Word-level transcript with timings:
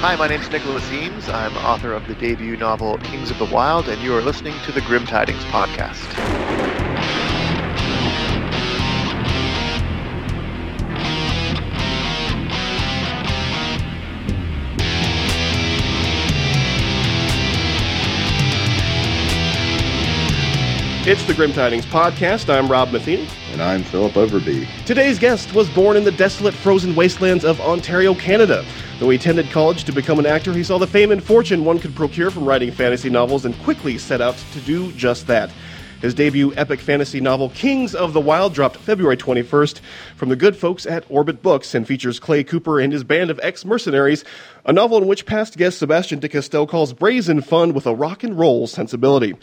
Hi, 0.00 0.16
my 0.16 0.28
name 0.28 0.40
is 0.40 0.50
Nicholas 0.50 0.90
Eames. 0.90 1.28
I'm 1.28 1.54
author 1.58 1.92
of 1.92 2.06
the 2.06 2.14
debut 2.14 2.56
novel 2.56 2.96
Kings 3.00 3.30
of 3.30 3.36
the 3.36 3.44
Wyld, 3.44 3.86
and 3.86 4.00
you 4.00 4.16
are 4.16 4.22
listening 4.22 4.58
to 4.64 4.72
the 4.72 4.80
Grim 4.80 5.04
Tidings 5.04 5.44
podcast. 5.44 5.98
It's 21.06 21.22
the 21.24 21.34
Grim 21.34 21.52
Tidings 21.52 21.84
podcast. 21.84 22.48
I'm 22.48 22.70
Rob 22.70 22.90
Matheny. 22.90 23.28
And 23.52 23.60
I'm 23.60 23.82
Philip 23.82 24.14
Overby. 24.14 24.66
Today's 24.86 25.18
guest 25.18 25.52
was 25.52 25.68
born 25.68 25.98
in 25.98 26.04
the 26.04 26.12
desolate 26.12 26.54
frozen 26.54 26.94
wastelands 26.94 27.44
of 27.44 27.60
Ontario, 27.60 28.14
Canada. 28.14 28.64
Though 29.00 29.08
he 29.08 29.16
attended 29.16 29.50
college 29.50 29.84
to 29.84 29.92
become 29.92 30.18
an 30.18 30.26
actor, 30.26 30.52
he 30.52 30.62
saw 30.62 30.76
the 30.76 30.86
fame 30.86 31.10
and 31.10 31.24
fortune 31.24 31.64
one 31.64 31.78
could 31.78 31.96
procure 31.96 32.30
from 32.30 32.44
writing 32.44 32.70
fantasy 32.70 33.08
novels 33.08 33.46
and 33.46 33.58
quickly 33.60 33.96
set 33.96 34.20
out 34.20 34.36
to 34.52 34.60
do 34.60 34.92
just 34.92 35.26
that. 35.26 35.50
His 36.02 36.12
debut 36.12 36.52
epic 36.54 36.80
fantasy 36.80 37.18
novel, 37.18 37.48
Kings 37.48 37.94
of 37.94 38.12
the 38.12 38.20
Wyld, 38.20 38.52
dropped 38.52 38.76
February 38.76 39.16
21st 39.16 39.80
from 40.16 40.28
the 40.28 40.36
good 40.36 40.54
folks 40.54 40.84
at 40.84 41.06
Orbit 41.08 41.42
Books 41.42 41.74
and 41.74 41.86
features 41.86 42.20
Clay 42.20 42.44
Cooper 42.44 42.78
and 42.78 42.92
his 42.92 43.02
band 43.02 43.30
of 43.30 43.40
ex 43.42 43.64
mercenaries, 43.64 44.22
a 44.66 44.72
novel 44.72 44.98
in 44.98 45.06
which 45.06 45.24
past 45.24 45.56
guest 45.56 45.78
Sebastien 45.78 46.20
de 46.20 46.28
Castell 46.28 46.66
calls 46.66 46.92
brazen 46.92 47.40
fun 47.40 47.72
with 47.72 47.86
a 47.86 47.94
rock 47.94 48.22
and 48.22 48.38
roll 48.38 48.66
sensibility. 48.66 49.34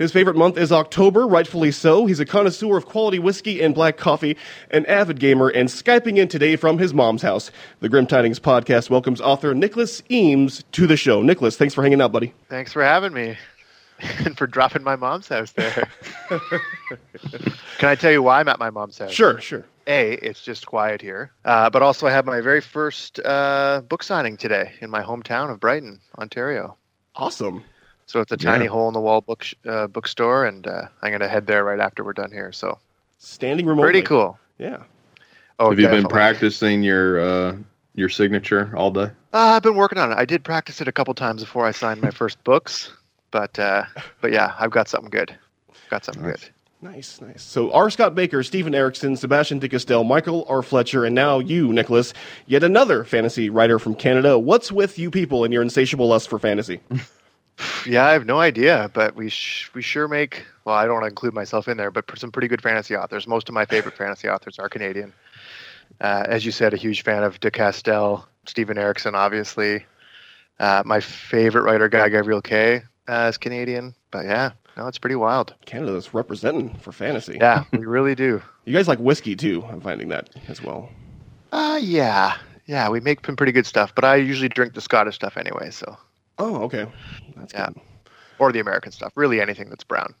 His 0.00 0.12
favorite 0.12 0.36
month 0.36 0.56
is 0.56 0.72
October, 0.72 1.26
rightfully 1.26 1.70
so. 1.70 2.06
He's 2.06 2.20
a 2.20 2.24
connoisseur 2.24 2.78
of 2.78 2.86
quality 2.86 3.18
whiskey 3.18 3.60
and 3.60 3.74
black 3.74 3.98
coffee, 3.98 4.38
an 4.70 4.86
avid 4.86 5.20
gamer, 5.20 5.48
and 5.48 5.68
Skyping 5.68 6.16
in 6.16 6.26
today 6.26 6.56
from 6.56 6.78
his 6.78 6.94
mom's 6.94 7.20
house. 7.20 7.50
The 7.80 7.90
Grim 7.90 8.06
Tidings 8.06 8.40
podcast 8.40 8.88
welcomes 8.88 9.20
author 9.20 9.54
Nicholas 9.54 10.02
Eames 10.10 10.64
to 10.72 10.86
the 10.86 10.96
show. 10.96 11.20
Nicholas, 11.20 11.58
thanks 11.58 11.74
for 11.74 11.82
hanging 11.82 12.00
out, 12.00 12.12
buddy. 12.12 12.32
Thanks 12.48 12.72
for 12.72 12.82
having 12.82 13.12
me 13.12 13.36
and 14.24 14.38
for 14.38 14.46
dropping 14.46 14.84
my 14.84 14.96
mom's 14.96 15.28
house 15.28 15.52
there. 15.52 15.86
Can 17.76 17.90
I 17.90 17.94
tell 17.94 18.10
you 18.10 18.22
why 18.22 18.40
I'm 18.40 18.48
at 18.48 18.58
my 18.58 18.70
mom's 18.70 18.96
house? 18.96 19.10
Sure, 19.10 19.38
sure. 19.38 19.66
A, 19.86 20.12
it's 20.12 20.40
just 20.42 20.64
quiet 20.64 21.02
here, 21.02 21.30
uh, 21.44 21.68
but 21.68 21.82
also 21.82 22.06
I 22.06 22.12
have 22.12 22.24
my 22.24 22.40
very 22.40 22.62
first 22.62 23.20
uh, 23.22 23.82
book 23.86 24.02
signing 24.02 24.38
today 24.38 24.72
in 24.80 24.88
my 24.88 25.02
hometown 25.02 25.50
of 25.50 25.60
Brighton, 25.60 26.00
Ontario. 26.18 26.78
Awesome. 27.14 27.64
So 28.10 28.18
it's 28.18 28.32
a 28.32 28.36
tiny 28.36 28.64
yeah. 28.64 28.72
hole 28.72 28.88
in 28.88 28.92
the 28.92 29.00
wall 29.00 29.20
book 29.20 29.46
uh, 29.64 29.86
bookstore, 29.86 30.44
and 30.44 30.66
uh, 30.66 30.88
I'm 31.00 31.12
gonna 31.12 31.28
head 31.28 31.46
there 31.46 31.62
right 31.62 31.78
after 31.78 32.02
we're 32.02 32.12
done 32.12 32.32
here. 32.32 32.50
So 32.50 32.76
standing 33.18 33.66
remotely, 33.66 33.92
pretty 33.92 34.02
cool. 34.02 34.36
Yeah. 34.58 34.82
Oh, 35.60 35.70
have 35.70 35.78
you 35.78 35.86
been 35.86 36.08
practicing 36.08 36.82
your 36.82 37.20
uh, 37.20 37.56
your 37.94 38.08
signature 38.08 38.74
all 38.76 38.90
day? 38.90 39.12
Uh, 39.32 39.54
I've 39.54 39.62
been 39.62 39.76
working 39.76 39.98
on 39.98 40.10
it. 40.10 40.16
I 40.16 40.24
did 40.24 40.42
practice 40.42 40.80
it 40.80 40.88
a 40.88 40.92
couple 40.92 41.14
times 41.14 41.44
before 41.44 41.66
I 41.66 41.70
signed 41.70 42.02
my 42.02 42.10
first 42.10 42.42
books, 42.42 42.90
but 43.30 43.56
uh, 43.60 43.84
but 44.20 44.32
yeah, 44.32 44.56
I've 44.58 44.72
got 44.72 44.88
something 44.88 45.10
good. 45.10 45.32
Got 45.88 46.04
something 46.04 46.24
nice. 46.24 46.32
good. 46.32 46.50
Nice, 46.82 47.20
nice. 47.20 47.44
So 47.44 47.70
R. 47.70 47.90
Scott 47.90 48.16
Bakker, 48.16 48.44
Steven 48.44 48.74
Erikson, 48.74 49.14
Sebastien 49.14 49.60
de 49.60 49.68
Castell, 49.68 50.02
Michael 50.02 50.46
R. 50.48 50.62
Fletcher, 50.62 51.04
and 51.04 51.14
now 51.14 51.38
you, 51.38 51.72
Nicholas, 51.72 52.12
yet 52.48 52.64
another 52.64 53.04
fantasy 53.04 53.50
writer 53.50 53.78
from 53.78 53.94
Canada. 53.94 54.36
What's 54.36 54.72
with 54.72 54.98
you 54.98 55.12
people 55.12 55.44
and 55.44 55.52
your 55.52 55.62
insatiable 55.62 56.08
lust 56.08 56.28
for 56.28 56.40
fantasy? 56.40 56.80
Yeah, 57.86 58.06
I 58.06 58.12
have 58.12 58.26
no 58.26 58.38
idea, 58.38 58.90
but 58.92 59.14
we 59.16 59.28
sh- 59.28 59.70
we 59.74 59.82
sure 59.82 60.08
make. 60.08 60.44
Well, 60.64 60.74
I 60.76 60.84
don't 60.84 60.94
want 60.94 61.04
to 61.04 61.08
include 61.08 61.34
myself 61.34 61.68
in 61.68 61.76
there, 61.76 61.90
but 61.90 62.04
some 62.18 62.30
pretty 62.30 62.48
good 62.48 62.62
fantasy 62.62 62.96
authors. 62.96 63.26
Most 63.26 63.48
of 63.48 63.54
my 63.54 63.64
favorite 63.64 63.96
fantasy 63.96 64.28
authors 64.28 64.58
are 64.58 64.68
Canadian. 64.68 65.12
Uh, 66.00 66.24
as 66.28 66.44
you 66.44 66.52
said, 66.52 66.72
a 66.72 66.76
huge 66.76 67.02
fan 67.02 67.22
of 67.22 67.40
De 67.40 67.50
Castell, 67.50 68.28
Steven 68.46 68.78
Erikson, 68.78 69.14
obviously. 69.14 69.84
Uh, 70.58 70.82
my 70.84 71.00
favorite 71.00 71.62
writer, 71.62 71.88
Guy 71.88 72.08
Gavriel 72.10 72.42
Kay, 72.42 72.82
uh, 73.08 73.26
is 73.30 73.38
Canadian. 73.38 73.94
But 74.10 74.26
yeah, 74.26 74.52
no, 74.76 74.86
it's 74.86 74.98
pretty 74.98 75.16
wild. 75.16 75.54
Canada's 75.66 76.14
representing 76.14 76.74
for 76.76 76.92
fantasy. 76.92 77.38
Yeah, 77.40 77.64
we 77.72 77.84
really 77.86 78.14
do. 78.14 78.42
You 78.66 78.76
guys 78.76 78.86
like 78.86 79.00
whiskey 79.00 79.34
too. 79.34 79.64
I'm 79.68 79.80
finding 79.80 80.10
that 80.10 80.30
as 80.46 80.62
well. 80.62 80.90
Uh, 81.50 81.80
yeah, 81.82 82.36
yeah, 82.66 82.88
we 82.88 83.00
make 83.00 83.24
some 83.26 83.34
pretty 83.34 83.50
good 83.50 83.66
stuff, 83.66 83.92
but 83.96 84.04
I 84.04 84.16
usually 84.16 84.50
drink 84.50 84.74
the 84.74 84.80
Scottish 84.80 85.16
stuff 85.16 85.36
anyway. 85.36 85.70
So. 85.70 85.96
Oh, 86.40 86.62
okay. 86.62 86.86
That's 87.36 87.52
yeah. 87.52 87.66
Good. 87.66 87.80
Or 88.38 88.50
the 88.50 88.60
American 88.60 88.90
stuff. 88.90 89.12
Really 89.14 89.40
anything 89.40 89.68
that's 89.68 89.84
brown. 89.84 90.14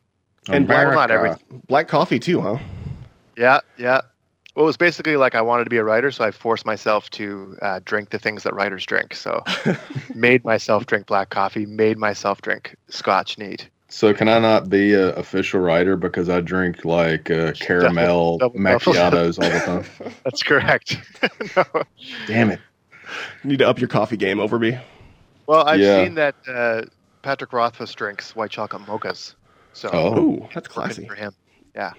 And 0.48 0.66
black, 0.66 0.86
well, 0.86 0.96
not 0.96 1.10
everything. 1.10 1.62
Black 1.66 1.88
coffee 1.88 2.18
too, 2.18 2.40
huh? 2.40 2.58
Yeah, 3.36 3.60
yeah. 3.78 4.02
Well, 4.54 4.64
it 4.64 4.66
was 4.66 4.76
basically 4.76 5.16
like 5.16 5.34
I 5.34 5.40
wanted 5.40 5.64
to 5.64 5.70
be 5.70 5.78
a 5.78 5.84
writer, 5.84 6.10
so 6.10 6.24
I 6.24 6.30
forced 6.30 6.66
myself 6.66 7.08
to 7.10 7.56
uh, 7.62 7.80
drink 7.84 8.10
the 8.10 8.18
things 8.18 8.42
that 8.42 8.54
writers 8.54 8.84
drink. 8.84 9.14
So, 9.14 9.42
made 10.14 10.44
myself 10.44 10.86
drink 10.86 11.06
black 11.06 11.30
coffee, 11.30 11.66
made 11.66 11.96
myself 11.96 12.42
drink 12.42 12.76
Scotch 12.88 13.38
neat. 13.38 13.68
So, 13.88 14.12
can 14.12 14.28
I 14.28 14.38
not 14.38 14.68
be 14.68 14.92
an 14.92 15.10
official 15.10 15.60
writer 15.60 15.96
because 15.96 16.28
I 16.28 16.40
drink 16.40 16.84
like 16.84 17.30
uh, 17.30 17.52
caramel 17.52 18.38
double, 18.38 18.58
double, 18.58 18.60
macchiatos 18.60 19.42
all 19.42 19.50
the 19.50 19.82
time? 20.04 20.12
That's 20.24 20.42
correct. 20.42 20.96
no. 21.56 21.64
Damn 22.26 22.50
it! 22.50 22.60
You 23.42 23.50
need 23.50 23.60
to 23.60 23.68
up 23.68 23.78
your 23.78 23.88
coffee 23.88 24.16
game, 24.16 24.38
Overby. 24.38 24.80
Well, 25.50 25.66
I've 25.66 25.80
yeah. 25.80 26.04
seen 26.04 26.14
that 26.14 26.36
uh, 26.46 26.82
Patrick 27.22 27.52
Rothfuss 27.52 27.92
drinks 27.96 28.36
white 28.36 28.52
chocolate 28.52 28.82
mochas. 28.82 29.34
So, 29.72 29.90
oh, 29.92 30.48
that's 30.54 30.68
classy 30.68 31.08
for 31.08 31.16
him. 31.16 31.32
Yeah. 31.74 31.94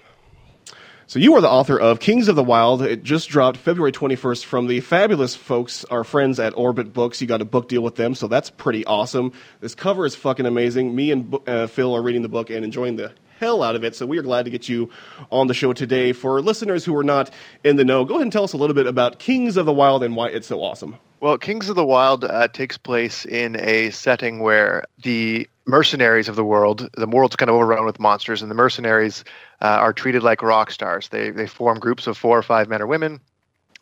So 1.06 1.20
you 1.20 1.36
are 1.36 1.42
the 1.42 1.50
author 1.50 1.78
of 1.78 2.00
Kings 2.00 2.30
of 2.30 2.38
the 2.38 2.46
Wyld. 2.46 2.82
It 2.82 3.04
just 3.04 3.28
dropped 3.28 3.58
February 3.58 3.92
21st 3.92 4.46
from 4.46 4.68
the 4.68 4.80
fabulous 4.80 5.36
folks, 5.36 5.84
our 5.84 6.06
friends 6.06 6.40
at 6.40 6.58
Orbit 6.58 6.94
Books. 6.94 7.20
You 7.20 7.28
got 7.28 7.42
a 7.42 7.46
book 7.46 7.68
deal 7.68 7.82
with 7.82 7.98
them, 7.98 8.16
so 8.16 8.30
that's 8.30 8.50
pretty 8.50 8.86
awesome. 8.86 9.34
This 9.60 9.76
cover 9.76 10.06
is 10.06 10.16
fucking 10.16 10.46
amazing. 10.46 10.96
Me 10.96 11.12
and 11.12 11.38
uh, 11.46 11.68
Phil 11.68 11.94
are 11.94 12.02
reading 12.02 12.22
the 12.22 12.30
book 12.30 12.50
and 12.52 12.64
enjoying 12.64 12.96
the 12.96 13.12
hell 13.42 13.64
out 13.64 13.76
of 13.76 13.84
it. 13.84 13.96
So 13.96 14.06
we 14.06 14.20
are 14.20 14.22
glad 14.22 14.46
to 14.46 14.52
get 14.52 14.70
you 14.70 14.92
on 15.32 15.48
the 15.48 15.54
show 15.56 15.74
today. 15.74 16.14
For 16.14 16.42
listeners 16.42 16.86
who 16.86 16.96
are 16.96 17.04
not 17.04 17.32
in 17.64 17.76
the 17.76 17.84
know, 17.84 18.06
go 18.06 18.14
ahead 18.14 18.22
and 18.22 18.32
tell 18.32 18.44
us 18.44 18.54
a 18.54 18.58
little 18.58 18.76
bit 18.76 18.86
about 18.86 19.18
Kings 19.18 19.58
of 19.58 19.66
the 19.66 19.74
Wyld 19.74 20.06
and 20.06 20.16
why 20.16 20.30
it's 20.30 20.48
so 20.48 20.62
awesome. 20.62 20.96
Well, 21.22 21.38
Kings 21.40 21.68
of 21.68 21.76
the 21.76 21.84
Wyld 21.84 22.24
uh, 22.24 22.48
takes 22.50 22.78
place 22.78 23.26
in 23.26 23.60
a 23.60 23.90
setting 23.90 24.40
where 24.40 24.86
the 25.04 25.50
mercenaries 25.66 26.30
of 26.30 26.36
the 26.36 26.44
world, 26.44 26.88
the 26.96 27.08
world's 27.08 27.36
kind 27.36 27.50
of 27.50 27.56
overrun 27.56 27.86
with 27.86 28.00
monsters, 28.00 28.44
and 28.44 28.52
the 28.52 28.56
mercenaries 28.56 29.24
uh, 29.62 29.66
are 29.66 29.94
treated 29.94 30.22
like 30.22 30.44
rock 30.44 30.70
stars. 30.70 31.10
They, 31.10 31.32
they 31.32 31.48
form 31.48 31.80
groups 31.80 32.06
of 32.06 32.18
four 32.18 32.38
or 32.38 32.44
five 32.44 32.70
men 32.70 32.82
or 32.82 32.88
women. 32.88 33.22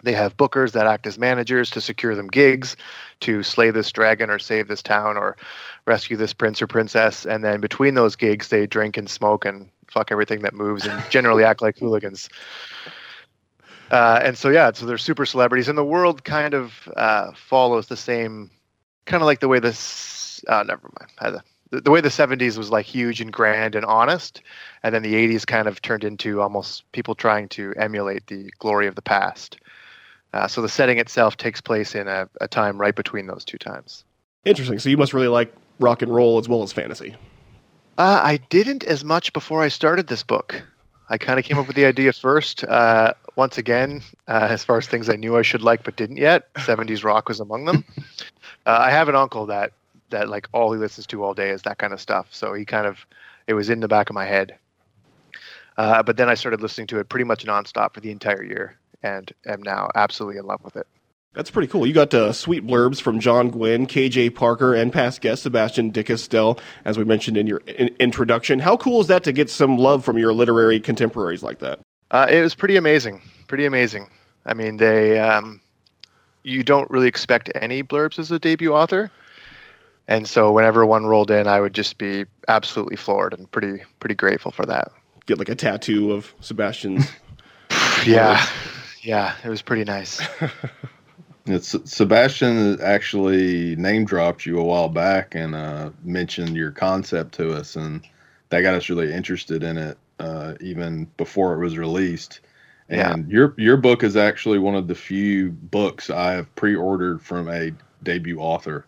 They 0.03 0.13
have 0.13 0.37
bookers 0.37 0.71
that 0.73 0.87
act 0.87 1.07
as 1.07 1.17
managers 1.17 1.69
to 1.71 1.81
secure 1.81 2.15
them 2.15 2.27
gigs 2.27 2.77
to 3.21 3.43
slay 3.43 3.71
this 3.71 3.91
dragon 3.91 4.29
or 4.29 4.39
save 4.39 4.67
this 4.67 4.81
town 4.81 5.17
or 5.17 5.35
rescue 5.85 6.15
this 6.15 6.33
prince 6.33 6.61
or 6.61 6.67
princess. 6.67 7.25
And 7.25 7.43
then 7.43 7.59
between 7.59 7.95
those 7.95 8.15
gigs, 8.15 8.47
they 8.47 8.65
drink 8.65 8.97
and 8.97 9.09
smoke 9.09 9.45
and 9.45 9.69
fuck 9.87 10.11
everything 10.11 10.41
that 10.43 10.53
moves 10.53 10.85
and 10.85 11.03
generally 11.09 11.43
act 11.43 11.61
like 11.61 11.77
hooligans. 11.79 12.29
Uh, 13.91 14.19
and 14.23 14.37
so 14.37 14.49
yeah, 14.49 14.71
so 14.73 14.85
they're 14.85 14.97
super 14.97 15.25
celebrities, 15.25 15.67
and 15.67 15.77
the 15.77 15.83
world 15.83 16.23
kind 16.23 16.53
of 16.53 16.87
uh, 16.95 17.31
follows 17.33 17.87
the 17.87 17.97
same, 17.97 18.51
kind 19.05 19.21
of 19.21 19.25
like 19.25 19.39
the 19.39 19.47
way 19.47 19.59
this. 19.59 20.43
Uh, 20.47 20.63
never 20.63 20.89
mind. 20.99 21.41
The, 21.71 21.81
the 21.81 21.91
way 21.91 22.01
the 22.01 22.09
'70s 22.09 22.57
was 22.57 22.69
like 22.69 22.85
huge 22.85 23.19
and 23.19 23.33
grand 23.33 23.75
and 23.75 23.85
honest, 23.85 24.43
and 24.83 24.93
then 24.93 25.01
the 25.01 25.16
'80s 25.16 25.45
kind 25.45 25.67
of 25.67 25.81
turned 25.81 26.03
into 26.03 26.39
almost 26.39 26.89
people 26.91 27.16
trying 27.16 27.49
to 27.49 27.73
emulate 27.77 28.27
the 28.27 28.51
glory 28.59 28.85
of 28.85 28.93
the 28.93 29.01
past. 29.01 29.57
Uh, 30.34 30.47
so 30.47 30.62
the 30.62 30.69
setting 30.69 31.00
itself 31.00 31.38
takes 31.38 31.59
place 31.59 31.95
in 31.95 32.07
a, 32.07 32.29
a 32.41 32.47
time 32.47 32.78
right 32.78 32.95
between 32.95 33.28
those 33.28 33.44
two 33.44 33.57
times. 33.57 34.03
Interesting. 34.45 34.79
So 34.79 34.90
you 34.90 34.97
must 34.97 35.13
really 35.13 35.28
like 35.28 35.53
rock 35.79 36.01
and 36.01 36.13
roll 36.13 36.38
as 36.38 36.47
well 36.47 36.63
as 36.63 36.72
fantasy. 36.72 37.16
Uh, 37.97 38.22
I 38.23 38.38
didn't 38.50 38.84
as 38.84 39.03
much 39.03 39.34
before 39.34 39.62
I 39.62 39.67
started 39.67 40.07
this 40.07 40.23
book. 40.23 40.62
I 41.09 41.17
kind 41.17 41.40
of 41.40 41.45
came 41.45 41.57
up 41.57 41.67
with 41.67 41.75
the 41.75 41.85
idea 41.85 42.13
first. 42.13 42.63
Uh, 42.63 43.13
once 43.35 43.57
again, 43.57 44.01
uh, 44.28 44.47
as 44.50 44.63
far 44.63 44.78
as 44.78 44.88
things 44.88 45.09
I 45.09 45.16
knew 45.16 45.35
I 45.35 45.41
should 45.41 45.63
like 45.63 45.84
but 45.84 45.95
didn't 45.95 46.17
yet, 46.17 46.53
70s 46.53 47.03
rock 47.03 47.28
was 47.28 47.40
among 47.40 47.66
them. 47.66 47.84
Uh, 48.66 48.78
I 48.81 48.91
have 48.91 49.09
an 49.09 49.16
uncle 49.16 49.46
that 49.47 49.72
that 50.09 50.29
like 50.29 50.47
all 50.52 50.72
he 50.73 50.78
listens 50.78 51.08
to 51.08 51.23
all 51.23 51.34
day 51.34 51.49
is 51.49 51.61
that 51.64 51.78
kind 51.78 51.93
of 51.93 52.02
stuff. 52.02 52.28
So 52.31 52.53
he 52.53 52.66
kind 52.66 52.85
of 52.85 53.05
it 53.47 53.53
was 53.53 53.70
in 53.70 53.79
the 53.79 53.87
back 53.87 54.09
of 54.09 54.14
my 54.14 54.26
head. 54.26 54.58
Uh, 55.78 56.03
but 56.03 56.17
then 56.17 56.29
I 56.29 56.34
started 56.34 56.61
listening 56.61 56.87
to 56.87 56.99
it 56.99 57.09
pretty 57.09 57.23
much 57.23 57.46
nonstop 57.46 57.93
for 57.93 58.02
the 58.02 58.11
entire 58.11 58.43
year, 58.43 58.78
and 59.03 59.31
am 59.46 59.61
now 59.63 59.90
absolutely 59.96 60.40
in 60.40 60.46
love 60.46 60.63
with 60.63 60.75
it. 60.75 60.87
That's 61.34 61.51
pretty 61.51 61.67
cool. 61.67 61.85
You 61.85 61.93
got 61.93 62.13
uh, 62.13 62.34
sweet 62.34 62.66
blurbs 62.66 62.99
from 62.99 63.19
John 63.19 63.49
Gwynne, 63.51 63.85
KJ 63.85 64.34
Parker, 64.34 64.73
and 64.73 64.91
past 64.91 65.22
guest 65.22 65.43
Sebastien 65.43 65.91
de 65.91 66.03
Castell, 66.03 66.59
as 66.85 66.97
we 66.97 67.03
mentioned 67.03 67.37
in 67.37 67.46
your 67.46 67.59
in- 67.67 67.96
introduction. 67.99 68.59
How 68.59 68.78
cool 68.78 68.99
is 69.01 69.07
that 69.07 69.23
to 69.25 69.31
get 69.31 69.49
some 69.49 69.78
love 69.78 70.03
from 70.03 70.17
your 70.17 70.34
literary 70.34 70.79
contemporaries 70.79 71.43
like 71.43 71.59
that? 71.59 71.79
Uh, 72.09 72.25
it 72.29 72.41
was 72.41 72.55
pretty 72.55 72.78
amazing. 72.78 73.22
Pretty 73.47 73.66
amazing. 73.66 74.09
I 74.46 74.55
mean, 74.55 74.78
they 74.78 75.19
um, 75.19 75.61
you 76.43 76.63
don't 76.63 76.90
really 76.90 77.07
expect 77.07 77.52
any 77.53 77.84
blurbs 77.84 78.17
as 78.17 78.31
a 78.31 78.40
debut 78.40 78.73
author, 78.73 79.11
and 80.07 80.28
so 80.28 80.52
whenever 80.52 80.85
one 80.85 81.05
rolled 81.05 81.29
in, 81.29 81.47
I 81.47 81.59
would 81.59 81.73
just 81.73 81.99
be 81.99 82.25
absolutely 82.47 82.95
floored 82.95 83.34
and 83.34 83.49
pretty 83.52 83.84
pretty 83.99 84.16
grateful 84.16 84.52
for 84.52 84.66
that. 84.66 84.91
Get 85.28 85.37
like 85.37 85.49
a 85.49 85.55
tattoo 85.55 86.11
of 86.11 86.34
Sebastien's. 86.40 87.07
yeah, 88.05 88.43
yeah, 89.01 89.35
it 89.43 89.49
was 89.49 89.61
pretty 89.61 89.84
nice. 89.84 90.22
It's 91.49 91.75
Sebastien 91.91 92.79
actually 92.79 93.75
name 93.75 94.05
dropped 94.05 94.46
you 94.46 94.59
a 94.59 94.63
while 94.63 94.87
back 94.87 95.34
and 95.34 95.55
uh, 95.55 95.90
mentioned 96.03 96.55
your 96.55 96.69
concept 96.69 97.34
to 97.35 97.53
us, 97.53 97.75
and 97.75 98.05
that 98.49 98.61
got 98.61 98.75
us 98.75 98.87
really 98.87 99.11
interested 99.11 99.63
in 99.63 99.78
it 99.78 99.97
uh, 100.19 100.53
even 100.61 101.05
before 101.17 101.55
it 101.55 101.59
was 101.59 101.78
released. 101.78 102.41
And 102.87 103.28
yeah. 103.28 103.34
your 103.34 103.55
your 103.57 103.78
book 103.78 104.03
is 104.03 104.16
actually 104.16 104.59
one 104.59 104.75
of 104.75 104.87
the 104.87 104.96
few 104.96 105.49
books 105.49 106.11
I 106.11 106.34
have 106.34 106.53
pre-ordered 106.55 107.22
from 107.22 107.47
a 107.47 107.72
debut 108.03 108.40
author, 108.40 108.85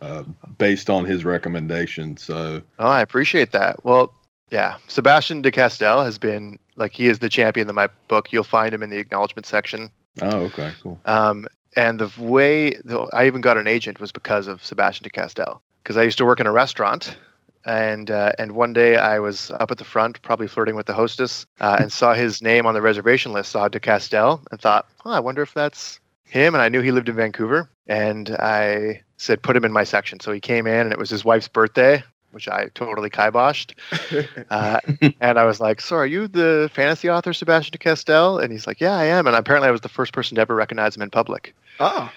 uh, 0.00 0.24
based 0.58 0.90
on 0.90 1.04
his 1.04 1.24
recommendation. 1.24 2.16
So, 2.16 2.62
oh, 2.78 2.88
I 2.88 3.02
appreciate 3.02 3.52
that. 3.52 3.84
Well, 3.84 4.12
yeah, 4.50 4.76
Sebastien 4.88 5.42
de 5.42 5.50
Castell 5.50 6.04
has 6.04 6.18
been 6.18 6.58
like 6.76 6.92
he 6.92 7.06
is 7.06 7.20
the 7.20 7.28
champion 7.28 7.68
of 7.68 7.74
my 7.74 7.88
book. 8.08 8.32
You'll 8.32 8.44
find 8.44 8.74
him 8.74 8.82
in 8.82 8.90
the 8.90 8.98
acknowledgement 8.98 9.46
section. 9.46 9.90
Oh, 10.22 10.40
okay, 10.46 10.72
cool. 10.82 11.00
Um, 11.04 11.46
and 11.76 12.00
the 12.00 12.10
way 12.18 12.74
the, 12.84 13.08
I 13.12 13.26
even 13.26 13.40
got 13.40 13.56
an 13.56 13.66
agent 13.66 14.00
was 14.00 14.10
because 14.10 14.48
of 14.48 14.64
Sebastien 14.64 15.04
de 15.04 15.10
Castell. 15.10 15.62
Because 15.82 15.96
I 15.96 16.02
used 16.02 16.18
to 16.18 16.24
work 16.24 16.40
in 16.40 16.46
a 16.46 16.52
restaurant, 16.52 17.16
and 17.64 18.10
uh, 18.10 18.32
and 18.38 18.52
one 18.52 18.72
day 18.72 18.96
I 18.96 19.18
was 19.18 19.50
up 19.52 19.70
at 19.70 19.78
the 19.78 19.84
front, 19.84 20.20
probably 20.22 20.48
flirting 20.48 20.74
with 20.74 20.86
the 20.86 20.94
hostess, 20.94 21.46
uh, 21.60 21.76
and 21.80 21.92
saw 21.92 22.14
his 22.14 22.42
name 22.42 22.66
on 22.66 22.74
the 22.74 22.82
reservation 22.82 23.32
list, 23.32 23.52
saw 23.52 23.68
de 23.68 23.80
Castell, 23.80 24.42
and 24.50 24.60
thought, 24.60 24.86
oh, 25.04 25.10
I 25.10 25.20
wonder 25.20 25.42
if 25.42 25.54
that's 25.54 26.00
him. 26.24 26.54
And 26.54 26.62
I 26.62 26.68
knew 26.68 26.80
he 26.80 26.92
lived 26.92 27.08
in 27.08 27.16
Vancouver, 27.16 27.68
and 27.86 28.30
I 28.30 29.02
said, 29.16 29.42
put 29.42 29.56
him 29.56 29.64
in 29.64 29.72
my 29.72 29.84
section. 29.84 30.20
So 30.20 30.32
he 30.32 30.40
came 30.40 30.66
in, 30.66 30.80
and 30.80 30.92
it 30.92 30.98
was 30.98 31.10
his 31.10 31.24
wife's 31.24 31.48
birthday, 31.48 32.02
which 32.32 32.48
I 32.48 32.68
totally 32.74 33.10
kiboshed. 33.10 33.74
Uh, 34.50 34.80
and 35.20 35.38
I 35.38 35.44
was 35.44 35.60
like, 35.60 35.80
So 35.80 35.96
are 35.96 36.06
you 36.06 36.26
the 36.26 36.70
fantasy 36.74 37.08
author, 37.08 37.32
Sebastien 37.32 37.72
de 37.72 37.78
Castell? 37.78 38.38
And 38.38 38.52
he's 38.52 38.66
like, 38.66 38.80
Yeah, 38.80 38.96
I 38.96 39.04
am. 39.04 39.26
And 39.26 39.36
apparently 39.36 39.68
I 39.68 39.72
was 39.72 39.80
the 39.80 39.88
first 39.88 40.12
person 40.12 40.34
to 40.34 40.40
ever 40.40 40.54
recognize 40.54 40.96
him 40.96 41.02
in 41.02 41.10
public. 41.10 41.54
Oh. 41.78 42.10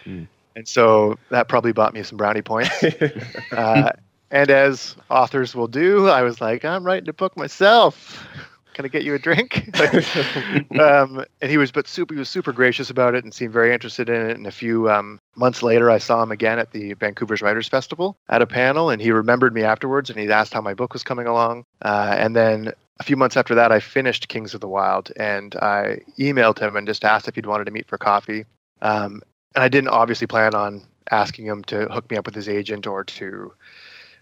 And 0.56 0.68
so 0.68 1.18
that 1.30 1.48
probably 1.48 1.74
bought 1.74 1.94
me 1.94 2.04
some 2.04 2.18
brownie 2.18 2.42
points. 2.42 2.72
uh, 3.52 3.92
and 4.32 4.50
as 4.50 4.96
authors 5.10 5.56
will 5.56 5.68
do, 5.68 6.08
I 6.08 6.24
was 6.24 6.42
like, 6.42 6.66
I'm 6.66 6.84
writing 6.84 7.10
a 7.10 7.14
book 7.14 7.38
myself 7.38 8.28
can 8.74 8.86
I 8.86 8.88
get 8.88 9.04
you 9.04 9.14
a 9.16 9.20
drink? 9.20 9.70
um, 10.80 11.24
and 11.42 11.52
he 11.52 11.58
was, 11.58 11.72
but 11.72 11.88
super, 11.88 12.14
he 12.14 12.20
was 12.20 12.30
super 12.30 12.52
gracious 12.52 12.90
about 12.90 13.16
it 13.16 13.24
and 13.24 13.34
seemed 13.34 13.54
very 13.54 13.74
interested 13.74 14.10
in 14.10 14.30
it. 14.30 14.38
And 14.38 14.48
a 14.48 14.52
few 14.52 14.90
um, 14.90 15.20
months 15.36 15.64
later, 15.64 15.90
I 15.90 15.98
saw 15.98 16.22
him 16.22 16.32
again 16.32 16.60
at 16.60 16.72
the 16.72 16.94
Vancouver's 16.94 17.42
Writers 17.42 17.68
Festival 17.68 18.18
at 18.30 18.42
a 18.42 18.48
panel, 18.48 18.90
and 18.90 19.02
he 19.02 19.12
remembered 19.12 19.54
me 19.54 19.64
afterwards, 19.64 20.10
and 20.10 20.20
he 20.20 20.32
asked 20.32 20.54
how 20.54 20.62
my 20.62 20.74
book 20.74 20.94
was 20.94 21.04
coming 21.04 21.28
along. 21.28 21.66
Uh, 21.82 22.16
and 22.18 22.36
then 22.36 22.74
a 23.00 23.04
few 23.04 23.16
months 23.16 23.38
after 23.38 23.56
that, 23.56 23.72
I 23.72 23.80
finished 23.80 24.28
Kings 24.28 24.54
of 24.54 24.62
the 24.62 24.68
Wyld, 24.68 25.12
and 25.18 25.56
I 25.56 26.02
emailed 26.20 26.60
him 26.60 26.76
and 26.76 26.88
just 26.88 27.04
asked 27.04 27.28
if 27.28 27.36
he'd 27.36 27.46
wanted 27.46 27.66
to 27.66 27.72
meet 27.72 27.88
for 27.88 27.98
coffee. 27.98 28.46
Um, 28.82 29.22
and 29.56 29.64
I 29.64 29.70
didn't 29.70 29.90
obviously 29.90 30.28
plan 30.28 30.56
on 30.56 30.84
asking 31.12 31.46
him 31.46 31.64
to 31.66 31.86
hook 31.86 32.10
me 32.10 32.18
up 32.18 32.26
with 32.26 32.36
his 32.36 32.50
agent 32.50 32.88
or 32.88 33.04
to 33.04 33.54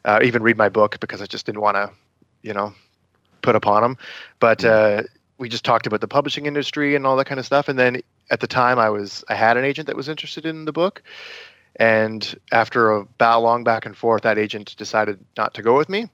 uh, 0.05 0.19
even 0.23 0.43
read 0.43 0.57
my 0.57 0.69
book 0.69 0.99
because 0.99 1.21
I 1.21 1.25
just 1.25 1.45
didn't 1.45 1.61
want 1.61 1.75
to, 1.75 1.91
you 2.41 2.53
know, 2.53 2.73
put 3.41 3.55
upon 3.55 3.81
them. 3.81 3.97
But 4.39 4.63
uh, 4.63 5.03
we 5.37 5.49
just 5.49 5.65
talked 5.65 5.87
about 5.87 6.01
the 6.01 6.07
publishing 6.07 6.45
industry 6.45 6.95
and 6.95 7.05
all 7.05 7.17
that 7.17 7.25
kind 7.25 7.39
of 7.39 7.45
stuff. 7.45 7.67
And 7.67 7.77
then 7.77 8.01
at 8.29 8.39
the 8.39 8.47
time, 8.47 8.79
I 8.79 8.89
was 8.89 9.23
I 9.27 9.35
had 9.35 9.57
an 9.57 9.65
agent 9.65 9.87
that 9.87 9.95
was 9.95 10.07
interested 10.07 10.45
in 10.45 10.65
the 10.65 10.71
book, 10.71 11.03
and 11.75 12.35
after 12.51 12.91
a 12.91 13.05
bow 13.05 13.41
long 13.41 13.63
back 13.63 13.85
and 13.85 13.97
forth, 13.97 14.23
that 14.23 14.37
agent 14.37 14.75
decided 14.77 15.19
not 15.37 15.53
to 15.55 15.61
go 15.61 15.77
with 15.77 15.89
me. 15.89 16.07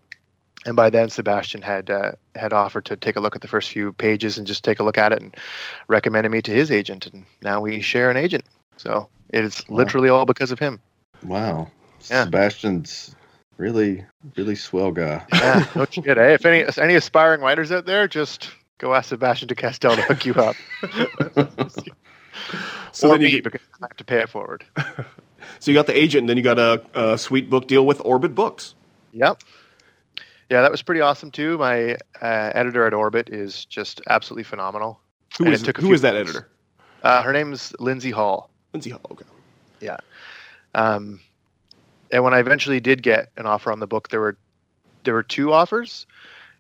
And 0.66 0.76
by 0.76 0.90
then, 0.90 1.10
Sebastien 1.10 1.62
had 1.62 1.90
uh, 1.90 2.14
had 2.36 2.54
offered 2.54 2.86
to 2.86 2.96
take 2.96 3.16
a 3.16 3.20
look 3.20 3.36
at 3.36 3.42
the 3.42 3.48
first 3.48 3.70
few 3.70 3.94
pages 3.94 4.38
and 4.38 4.48
just 4.48 4.64
take 4.64 4.80
a 4.80 4.84
look 4.84 4.98
at 4.98 5.12
it, 5.12 5.22
and 5.22 5.36
recommended 5.88 6.30
me 6.30 6.42
to 6.42 6.52
his 6.52 6.72
agent. 6.72 7.08
And 7.08 7.26
now 7.42 7.62
we 7.62 7.82
share 7.82 8.10
an 8.10 8.18
agent. 8.18 8.46
So 8.78 9.10
it's 9.30 9.68
wow. 9.68 9.78
literally 9.78 10.10
all 10.10 10.26
because 10.26 10.52
of 10.52 10.60
him. 10.60 10.80
Wow. 11.24 11.70
Yeah. 12.10 12.26
Sebastien's 12.26 13.16
really, 13.58 14.06
really 14.36 14.56
swell 14.56 14.92
guy. 14.92 15.26
Yeah, 15.34 15.66
no 15.76 15.86
shit. 15.90 16.18
Eh? 16.18 16.34
If 16.34 16.46
any 16.46 16.66
any 16.78 16.96
aspiring 16.96 17.42
writers 17.42 17.72
out 17.72 17.86
there, 17.86 18.08
just 18.08 18.50
go 18.78 18.94
ask 18.94 19.10
Sebastien 19.10 19.48
de 19.48 19.56
Castel 19.56 19.96
to 19.96 20.02
hook 20.02 20.26
you 20.26 20.34
up. 20.36 20.56
so 22.92 23.10
or 23.10 23.18
then 23.18 23.22
you 23.22 23.30
get, 23.30 23.44
because 23.44 23.62
I 23.82 23.86
have 23.86 23.98
to 23.98 24.04
pay 24.04 24.20
it 24.20 24.30
forward. 24.30 24.64
so 25.60 25.72
you 25.72 25.74
got 25.74 25.88
the 25.88 25.98
agent, 25.98 26.22
and 26.22 26.30
then 26.30 26.38
you 26.38 26.44
got 26.44 26.60
a, 26.60 26.84
a, 26.94 27.18
sweet 27.18 27.50
book 27.50 27.68
deal 27.68 27.86
with 27.86 28.02
Orbit 28.06 28.36
Books. 28.36 28.76
Yep. 29.14 29.42
Yeah, 30.50 30.62
that 30.62 30.72
was 30.72 30.82
pretty 30.82 31.02
awesome 31.02 31.32
too. 31.32 31.58
My 31.58 31.96
uh, 32.22 32.52
editor 32.54 32.86
at 32.86 32.94
Orbit 32.94 33.30
is 33.30 33.66
just 33.66 34.02
absolutely 34.10 34.44
phenomenal. 34.44 35.00
Who 35.38 35.48
is, 35.48 35.66
who 35.66 35.94
is 35.94 36.02
that 36.02 36.16
editor? 36.16 36.48
Uh, 37.04 37.22
her 37.22 37.34
name's 37.34 37.74
Lindsay 37.80 38.12
Hall. 38.12 38.50
Lindsay 38.74 38.92
Hall. 38.92 39.02
Okay. 39.12 39.26
Yeah. 39.82 39.98
Um, 40.74 41.20
and 42.12 42.24
when 42.24 42.34
I 42.34 42.40
eventually 42.40 42.80
did 42.80 43.04
get 43.04 43.32
an 43.38 43.46
offer 43.46 43.72
on 43.72 43.80
the 43.80 43.88
book, 43.88 44.10
there 44.10 44.22
were 44.22 44.38
there 45.04 45.14
were 45.14 45.24
two 45.24 45.54
offers, 45.54 46.06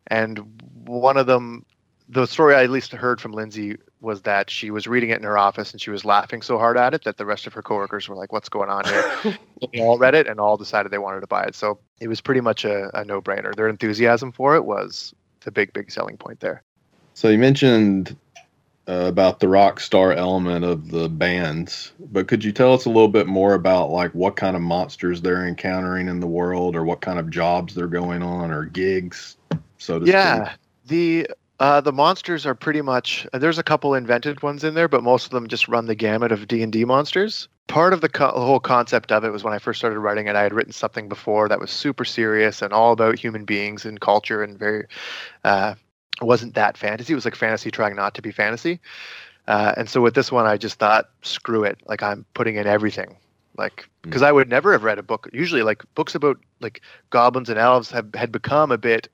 and 0.07 0.61
one 0.85 1.17
of 1.17 1.27
them, 1.27 1.65
the 2.07 2.25
story 2.25 2.55
I 2.55 2.63
at 2.63 2.69
least 2.69 2.93
heard 2.93 3.19
from 3.19 3.33
Lindsay 3.33 3.77
was 3.99 4.21
that 4.21 4.49
she 4.49 4.71
was 4.71 4.87
reading 4.87 5.09
it 5.09 5.17
in 5.17 5.23
her 5.23 5.37
office 5.37 5.71
and 5.71 5.81
she 5.81 5.89
was 5.89 6.05
laughing 6.05 6.41
so 6.41 6.57
hard 6.57 6.77
at 6.77 6.93
it 6.93 7.03
that 7.03 7.17
the 7.17 7.25
rest 7.25 7.47
of 7.47 7.53
her 7.53 7.61
coworkers 7.61 8.07
were 8.07 8.15
like, 8.15 8.31
"What's 8.31 8.49
going 8.49 8.69
on 8.69 8.85
here?" 8.85 9.37
they 9.73 9.81
all 9.81 9.97
read 9.97 10.15
it 10.15 10.27
and 10.27 10.39
all 10.39 10.57
decided 10.57 10.91
they 10.91 10.97
wanted 10.97 11.21
to 11.21 11.27
buy 11.27 11.43
it. 11.43 11.55
So 11.55 11.79
it 11.99 12.07
was 12.07 12.21
pretty 12.21 12.41
much 12.41 12.63
a, 12.63 12.95
a 12.97 13.03
no-brainer. 13.03 13.55
Their 13.55 13.67
enthusiasm 13.67 14.31
for 14.31 14.55
it 14.55 14.65
was 14.65 15.13
the 15.41 15.51
big, 15.51 15.73
big 15.73 15.91
selling 15.91 16.17
point 16.17 16.39
there. 16.39 16.63
So 17.13 17.29
you 17.29 17.39
mentioned 17.39 18.15
uh, 18.87 19.05
about 19.07 19.39
the 19.39 19.47
rock 19.47 19.79
star 19.79 20.13
element 20.13 20.63
of 20.63 20.89
the 20.91 21.09
bands, 21.09 21.91
but 21.99 22.27
could 22.27 22.43
you 22.43 22.51
tell 22.51 22.73
us 22.73 22.85
a 22.85 22.89
little 22.89 23.09
bit 23.09 23.27
more 23.27 23.53
about 23.53 23.89
like 23.91 24.11
what 24.11 24.35
kind 24.35 24.55
of 24.55 24.61
monsters 24.61 25.21
they're 25.21 25.47
encountering 25.47 26.07
in 26.07 26.19
the 26.19 26.27
world, 26.27 26.75
or 26.75 26.85
what 26.85 27.01
kind 27.01 27.19
of 27.19 27.29
jobs 27.29 27.75
they're 27.75 27.87
going 27.87 28.23
on, 28.23 28.51
or 28.51 28.65
gigs, 28.65 29.37
so 29.77 29.99
to 29.99 30.07
yeah, 30.07 30.07
speak? 30.07 30.57
the 30.85 31.27
uh, 31.59 31.81
the 31.81 31.91
monsters 31.91 32.45
are 32.45 32.55
pretty 32.55 32.81
much 32.81 33.27
there's 33.33 33.57
a 33.57 33.63
couple 33.63 33.95
invented 33.95 34.43
ones 34.43 34.63
in 34.63 34.73
there, 34.75 34.87
but 34.87 35.03
most 35.03 35.25
of 35.25 35.31
them 35.31 35.47
just 35.47 35.67
run 35.67 35.87
the 35.87 35.95
gamut 35.95 36.31
of 36.31 36.47
D 36.47 36.61
and 36.61 36.71
D 36.71 36.85
monsters. 36.85 37.47
Part 37.67 37.93
of 37.93 37.99
the, 38.01 38.07
co- 38.09 38.31
whole 38.31 38.61
concept 38.61 39.11
of 39.11 39.25
it 39.25 39.31
was 39.31 39.43
when 39.43 39.53
I 39.53 39.59
first 39.59 39.79
started 39.79 39.99
writing 39.99 40.27
it, 40.27 40.35
I 40.37 40.43
had 40.43 40.53
written 40.53 40.71
something 40.71 41.09
before 41.09 41.49
that 41.49 41.59
was 41.59 41.69
super 41.71 42.05
serious 42.05 42.61
and 42.61 42.71
all 42.71 42.93
about 42.93 43.19
human 43.19 43.43
beings 43.43 43.85
and 43.85 43.99
culture 43.99 44.41
and 44.41 44.57
very 44.57 44.87
uh, 45.43 45.75
wasn't 46.21 46.55
that 46.55 46.77
fantasy. 46.77 47.13
It 47.13 47.15
was 47.15 47.25
like 47.25 47.35
fantasy 47.35 47.71
trying 47.71 47.95
not 47.95 48.13
to 48.15 48.21
be 48.21 48.31
fantasy. 48.31 48.79
Uh, 49.47 49.73
and 49.77 49.89
so 49.89 50.01
with 50.01 50.13
this 50.13 50.31
one, 50.31 50.45
I 50.45 50.57
just 50.57 50.79
thought, 50.79 51.09
screw 51.21 51.63
it. 51.63 51.79
Like 51.85 52.03
I'm 52.03 52.25
putting 52.33 52.55
in 52.55 52.67
everything. 52.67 53.17
Like 53.57 53.87
because 54.03 54.21
mm. 54.21 54.25
I 54.27 54.31
would 54.31 54.49
never 54.49 54.71
have 54.71 54.83
read 54.83 54.99
a 54.99 55.03
book. 55.03 55.29
Usually, 55.33 55.63
like 55.63 55.83
books 55.95 56.15
about 56.15 56.37
like 56.59 56.81
goblins 57.09 57.49
and 57.49 57.57
elves 57.57 57.89
have 57.91 58.13
had 58.13 58.31
become 58.31 58.71
a 58.71 58.77
bit 58.77 59.09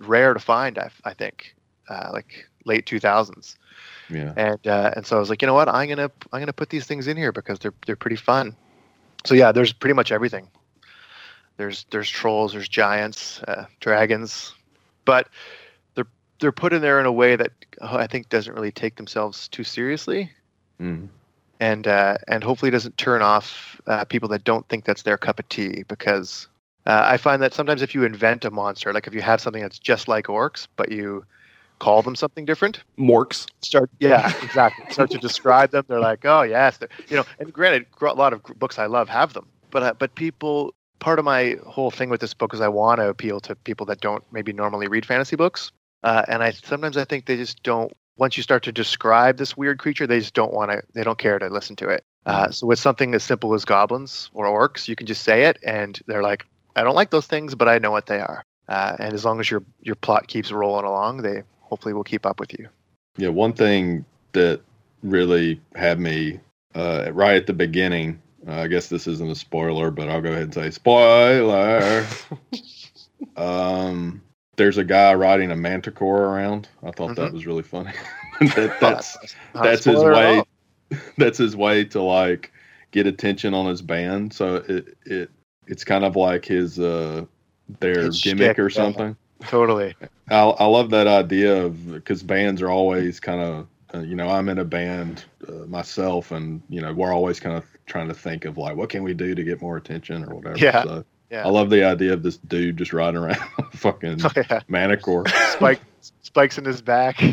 rare 0.00 0.34
to 0.34 0.40
find. 0.40 0.78
I, 0.78 0.90
I 1.04 1.14
think 1.14 1.54
uh, 1.88 2.10
like 2.12 2.46
late 2.64 2.84
two 2.84 3.00
thousands. 3.00 3.56
Yeah. 4.10 4.32
And 4.36 4.66
uh, 4.66 4.92
and 4.96 5.06
so 5.06 5.16
I 5.16 5.20
was 5.20 5.30
like, 5.30 5.40
you 5.40 5.46
know 5.46 5.54
what? 5.54 5.68
I'm 5.68 5.88
gonna 5.88 6.10
I'm 6.32 6.40
gonna 6.40 6.52
put 6.52 6.68
these 6.68 6.86
things 6.86 7.08
in 7.08 7.16
here 7.16 7.32
because 7.32 7.58
they're 7.58 7.74
they're 7.86 7.96
pretty 7.96 8.16
fun. 8.16 8.54
So 9.24 9.34
yeah, 9.34 9.52
there's 9.52 9.72
pretty 9.72 9.94
much 9.94 10.12
everything. 10.12 10.48
There's 11.56 11.86
there's 11.90 12.08
trolls, 12.08 12.52
there's 12.52 12.68
giants, 12.68 13.40
uh, 13.42 13.66
dragons, 13.80 14.52
but 15.04 15.28
they're 16.40 16.52
put 16.52 16.72
in 16.72 16.82
there 16.82 17.00
in 17.00 17.06
a 17.06 17.12
way 17.12 17.36
that 17.36 17.52
uh, 17.80 17.96
I 17.96 18.06
think 18.06 18.28
doesn't 18.28 18.54
really 18.54 18.72
take 18.72 18.96
themselves 18.96 19.48
too 19.48 19.64
seriously, 19.64 20.30
mm. 20.80 21.08
and 21.60 21.86
uh, 21.86 22.18
and 22.28 22.44
hopefully 22.44 22.70
doesn't 22.70 22.96
turn 22.96 23.22
off 23.22 23.80
uh, 23.86 24.04
people 24.04 24.28
that 24.30 24.44
don't 24.44 24.68
think 24.68 24.84
that's 24.84 25.02
their 25.02 25.16
cup 25.16 25.38
of 25.38 25.48
tea. 25.48 25.84
Because 25.88 26.48
uh, 26.86 27.02
I 27.04 27.16
find 27.16 27.42
that 27.42 27.54
sometimes 27.54 27.82
if 27.82 27.94
you 27.94 28.04
invent 28.04 28.44
a 28.44 28.50
monster, 28.50 28.92
like 28.92 29.06
if 29.06 29.14
you 29.14 29.22
have 29.22 29.40
something 29.40 29.62
that's 29.62 29.78
just 29.78 30.08
like 30.08 30.26
orcs, 30.26 30.66
but 30.76 30.92
you 30.92 31.24
call 31.78 32.02
them 32.02 32.16
something 32.16 32.44
different, 32.44 32.82
morks, 32.98 33.46
start 33.62 33.90
yeah 34.00 34.32
exactly 34.42 34.84
start 34.90 35.10
to 35.10 35.18
describe 35.18 35.70
them. 35.70 35.84
They're 35.88 36.00
like 36.00 36.24
oh 36.24 36.42
yes, 36.42 36.78
you 37.08 37.16
know. 37.16 37.24
And 37.38 37.52
granted, 37.52 37.86
a 38.00 38.14
lot 38.14 38.32
of 38.32 38.42
books 38.58 38.78
I 38.78 38.86
love 38.86 39.08
have 39.08 39.32
them, 39.32 39.46
but 39.70 39.82
uh, 39.82 39.94
but 39.98 40.14
people 40.14 40.74
part 41.00 41.18
of 41.18 41.24
my 41.24 41.56
whole 41.66 41.90
thing 41.90 42.10
with 42.10 42.20
this 42.20 42.34
book 42.34 42.52
is 42.54 42.60
I 42.60 42.68
want 42.68 42.98
to 42.98 43.08
appeal 43.08 43.40
to 43.40 43.54
people 43.54 43.86
that 43.86 44.00
don't 44.00 44.24
maybe 44.32 44.52
normally 44.52 44.88
read 44.88 45.06
fantasy 45.06 45.36
books. 45.36 45.70
Uh, 46.02 46.22
and 46.28 46.42
I 46.42 46.50
sometimes 46.52 46.96
I 46.96 47.04
think 47.04 47.26
they 47.26 47.36
just 47.36 47.62
don't. 47.62 47.92
Once 48.16 48.36
you 48.36 48.42
start 48.42 48.64
to 48.64 48.72
describe 48.72 49.36
this 49.36 49.56
weird 49.56 49.78
creature, 49.78 50.06
they 50.06 50.18
just 50.18 50.34
don't 50.34 50.52
want 50.52 50.70
to. 50.70 50.82
They 50.94 51.04
don't 51.04 51.18
care 51.18 51.38
to 51.38 51.48
listen 51.48 51.76
to 51.76 51.88
it. 51.88 52.04
Uh, 52.26 52.42
mm-hmm. 52.42 52.52
so 52.52 52.66
with 52.66 52.78
something 52.78 53.14
as 53.14 53.22
simple 53.22 53.54
as 53.54 53.64
goblins 53.64 54.30
or 54.34 54.46
orcs, 54.46 54.88
you 54.88 54.96
can 54.96 55.06
just 55.06 55.22
say 55.22 55.44
it, 55.44 55.58
and 55.64 56.00
they're 56.06 56.22
like, 56.22 56.44
"I 56.76 56.82
don't 56.82 56.96
like 56.96 57.10
those 57.10 57.26
things, 57.26 57.54
but 57.54 57.68
I 57.68 57.78
know 57.78 57.90
what 57.90 58.06
they 58.06 58.20
are." 58.20 58.44
Uh, 58.68 58.96
and 58.98 59.14
as 59.14 59.24
long 59.24 59.40
as 59.40 59.50
your 59.50 59.62
your 59.80 59.94
plot 59.94 60.28
keeps 60.28 60.52
rolling 60.52 60.84
along, 60.84 61.18
they 61.18 61.42
hopefully 61.60 61.94
will 61.94 62.04
keep 62.04 62.26
up 62.26 62.40
with 62.40 62.52
you. 62.58 62.68
Yeah, 63.16 63.30
one 63.30 63.52
thing 63.52 64.04
that 64.32 64.60
really 65.02 65.60
had 65.74 65.98
me 65.98 66.40
uh, 66.74 67.10
right 67.12 67.36
at 67.36 67.46
the 67.46 67.52
beginning. 67.52 68.20
Uh, 68.46 68.60
I 68.60 68.66
guess 68.68 68.88
this 68.88 69.06
isn't 69.06 69.30
a 69.30 69.34
spoiler, 69.34 69.90
but 69.90 70.08
I'll 70.08 70.20
go 70.20 70.30
ahead 70.30 70.44
and 70.44 70.54
say 70.54 70.70
spoiler. 70.70 72.06
um, 73.36 74.22
there's 74.58 74.76
a 74.76 74.84
guy 74.84 75.14
riding 75.14 75.50
a 75.50 75.56
manticore 75.56 76.24
around. 76.24 76.68
I 76.82 76.90
thought 76.90 77.12
mm-hmm. 77.12 77.22
that 77.22 77.32
was 77.32 77.46
really 77.46 77.62
funny. 77.62 77.92
that, 78.40 78.76
that's 78.80 79.16
that's 79.54 79.84
his 79.84 80.02
way. 80.02 80.42
That's 81.18 81.36
his 81.36 81.54
way 81.54 81.84
to 81.84 82.00
like 82.00 82.50
get 82.92 83.06
attention 83.06 83.52
on 83.52 83.66
his 83.66 83.82
band. 83.82 84.32
So 84.32 84.56
it 84.66 84.96
it 85.04 85.30
it's 85.66 85.84
kind 85.84 86.02
of 86.02 86.16
like 86.16 86.46
his 86.46 86.80
uh 86.80 87.26
their 87.80 88.08
gimmick 88.08 88.56
shtick, 88.56 88.58
or 88.58 88.70
yeah. 88.70 88.74
something. 88.74 89.16
Totally. 89.42 89.94
I, 90.30 90.38
I 90.38 90.64
love 90.64 90.88
that 90.90 91.06
idea 91.06 91.62
of 91.62 91.92
because 91.92 92.22
bands 92.22 92.62
are 92.62 92.70
always 92.70 93.20
kind 93.20 93.42
of 93.42 93.66
uh, 93.94 93.98
you 93.98 94.16
know 94.16 94.30
I'm 94.30 94.48
in 94.48 94.60
a 94.60 94.64
band 94.64 95.26
uh, 95.46 95.66
myself 95.66 96.32
and 96.32 96.62
you 96.70 96.80
know 96.80 96.94
we're 96.94 97.12
always 97.12 97.38
kind 97.38 97.54
of 97.54 97.66
trying 97.84 98.08
to 98.08 98.14
think 98.14 98.46
of 98.46 98.56
like 98.56 98.74
what 98.74 98.88
can 98.88 99.02
we 99.02 99.12
do 99.12 99.34
to 99.34 99.44
get 99.44 99.60
more 99.60 99.76
attention 99.76 100.24
or 100.24 100.36
whatever. 100.36 100.56
Yeah. 100.56 100.84
So 100.84 101.04
Yeah. 101.30 101.46
I 101.46 101.50
love 101.50 101.68
the 101.70 101.84
idea 101.84 102.12
of 102.14 102.22
this 102.22 102.38
dude 102.38 102.78
just 102.78 102.92
riding 102.92 103.20
around 103.20 103.36
fucking 103.72 104.20
Oh, 104.24 104.30
yeah. 104.36 104.60
manticore. 104.68 105.24
Spike 105.52 105.80
spikes 106.22 106.58
in 106.58 106.64
his 106.64 106.82
back. 106.82 107.22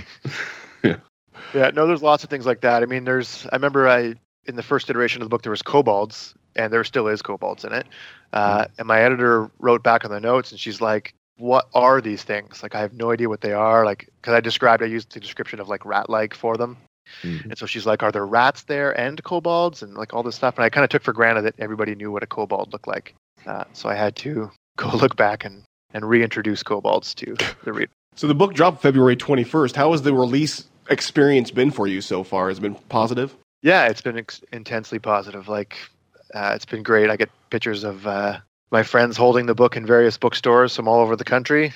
Yeah. 0.84 0.98
Yeah, 1.54 1.72
no, 1.74 1.88
there's 1.88 2.04
lots 2.04 2.24
of 2.24 2.30
things 2.30 2.46
like 2.46 2.62
that. 2.62 2.84
I 2.84 2.86
mean, 2.86 3.06
there's 3.06 3.48
I 3.52 3.56
remember 3.56 3.88
I 3.90 4.16
in 4.46 4.56
the 4.56 4.62
first 4.64 4.90
iteration 4.90 5.22
of 5.22 5.26
the 5.26 5.30
book 5.30 5.42
there 5.42 5.50
was 5.50 5.62
kobolds 5.64 6.36
and 6.56 6.72
there 6.72 6.84
still 6.84 7.08
is 7.08 7.22
kobolds 7.22 7.64
in 7.66 7.74
it. 7.74 7.88
Uh, 8.32 8.66
and 8.78 8.88
my 8.88 9.02
editor 9.02 9.50
wrote 9.60 9.82
back 9.82 10.06
on 10.06 10.12
the 10.12 10.20
notes 10.20 10.52
and 10.52 10.60
she's 10.60 10.82
like, 10.82 11.14
"What 11.38 11.68
are 11.74 12.02
these 12.02 12.24
things? 12.24 12.62
Like 12.62 12.76
I 12.76 12.82
have 12.82 12.94
no 12.94 13.12
idea 13.12 13.30
what 13.30 13.42
they 13.42 13.54
are." 13.54 13.84
Like 13.86 14.10
cuz 14.22 14.34
I 14.34 14.42
described 14.42 14.84
I 14.84 14.88
used 14.88 15.14
the 15.14 15.20
description 15.20 15.60
of 15.60 15.68
like 15.70 15.86
rat-like 15.86 16.36
for 16.36 16.56
them. 16.58 16.78
Mhm. 17.24 17.46
And 17.46 17.58
so 17.58 17.66
she's 17.66 17.86
like, 17.86 18.04
"Are 18.04 18.12
there 18.12 18.26
rats 18.26 18.64
there 18.64 18.92
and 19.00 19.24
kobolds 19.24 19.82
and 19.82 19.96
like 19.96 20.14
all 20.14 20.24
this 20.24 20.36
stuff?" 20.36 20.56
And 20.58 20.66
I 20.66 20.70
kind 20.70 20.84
of 20.84 20.90
took 20.92 21.04
for 21.04 21.14
granted 21.14 21.44
that 21.44 21.56
everybody 21.58 21.96
knew 21.96 22.12
what 22.12 22.22
a 22.24 22.28
kobold 22.28 22.72
looked 22.74 22.88
like. 22.88 23.16
Uh, 23.46 23.66
so 23.74 23.90
I 23.90 23.96
had 23.96 24.16
to 24.18 24.52
go 24.78 24.90
look 24.90 25.16
back 25.16 25.46
and 25.46 25.64
and 25.94 26.08
reintroduce 26.08 26.62
kobolds 26.62 27.14
to 27.16 27.36
the 27.64 27.74
reader. 27.74 27.92
So 28.18 28.28
the 28.28 28.34
book 28.34 28.54
dropped 28.54 28.82
February 28.82 29.18
21st. 29.18 29.76
How 29.76 29.92
has 29.92 30.04
the 30.04 30.14
release 30.14 30.64
experience 30.90 31.52
been 31.52 31.70
for 31.70 31.86
you 31.86 32.00
so 32.00 32.24
far? 32.24 32.48
Has 32.48 32.60
it 32.60 32.62
been 32.62 32.76
positive? 32.88 33.36
Yeah, 33.62 33.88
it's 33.88 34.00
been 34.00 34.18
ex- 34.18 34.42
intensely 34.54 35.00
positive. 35.00 35.50
Like, 35.50 35.76
uh, 36.34 36.54
it's 36.56 36.64
been 36.64 36.82
great. 36.82 37.10
I 37.10 37.18
get 37.18 37.30
pictures 37.50 37.84
of 37.84 38.08
uh, 38.08 38.40
my 38.72 38.84
friends 38.84 39.18
holding 39.18 39.48
the 39.48 39.54
book 39.56 39.76
in 39.76 39.86
various 39.86 40.18
bookstores 40.18 40.74
from 40.74 40.88
all 40.88 41.02
over 41.02 41.18
the 41.18 41.26
country, 41.26 41.74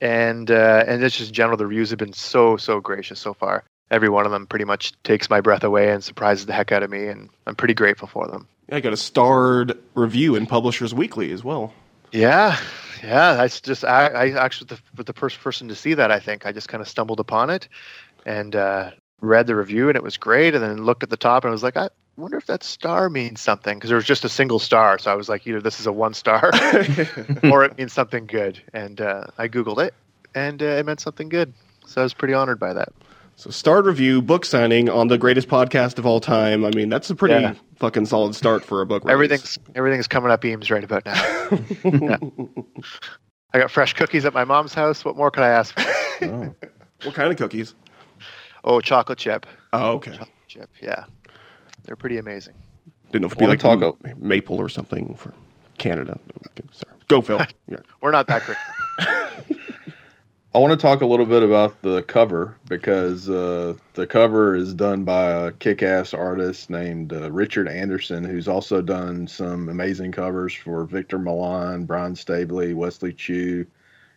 and 0.00 0.50
uh, 0.50 0.84
and 0.86 1.04
it's 1.04 1.18
just 1.18 1.34
general 1.34 1.58
the 1.58 1.66
reviews 1.66 1.90
have 1.90 1.98
been 1.98 2.14
so 2.14 2.56
so 2.56 2.80
gracious 2.80 3.20
so 3.20 3.34
far. 3.34 3.64
Every 3.90 4.08
one 4.08 4.26
of 4.26 4.32
them 4.32 4.46
pretty 4.46 4.64
much 4.64 4.92
takes 5.02 5.30
my 5.30 5.40
breath 5.40 5.62
away 5.62 5.90
and 5.90 6.02
surprises 6.02 6.46
the 6.46 6.52
heck 6.52 6.72
out 6.72 6.82
of 6.82 6.90
me, 6.90 7.06
and 7.06 7.28
I'm 7.46 7.54
pretty 7.54 7.74
grateful 7.74 8.08
for 8.08 8.26
them. 8.26 8.48
I 8.70 8.80
got 8.80 8.92
a 8.92 8.96
starred 8.96 9.78
review 9.94 10.34
in 10.34 10.46
Publishers 10.46 10.92
Weekly 10.92 11.30
as 11.32 11.44
well. 11.44 11.72
Yeah, 12.10 12.58
yeah. 13.02 13.34
That's 13.34 13.60
just 13.60 13.84
I, 13.84 14.06
I 14.06 14.44
actually 14.44 14.68
the, 14.68 14.80
was 14.96 15.06
the 15.06 15.12
first 15.12 15.40
person 15.40 15.68
to 15.68 15.76
see 15.76 15.94
that. 15.94 16.10
I 16.10 16.18
think 16.18 16.46
I 16.46 16.52
just 16.52 16.68
kind 16.68 16.80
of 16.80 16.88
stumbled 16.88 17.20
upon 17.20 17.50
it 17.50 17.68
and 18.24 18.56
uh, 18.56 18.90
read 19.20 19.46
the 19.46 19.54
review, 19.54 19.88
and 19.88 19.96
it 19.96 20.02
was 20.02 20.16
great. 20.16 20.54
And 20.54 20.64
then 20.64 20.84
looked 20.84 21.04
at 21.04 21.10
the 21.10 21.16
top, 21.16 21.44
and 21.44 21.50
I 21.50 21.52
was 21.52 21.62
like, 21.62 21.76
I 21.76 21.88
wonder 22.16 22.36
if 22.38 22.46
that 22.46 22.64
star 22.64 23.08
means 23.08 23.40
something 23.40 23.76
because 23.78 23.88
there 23.88 23.96
was 23.96 24.04
just 24.04 24.24
a 24.24 24.28
single 24.28 24.58
star. 24.58 24.98
So 24.98 25.12
I 25.12 25.14
was 25.14 25.28
like, 25.28 25.46
either 25.46 25.60
this 25.60 25.78
is 25.78 25.86
a 25.86 25.92
one 25.92 26.14
star 26.14 26.50
or 27.44 27.64
it 27.64 27.78
means 27.78 27.92
something 27.92 28.26
good. 28.26 28.60
And 28.72 29.00
uh, 29.00 29.26
I 29.38 29.48
googled 29.48 29.84
it, 29.84 29.94
and 30.34 30.60
uh, 30.62 30.66
it 30.66 30.86
meant 30.86 31.00
something 31.00 31.28
good. 31.28 31.52
So 31.86 32.00
I 32.00 32.04
was 32.04 32.14
pretty 32.14 32.34
honored 32.34 32.58
by 32.58 32.72
that. 32.72 32.92
So 33.38 33.50
starred 33.50 33.84
review, 33.84 34.22
book 34.22 34.46
signing 34.46 34.88
on 34.88 35.08
the 35.08 35.18
greatest 35.18 35.48
podcast 35.48 35.98
of 35.98 36.06
all 36.06 36.20
time. 36.20 36.64
I 36.64 36.70
mean, 36.70 36.88
that's 36.88 37.10
a 37.10 37.14
pretty 37.14 37.34
Yeah. 37.34 37.54
fucking 37.76 38.06
solid 38.06 38.34
start 38.34 38.64
for 38.64 38.80
a 38.80 38.86
book. 38.86 39.04
release. 39.04 39.12
Everything's 39.12 39.58
everything's 39.74 40.08
coming 40.08 40.30
up 40.30 40.42
Eames 40.44 40.70
right 40.70 40.82
about 40.82 41.04
now. 41.04 41.14
Yeah. 41.84 42.16
I 43.52 43.58
got 43.58 43.70
fresh 43.70 43.92
cookies 43.94 44.24
at 44.24 44.32
my 44.34 44.44
mom's 44.44 44.74
house. 44.74 45.04
What 45.04 45.16
more 45.16 45.30
could 45.30 45.42
I 45.44 45.48
ask 45.50 45.78
for? 45.78 46.24
Oh. 46.26 46.54
what 47.04 47.14
kind 47.14 47.30
of 47.30 47.36
cookies? 47.38 47.74
Oh, 48.64 48.80
chocolate 48.80 49.18
chip. 49.18 49.46
Oh, 49.72 49.92
okay. 49.92 50.12
Chocolate 50.12 50.28
chip. 50.48 50.70
Yeah, 50.82 51.04
they're 51.84 51.96
pretty 51.96 52.16
amazing. 52.18 52.54
Didn't 53.12 53.20
know 53.22 53.26
if 53.26 53.32
it'd 53.32 53.38
be 53.38 53.46
like 53.46 53.60
talk 53.60 53.82
m- 54.04 54.14
maple 54.18 54.56
or 54.56 54.68
something 54.70 55.14
for 55.14 55.32
Canada. 55.78 56.18
Okay, 56.58 56.68
sorry. 56.72 56.96
Go, 57.08 57.20
Phil. 57.20 57.38
Yeah. 57.68 57.78
We're 58.00 58.10
not 58.12 58.26
that 58.28 58.42
great. 58.44 58.58
I 60.56 60.58
want 60.58 60.70
to 60.70 60.78
talk 60.78 61.02
a 61.02 61.06
little 61.06 61.26
bit 61.26 61.42
about 61.42 61.82
the 61.82 62.02
cover 62.04 62.56
because 62.66 63.28
uh, 63.28 63.74
the 63.92 64.06
cover 64.06 64.56
is 64.56 64.72
done 64.72 65.04
by 65.04 65.28
a 65.28 65.52
kick-ass 65.52 66.14
artist 66.14 66.70
named 66.70 67.12
uh, 67.12 67.30
Richard 67.30 67.68
Anderson, 67.68 68.24
who's 68.24 68.48
also 68.48 68.80
done 68.80 69.28
some 69.28 69.68
amazing 69.68 70.12
covers 70.12 70.54
for 70.54 70.84
Victor 70.86 71.18
Milan, 71.18 71.84
Brian 71.84 72.16
Staveley, 72.16 72.72
Wesley 72.72 73.12
Chu, 73.12 73.66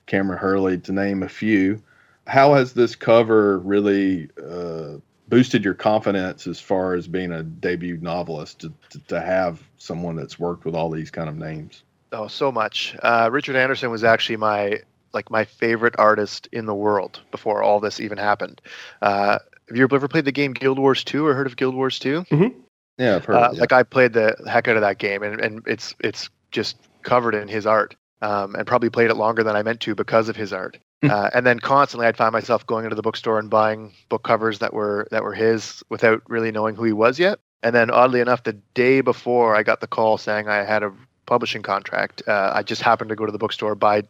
Kameron 0.08 0.40
Hurley, 0.40 0.78
to 0.78 0.94
name 0.94 1.24
a 1.24 1.28
few. 1.28 1.84
How 2.26 2.54
has 2.54 2.72
this 2.72 2.96
cover 2.96 3.60
really 3.60 4.30
uh, 4.42 4.94
boosted 5.28 5.66
your 5.66 5.74
confidence 5.74 6.48
as 6.48 6.58
far 6.58 6.94
as 6.94 7.06
being 7.06 7.34
a 7.34 7.44
debut 7.44 7.98
novelist 7.98 8.60
to, 8.60 8.72
to, 8.92 9.00
to 9.08 9.20
have 9.20 9.62
someone 9.78 10.16
that's 10.16 10.40
worked 10.40 10.64
with 10.64 10.74
all 10.74 10.90
these 10.90 11.12
kind 11.12 11.28
of 11.28 11.36
names? 11.36 11.84
Oh, 12.14 12.30
so 12.30 12.50
much. 12.50 12.96
Uh, 13.04 13.28
Richard 13.30 13.58
Anderson 13.58 13.92
was 13.92 14.06
actually 14.06 14.38
my 14.38 14.80
like 15.14 15.30
my 15.32 15.46
favorite 15.46 15.96
artist 15.98 16.48
in 16.52 16.66
the 16.66 16.76
world 16.76 17.22
before 17.32 17.64
all 17.64 17.80
this 17.80 18.00
even 18.00 18.18
happened. 18.18 18.62
Uh, 19.02 19.40
have 19.68 19.78
you 19.78 19.84
ever 19.84 20.08
played 20.08 20.26
the 20.26 20.32
game 20.32 20.54
Guild 20.54 20.80
Wars 20.80 21.04
2 21.04 21.26
or 21.26 21.34
heard 21.34 21.48
of 21.48 21.56
Guild 21.56 21.76
Wars 21.76 22.00
2? 22.00 22.26
Yeah, 22.98 23.16
I've 23.16 23.26
heard. 23.26 23.36
Uh, 23.36 23.50
it, 23.52 23.56
yeah. 23.56 23.62
Like 23.62 23.72
I 23.72 23.84
played 23.84 24.14
the 24.14 24.36
heck 24.48 24.68
out 24.68 24.76
of 24.76 24.82
that 24.82 24.98
game, 24.98 25.24
and, 25.24 25.40
and 25.40 25.64
it's 25.66 25.96
it's 26.02 26.30
just 26.52 26.78
covered 27.02 27.34
in 27.34 27.48
his 27.48 27.66
art, 27.66 27.96
um, 28.22 28.56
and 28.56 28.68
probably 28.68 28.90
played 28.90 29.10
it 29.10 29.16
longer 29.16 29.44
than 29.44 29.56
I 29.56 29.64
meant 29.64 29.80
to 29.82 29.96
because 29.96 30.28
of 30.28 30.36
his 30.36 30.52
art. 30.52 30.78
Hmm. 31.02 31.12
uh, 31.12 31.30
and 31.34 31.46
then 31.46 31.60
constantly, 31.60 32.08
I'd 32.08 32.18
find 32.18 32.34
myself 32.34 32.68
going 32.68 32.84
into 32.84 32.96
the 32.96 33.02
bookstore 33.02 33.40
and 33.40 33.50
buying 33.50 33.94
book 34.10 34.24
covers 34.24 34.60
that 34.60 34.74
were 34.74 35.08
that 35.12 35.24
were 35.24 35.34
his 35.34 35.82
without 35.90 36.22
really 36.28 36.52
knowing 36.52 36.76
who 36.76 36.84
he 36.84 36.94
was 36.94 37.18
yet. 37.18 37.40
And 37.64 37.74
then, 37.74 37.90
oddly 37.90 38.20
enough, 38.20 38.44
the 38.44 38.54
day 38.74 39.02
before 39.02 39.56
I 39.56 39.64
got 39.64 39.82
the 39.82 39.88
call 39.88 40.18
saying 40.18 40.48
I 40.48 40.64
had 40.64 40.84
a 40.84 40.94
publishing 41.26 41.62
contract, 41.62 42.24
uh, 42.28 42.52
I 42.54 42.64
just 42.64 42.82
happened 42.82 43.10
to 43.10 43.16
go 43.16 43.26
to 43.26 43.32
the 43.32 43.38
bookstore 43.38 43.76
buy 43.76 44.04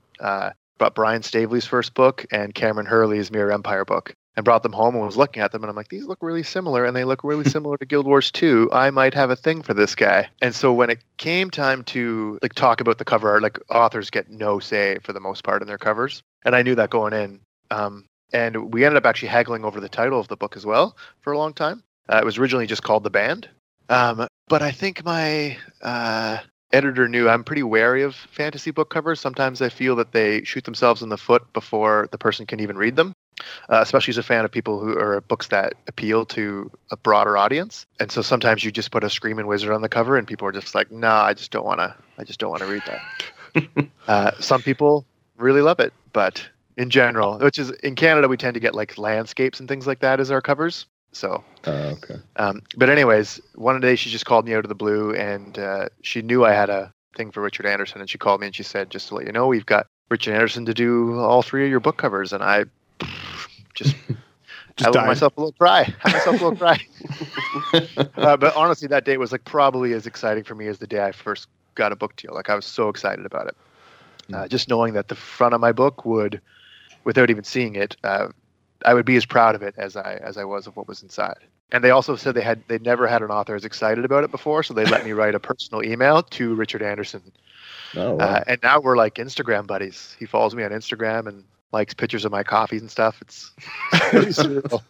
bought 0.80 0.96
Brian 0.96 1.22
Staveley's 1.22 1.66
first 1.66 1.94
book 1.94 2.26
and 2.32 2.56
Kameron 2.56 2.88
Hurley's 2.88 3.32
Mirror 3.32 3.52
Empire 3.52 3.86
book 3.86 4.16
and 4.36 4.44
brought 4.44 4.64
them 4.64 4.74
home 4.74 4.96
and 4.96 5.06
was 5.06 5.18
looking 5.18 5.44
at 5.44 5.52
them 5.52 5.64
and 5.64 5.70
I'm 5.70 5.76
like, 5.76 5.90
these 5.90 6.06
look 6.06 6.20
really 6.22 6.44
similar 6.44 6.86
and 6.86 6.96
they 6.96 7.04
look 7.04 7.24
really 7.24 7.44
similar 7.50 7.78
to 7.78 7.86
Guild 7.86 8.08
Wars 8.08 8.32
2. 8.32 8.70
I 8.72 8.90
might 8.90 9.14
have 9.14 9.30
a 9.30 9.36
thing 9.36 9.62
for 9.62 9.74
this 9.74 9.94
guy. 9.94 10.30
And 10.42 10.56
so 10.56 10.74
when 10.74 10.90
it 10.90 11.04
came 11.18 11.52
time 11.52 11.84
to 11.86 12.40
like 12.42 12.54
talk 12.54 12.82
about 12.82 12.98
the 12.98 13.06
cover 13.06 13.30
art, 13.30 13.44
like 13.44 13.60
authors 13.70 14.10
get 14.10 14.30
no 14.30 14.60
say 14.60 14.98
for 15.04 15.14
the 15.14 15.20
most 15.20 15.44
part 15.44 15.62
in 15.62 15.68
their 15.68 15.78
covers. 15.78 16.24
And 16.44 16.56
I 16.56 16.64
knew 16.64 16.76
that 16.76 16.90
going 16.90 17.14
in. 17.14 17.42
Um, 17.70 18.06
and 18.32 18.74
we 18.74 18.86
ended 18.86 18.98
up 18.98 19.06
actually 19.06 19.30
haggling 19.30 19.66
over 19.66 19.80
the 19.80 19.90
title 19.90 20.20
of 20.20 20.28
the 20.28 20.38
book 20.38 20.56
as 20.56 20.66
well 20.66 20.96
for 21.22 21.34
a 21.34 21.38
long 21.38 21.54
time. 21.54 21.84
Uh, 22.08 22.18
it 22.18 22.26
was 22.26 22.38
originally 22.38 22.66
just 22.66 22.84
called 22.84 23.04
The 23.04 23.10
Band. 23.10 23.50
Um, 23.90 24.28
but 24.48 24.62
I 24.62 24.72
think 24.72 25.04
my 25.04 25.58
uh, 25.82 26.38
editor 26.72 27.08
knew 27.08 27.28
I'm 27.30 27.44
pretty 27.44 27.64
wary 27.64 28.04
of 28.04 28.16
fantasy 28.16 28.72
book 28.72 28.90
covers. 28.90 29.20
Sometimes 29.20 29.62
I 29.62 29.70
feel 29.70 29.96
that 29.98 30.12
they 30.12 30.44
shoot 30.44 30.64
themselves 30.64 31.02
in 31.02 31.10
the 31.10 31.18
foot 31.18 31.52
before 31.54 32.08
the 32.12 32.18
person 32.18 32.46
can 32.46 32.60
even 32.60 32.78
read 32.78 32.96
them. 32.96 33.14
Uh, 33.70 33.80
especially 33.82 34.12
as 34.12 34.18
a 34.18 34.24
fan 34.24 34.44
of 34.44 34.52
people 34.52 34.82
who 34.82 34.98
are 35.00 35.22
books 35.22 35.48
that 35.48 35.74
appeal 35.88 36.26
to 36.26 36.70
a 36.92 36.98
broader 36.98 37.38
audience, 37.38 37.86
and 37.98 38.12
so 38.12 38.22
sometimes 38.22 38.66
you 38.66 38.72
just 38.72 38.92
put 38.92 39.02
a 39.02 39.10
screaming 39.10 39.48
wizard 39.48 39.72
on 39.72 39.82
the 39.82 39.88
cover, 39.88 40.18
and 40.18 40.28
people 40.28 40.46
are 40.46 40.52
just 40.52 40.76
like, 40.76 40.92
"No, 40.92 41.10
I 41.10 41.34
just 41.34 41.50
don't 41.50 41.66
want 41.66 41.80
to. 41.80 41.96
I 42.18 42.26
just 42.26 42.38
don't 42.38 42.50
want 42.50 42.64
to 42.64 42.68
read 42.68 42.84
that." 42.86 43.88
uh, 44.10 44.32
some 44.42 44.62
people 44.62 45.06
really 45.38 45.62
love 45.62 45.80
it, 45.80 45.94
but 46.12 46.46
in 46.76 46.90
general, 46.90 47.40
which 47.40 47.58
is 47.58 47.70
in 47.70 47.96
Canada, 47.96 48.28
we 48.28 48.36
tend 48.36 48.56
to 48.56 48.60
get 48.60 48.76
like 48.76 48.98
landscapes 48.98 49.62
and 49.62 49.70
things 49.70 49.88
like 49.88 50.00
that 50.00 50.20
as 50.20 50.32
our 50.32 50.42
covers. 50.42 50.86
So 51.12 51.44
Oh, 51.66 51.72
okay. 51.72 52.16
um, 52.38 52.62
but 52.78 52.90
anyways, 52.90 53.42
one 53.56 53.80
day 53.82 53.96
she 53.96 54.10
just 54.10 54.26
called 54.26 54.46
me 54.46 54.54
out 54.54 54.64
of 54.64 54.70
the 54.70 54.76
blue, 54.76 55.14
and 55.14 55.58
uh, 55.60 55.90
she 56.02 56.22
knew 56.22 56.46
I 56.46 56.54
had 56.54 56.70
a 56.70 56.94
thing 57.16 57.32
for 57.32 57.42
Richard 57.42 57.66
Anderson, 57.66 58.00
and 58.02 58.10
she 58.10 58.18
called 58.18 58.42
me 58.42 58.48
and 58.48 58.56
she 58.56 58.64
said, 58.64 58.90
"Just 58.90 59.10
to 59.10 59.16
let 59.16 59.26
you 59.26 59.32
know, 59.32 59.48
we've 59.48 59.66
got 59.66 59.88
Richard 60.10 60.34
Anderson 60.34 60.66
to 60.66 60.74
do 60.74 61.20
all 61.20 61.42
three 61.42 61.66
of 61.66 61.70
your 61.70 61.82
book 61.82 61.98
covers." 61.98 62.32
And 62.32 62.44
I 62.44 62.66
just, 63.76 63.96
Just 64.78 64.90
I 64.90 64.92
let 64.92 65.08
myself 65.08 65.36
a 65.36 65.42
little 65.42 65.54
cry. 65.54 65.84
Had 66.00 66.14
myself 66.14 66.40
a 66.40 66.44
little 66.44 66.58
cry. 66.58 66.80
uh, 68.18 68.38
but 68.38 68.56
honestly, 68.56 68.88
that 68.88 69.06
date 69.06 69.18
was 69.18 69.32
like 69.32 69.44
probably 69.44 69.94
as 69.94 70.08
exciting 70.08 70.44
for 70.44 70.56
me 70.56 70.68
as 70.68 70.80
the 70.80 70.88
day 70.88 71.04
I 71.04 71.12
first 71.12 71.48
got 71.76 71.92
a 71.92 71.96
book 71.96 72.16
deal. 72.16 72.34
Like 72.34 72.50
I 72.50 72.56
was 72.56 72.66
so 72.66 72.90
excited 72.90 73.26
about 73.26 73.48
it. 73.48 73.58
Uh, 74.32 74.48
just 74.48 74.70
knowing 74.70 74.94
that 74.94 75.08
the 75.08 75.16
front 75.16 75.54
of 75.54 75.60
my 75.62 75.72
book 75.72 76.06
would, 76.06 76.40
without 77.04 77.30
even 77.30 77.44
seeing 77.44 77.76
it, 77.76 77.98
uh, 78.04 78.28
I 78.86 78.94
would 78.94 79.06
be 79.06 79.16
as 79.16 79.26
proud 79.26 79.56
of 79.56 79.62
it 79.62 79.76
as 79.78 79.96
I 79.96 80.16
as 80.16 80.38
I 80.38 80.44
was 80.44 80.68
of 80.68 80.76
what 80.76 80.88
was 80.88 81.04
inside. 81.04 81.40
And 81.72 81.84
they 81.84 81.92
also 81.92 82.16
said 82.16 82.36
they 82.36 82.42
had 82.42 82.64
they 82.68 82.80
never 82.80 83.08
had 83.08 83.22
an 83.22 83.30
author 83.30 83.56
as 83.56 83.66
excited 83.66 84.06
about 84.06 84.24
it 84.24 84.32
before, 84.32 84.64
so 84.64 84.74
they 84.74 84.86
let 84.86 85.06
me 85.06 85.12
write 85.14 85.36
a 85.36 85.40
personal 85.40 85.84
email 85.84 86.24
to 86.24 86.56
Richard 86.56 86.82
Anderson. 86.82 87.32
Oh, 87.96 88.16
wow. 88.16 88.26
Uh, 88.26 88.44
and 88.48 88.60
now 88.64 88.80
we're 88.80 88.98
like 88.98 89.16
Instagram 89.16 89.68
buddies. 89.68 90.16
He 90.20 90.26
follows 90.26 90.56
me 90.56 90.64
on 90.64 90.72
Instagram 90.72 91.28
and 91.28 91.44
likes 91.72 91.94
pictures 91.94 92.26
of 92.26 92.32
my 92.32 92.44
coffees 92.44 92.82
and 92.82 92.90
stuff. 92.90 93.22
It's 93.22 93.52
pretty 93.92 94.28
surreal. 94.28 94.82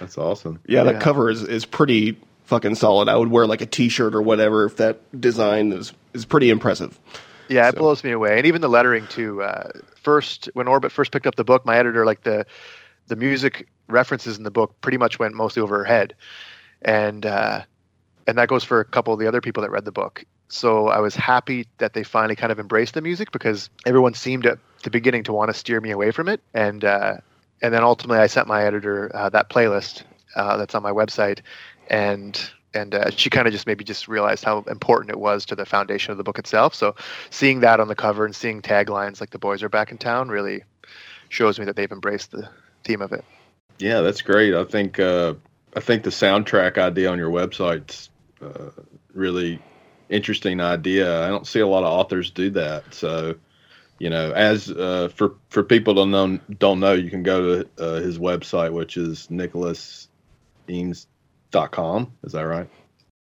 That's 0.00 0.16
awesome. 0.16 0.60
Yeah, 0.66 0.84
that 0.84 1.00
cover 1.00 1.30
is, 1.30 1.42
is 1.42 1.64
pretty 1.64 2.16
fucking 2.44 2.76
solid. 2.76 3.08
I 3.08 3.16
would 3.16 3.30
wear 3.30 3.46
like 3.46 3.60
a 3.60 3.66
T-shirt 3.66 4.14
or 4.14 4.22
whatever 4.22 4.64
if 4.64 4.76
that 4.76 5.20
design 5.20 5.72
is 5.72 5.92
is 6.12 6.24
pretty 6.24 6.50
impressive. 6.50 6.98
Yeah, 7.48 7.68
it 7.68 7.72
So- 7.72 7.78
blows 7.78 8.04
me 8.04 8.10
away, 8.12 8.38
and 8.38 8.46
even 8.46 8.60
the 8.60 8.68
lettering 8.68 9.06
too. 9.08 9.42
Uh, 9.42 9.70
first, 9.96 10.48
when 10.54 10.68
Orbit 10.68 10.92
first 10.92 11.12
picked 11.12 11.26
up 11.26 11.36
the 11.36 11.44
book, 11.44 11.64
my 11.64 11.76
editor 11.76 12.04
like 12.04 12.22
the 12.22 12.46
the 13.08 13.16
music 13.16 13.68
references 13.88 14.36
in 14.36 14.44
the 14.44 14.50
book 14.50 14.78
pretty 14.82 14.98
much 14.98 15.18
went 15.18 15.34
mostly 15.34 15.62
over 15.62 15.78
her 15.78 15.84
head, 15.84 16.14
and 16.82 17.24
uh, 17.24 17.62
and 18.26 18.36
that 18.38 18.48
goes 18.48 18.64
for 18.64 18.80
a 18.80 18.84
couple 18.84 19.12
of 19.14 19.18
the 19.20 19.26
other 19.26 19.40
people 19.40 19.62
that 19.62 19.70
read 19.70 19.84
the 19.84 19.92
book. 19.92 20.24
So 20.48 20.88
I 20.88 20.98
was 21.00 21.14
happy 21.14 21.66
that 21.78 21.92
they 21.92 22.02
finally 22.02 22.36
kind 22.36 22.50
of 22.52 22.58
embraced 22.58 22.94
the 22.94 23.02
music 23.02 23.32
because 23.32 23.68
everyone 23.86 24.14
seemed 24.14 24.46
at 24.46 24.58
the 24.82 24.90
beginning 24.90 25.22
to 25.24 25.32
want 25.32 25.50
to 25.50 25.54
steer 25.54 25.80
me 25.80 25.90
away 25.90 26.10
from 26.10 26.28
it, 26.28 26.40
and 26.54 26.84
uh, 26.84 27.16
and 27.62 27.72
then 27.74 27.82
ultimately 27.82 28.22
I 28.22 28.26
sent 28.26 28.46
my 28.46 28.62
editor 28.64 29.10
uh, 29.14 29.28
that 29.30 29.50
playlist 29.50 30.02
uh, 30.36 30.56
that's 30.56 30.74
on 30.74 30.82
my 30.82 30.92
website, 30.92 31.40
and 31.88 32.38
and 32.74 32.94
uh, 32.94 33.10
she 33.10 33.30
kind 33.30 33.46
of 33.46 33.52
just 33.52 33.66
maybe 33.66 33.84
just 33.84 34.08
realized 34.08 34.44
how 34.44 34.62
important 34.68 35.10
it 35.10 35.18
was 35.18 35.46
to 35.46 35.56
the 35.56 35.64
foundation 35.64 36.12
of 36.12 36.18
the 36.18 36.24
book 36.24 36.38
itself. 36.38 36.74
So 36.74 36.94
seeing 37.30 37.60
that 37.60 37.80
on 37.80 37.88
the 37.88 37.94
cover 37.94 38.24
and 38.24 38.34
seeing 38.34 38.62
taglines 38.62 39.20
like 39.20 39.30
"the 39.30 39.38
boys 39.38 39.62
are 39.62 39.68
back 39.68 39.90
in 39.90 39.98
town" 39.98 40.28
really 40.28 40.64
shows 41.28 41.58
me 41.58 41.64
that 41.66 41.76
they've 41.76 41.90
embraced 41.90 42.30
the 42.30 42.48
theme 42.84 43.02
of 43.02 43.12
it. 43.12 43.24
Yeah, 43.78 44.00
that's 44.00 44.22
great. 44.22 44.54
I 44.54 44.64
think 44.64 44.98
uh, 44.98 45.34
I 45.74 45.80
think 45.80 46.02
the 46.02 46.10
soundtrack 46.10 46.78
idea 46.78 47.10
on 47.10 47.18
your 47.18 47.30
website's 47.30 48.10
uh, 48.42 48.70
really 49.12 49.60
interesting 50.08 50.60
idea. 50.60 51.24
I 51.24 51.28
don't 51.28 51.46
see 51.46 51.60
a 51.60 51.66
lot 51.66 51.84
of 51.84 51.92
authors 51.92 52.30
do 52.30 52.50
that. 52.50 52.94
So, 52.94 53.36
you 53.98 54.10
know, 54.10 54.32
as 54.32 54.70
uh, 54.70 55.10
for 55.14 55.34
for 55.48 55.62
people 55.62 55.94
don't 55.94 56.10
know 56.10 56.38
don't 56.58 56.80
know, 56.80 56.94
you 56.94 57.10
can 57.10 57.22
go 57.22 57.62
to 57.62 57.68
uh, 57.78 58.00
his 58.00 58.18
website, 58.18 58.72
which 58.72 58.96
is 58.96 59.30
nicholaseames.com. 61.52 62.12
Is 62.24 62.32
that 62.32 62.42
right? 62.42 62.68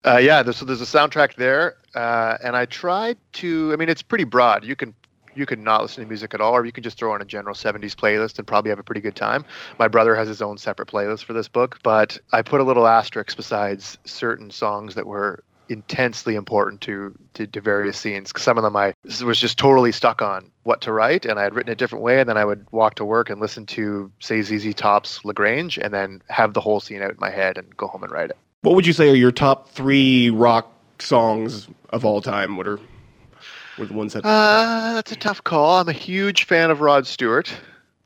Uh, 0.03 0.17
yeah, 0.17 0.41
there's, 0.41 0.57
so 0.57 0.65
there's 0.65 0.81
a 0.81 0.85
soundtrack 0.85 1.35
there, 1.35 1.75
uh, 1.93 2.37
and 2.43 2.55
I 2.55 2.65
tried 2.65 3.17
to. 3.33 3.71
I 3.71 3.75
mean, 3.75 3.89
it's 3.89 4.01
pretty 4.01 4.23
broad. 4.23 4.65
You 4.65 4.75
can 4.75 4.95
you 5.35 5.45
can 5.45 5.63
not 5.63 5.81
listen 5.81 6.03
to 6.03 6.07
music 6.07 6.33
at 6.33 6.41
all, 6.41 6.53
or 6.53 6.65
you 6.65 6.71
can 6.71 6.83
just 6.83 6.97
throw 6.97 7.13
on 7.13 7.21
a 7.21 7.25
general 7.25 7.55
70s 7.55 7.95
playlist 7.95 8.37
and 8.37 8.45
probably 8.45 8.69
have 8.69 8.79
a 8.79 8.83
pretty 8.83 8.99
good 8.99 9.15
time. 9.15 9.45
My 9.79 9.87
brother 9.87 10.15
has 10.15 10.27
his 10.27 10.41
own 10.41 10.57
separate 10.57 10.89
playlist 10.89 11.23
for 11.23 11.33
this 11.33 11.47
book, 11.47 11.79
but 11.83 12.17
I 12.33 12.41
put 12.41 12.59
a 12.61 12.63
little 12.63 12.87
asterisk 12.87 13.37
besides 13.37 13.97
certain 14.03 14.51
songs 14.51 14.95
that 14.95 15.07
were 15.07 15.43
intensely 15.71 16.35
important 16.35 16.81
to, 16.81 17.17
to, 17.33 17.47
to 17.47 17.61
various 17.61 17.97
scenes. 17.97 18.31
Some 18.37 18.57
of 18.57 18.63
them 18.63 18.75
I 18.75 18.93
was 19.23 19.39
just 19.39 19.57
totally 19.57 19.91
stuck 19.91 20.21
on 20.21 20.51
what 20.63 20.81
to 20.81 20.91
write, 20.91 21.25
and 21.25 21.39
I 21.39 21.43
had 21.43 21.55
written 21.55 21.71
a 21.71 21.75
different 21.75 22.03
way, 22.03 22.19
and 22.19 22.29
then 22.29 22.37
I 22.37 22.45
would 22.45 22.65
walk 22.71 22.95
to 22.95 23.05
work 23.05 23.29
and 23.29 23.39
listen 23.39 23.65
to, 23.67 24.11
say, 24.19 24.41
ZZ 24.41 24.75
Top's 24.75 25.23
La 25.25 25.33
Grange, 25.33 25.77
and 25.77 25.93
then 25.93 26.21
have 26.29 26.53
the 26.53 26.61
whole 26.61 26.79
scene 26.79 27.01
out 27.01 27.11
in 27.11 27.17
my 27.19 27.31
head 27.31 27.57
and 27.57 27.75
go 27.77 27.87
home 27.87 28.03
and 28.03 28.11
write 28.11 28.29
it. 28.29 28.37
What 28.61 28.75
would 28.75 28.85
you 28.85 28.93
say 28.93 29.09
are 29.09 29.15
your 29.15 29.31
top 29.31 29.69
three 29.69 30.29
rock 30.29 30.71
songs 30.99 31.67
of 31.89 32.05
all 32.05 32.21
time? 32.21 32.57
What 32.57 32.67
are 32.67 32.79
were 33.77 33.85
the 33.85 33.93
ones 33.93 34.13
that? 34.13 34.23
Uh, 34.23 34.93
that's 34.93 35.11
a 35.11 35.15
tough 35.15 35.43
call. 35.43 35.79
I'm 35.79 35.89
a 35.89 35.93
huge 35.93 36.43
fan 36.43 36.69
of 36.69 36.81
Rod 36.81 37.07
Stewart. 37.07 37.51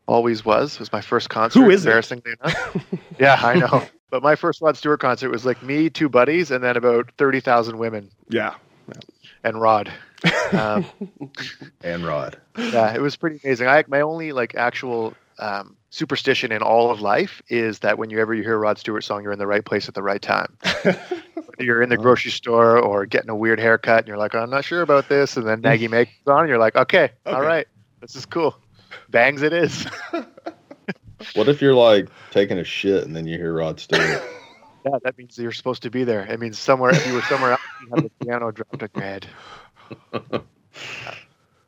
Always 0.08 0.46
was. 0.46 0.76
It 0.76 0.80
was 0.80 0.92
my 0.92 1.02
first 1.02 1.30
concert. 1.30 1.60
Who 1.60 1.70
is 1.70 1.86
it? 1.86 2.12
enough. 2.12 2.86
yeah, 3.20 3.40
I 3.42 3.56
know. 3.56 3.84
But 4.16 4.24
my 4.24 4.38
first 4.38 4.62
Rod 4.62 4.78
Stewart 4.78 5.02
concert 5.02 5.30
was 5.30 5.46
like 5.46 5.62
me, 5.62 5.90
two 5.90 6.08
buddies, 6.08 6.50
and 6.50 6.64
then 6.64 6.78
about 6.78 7.12
thirty 7.18 7.42
thousand 7.42 7.78
women 7.80 8.10
yeah. 8.30 8.54
and 9.44 9.60
Rod. 9.60 9.92
Um, 10.54 10.86
And 11.84 12.06
Rod. 12.06 12.38
yeah, 12.58 12.96
it 12.96 13.02
was 13.02 13.18
pretty 13.18 13.42
amazing. 13.44 13.68
I 13.68 13.84
my 13.90 14.00
only 14.00 14.32
like 14.32 14.56
actual 14.56 15.18
um, 15.38 15.76
superstition 15.90 16.54
in 16.54 16.62
all 16.62 16.92
of 16.92 17.02
life 17.02 17.42
is 17.50 17.80
that 17.80 17.98
whenever 17.98 18.34
you 18.34 18.42
hear 18.42 18.56
a 18.56 18.58
Rod 18.58 18.78
Stewart 18.78 19.04
song, 19.04 19.22
you're 19.22 19.34
in 19.34 19.38
the 19.38 19.48
right 19.48 19.66
place 19.66 19.90
at 19.90 19.96
the 19.96 20.02
right 20.02 20.22
time. 20.22 20.58
you're 21.60 21.82
in 21.82 21.90
the 21.90 21.98
grocery 21.98 22.32
store 22.32 22.78
or 22.80 23.06
getting 23.06 23.30
a 23.30 23.36
weird 23.36 23.60
haircut, 23.60 23.98
and 24.00 24.08
you're 24.08 24.18
like, 24.18 24.34
I'm 24.34 24.50
not 24.50 24.64
sure 24.64 24.82
about 24.82 25.10
this, 25.10 25.36
and 25.36 25.46
then 25.46 25.60
Nagy 25.60 25.90
makes 25.90 26.12
it 26.26 26.30
on, 26.32 26.40
and 26.40 26.48
you're 26.48 26.58
like, 26.58 26.78
okay, 26.78 27.12
all 27.26 27.34
Okay. 27.36 27.48
right, 27.48 27.68
this 28.00 28.16
is 28.16 28.26
cool. 28.26 28.56
Bangs, 29.10 29.42
it 29.42 29.52
is. 29.52 29.86
What 31.34 31.50
if 31.50 31.62
you're 31.62 31.74
like 31.74 32.10
taking 32.32 32.60
a 32.60 32.64
shit 32.64 33.04
and 33.04 33.16
then 33.16 33.26
you 33.28 33.38
hear 33.38 33.54
Rod 33.54 33.80
Stewart? 33.80 34.02
yeah, 34.86 34.98
that 35.04 35.18
means 35.18 35.38
you're 35.38 35.52
supposed 35.52 35.82
to 35.84 35.90
be 35.90 36.04
there. 36.04 36.22
It 36.22 36.40
means 36.40 36.60
somewhere 36.60 36.92
if 36.92 37.06
you 37.08 37.14
were 37.14 37.22
somewhere 37.24 37.52
else, 37.52 37.62
you 37.82 37.90
have 37.96 38.04
the 38.04 38.26
piano 38.26 38.52
dropped 38.52 38.84
on 38.84 38.90
your 38.94 39.04
head. 39.04 39.28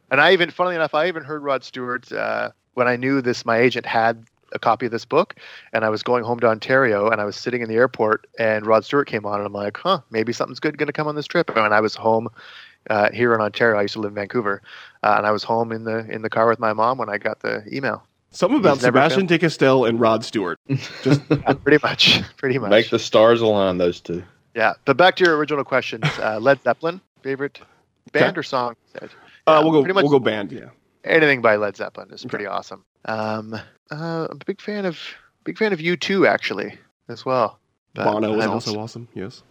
And 0.09 0.21
I 0.21 0.33
even, 0.33 0.51
funnily 0.51 0.75
enough, 0.75 0.93
I 0.93 1.07
even 1.07 1.23
heard 1.23 1.43
Rod 1.43 1.63
Stewart 1.63 2.11
uh, 2.11 2.51
when 2.75 2.87
I 2.87 2.95
knew 2.95 3.21
this. 3.21 3.45
My 3.45 3.57
agent 3.57 3.85
had 3.85 4.25
a 4.53 4.59
copy 4.59 4.85
of 4.85 4.91
this 4.91 5.03
book, 5.03 5.35
and 5.73 5.83
I 5.83 5.89
was 5.89 6.03
going 6.03 6.23
home 6.23 6.39
to 6.39 6.47
Ontario, 6.47 7.09
and 7.09 7.19
I 7.19 7.25
was 7.25 7.35
sitting 7.35 7.61
in 7.61 7.67
the 7.67 7.75
airport, 7.75 8.25
and 8.39 8.65
Rod 8.65 8.85
Stewart 8.85 9.07
came 9.07 9.25
on, 9.25 9.39
and 9.39 9.45
I'm 9.45 9.53
like, 9.53 9.77
huh, 9.77 9.99
maybe 10.09 10.31
something's 10.31 10.61
good 10.61 10.77
going 10.77 10.87
to 10.87 10.93
come 10.93 11.07
on 11.07 11.15
this 11.15 11.27
trip. 11.27 11.49
And 11.55 11.73
I 11.73 11.81
was 11.81 11.95
home 11.95 12.29
uh, 12.89 13.09
here 13.11 13.35
in 13.35 13.41
Ontario. 13.41 13.77
I 13.77 13.81
used 13.81 13.95
to 13.95 13.99
live 13.99 14.11
in 14.11 14.15
Vancouver, 14.15 14.61
uh, 15.03 15.15
and 15.17 15.25
I 15.25 15.31
was 15.31 15.43
home 15.43 15.73
in 15.73 15.83
the 15.83 16.09
in 16.09 16.21
the 16.21 16.29
car 16.29 16.47
with 16.47 16.59
my 16.59 16.71
mom 16.71 16.97
when 16.97 17.09
I 17.09 17.17
got 17.17 17.41
the 17.41 17.63
email. 17.71 18.07
Something 18.37 18.59
about 18.59 18.79
Sebastien 18.79 19.25
de 19.25 19.39
Castell 19.39 19.85
and 19.85 19.99
Rod 19.99 20.23
Stewart. 20.23 20.59
Just 21.01 21.21
Yeah, 21.31 21.53
pretty 21.53 21.79
much, 21.81 22.21
pretty 22.37 22.59
much. 22.59 22.69
Make 22.69 22.91
the 22.91 22.99
stars 22.99 23.41
align, 23.41 23.79
those 23.79 23.99
two. 23.99 24.21
Yeah, 24.53 24.73
but 24.85 24.95
back 24.95 25.15
to 25.15 25.23
your 25.25 25.35
original 25.37 25.63
questions. 25.63 26.03
Uh, 26.19 26.37
Led 26.39 26.61
Zeppelin, 26.61 27.01
favorite 27.23 27.59
band 28.11 28.25
Okay. 28.37 28.39
or 28.39 28.43
song? 28.43 28.75
you 28.93 28.99
said? 28.99 29.09
uh, 29.47 29.53
Yeah, 29.53 29.59
we'll 29.67 29.71
go. 29.83 29.91
much 29.91 30.03
We'll 30.03 30.11
go 30.11 30.19
band. 30.19 30.51
Yeah. 30.51 30.69
anything 31.03 31.41
by 31.41 31.55
Led 31.55 31.75
Zeppelin 31.77 32.11
is 32.11 32.21
Okay. 32.21 32.29
pretty 32.29 32.45
awesome. 32.45 32.83
Um, 33.05 33.55
uh, 33.89 34.27
I'm 34.29 34.37
a 34.39 34.45
big 34.45 34.61
fan 34.61 34.85
of 34.85 34.99
big 35.43 35.57
fan 35.57 35.73
of 35.73 35.79
U2 35.79 36.27
actually 36.27 36.77
as 37.09 37.25
well. 37.25 37.57
But 37.95 38.03
Bono 38.03 38.35
was 38.35 38.45
also 38.45 38.77
awesome. 38.79 39.07
Yes. 39.15 39.41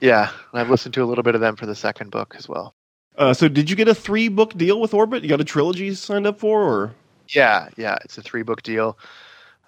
yeah. 0.00 0.30
I've 0.54 0.70
listened 0.70 0.94
to 0.94 1.02
a 1.02 1.06
little 1.06 1.24
bit 1.24 1.34
of 1.34 1.40
them 1.40 1.56
for 1.56 1.66
the 1.66 1.74
second 1.74 2.12
book 2.12 2.36
as 2.38 2.48
well. 2.48 2.72
Uh, 3.16 3.34
so, 3.34 3.48
did 3.48 3.68
you 3.68 3.74
get 3.74 3.88
a 3.88 3.94
three 3.96 4.28
book 4.28 4.56
deal 4.56 4.80
with 4.80 4.94
Orbit? 4.94 5.24
You 5.24 5.28
got 5.28 5.40
a 5.40 5.44
trilogy 5.44 5.92
signed 5.94 6.24
up 6.24 6.38
for, 6.38 6.62
or 6.62 6.94
Yeah, 7.28 7.68
yeah, 7.76 7.98
it's 8.04 8.18
a 8.18 8.22
three 8.22 8.42
book 8.42 8.62
deal, 8.62 8.98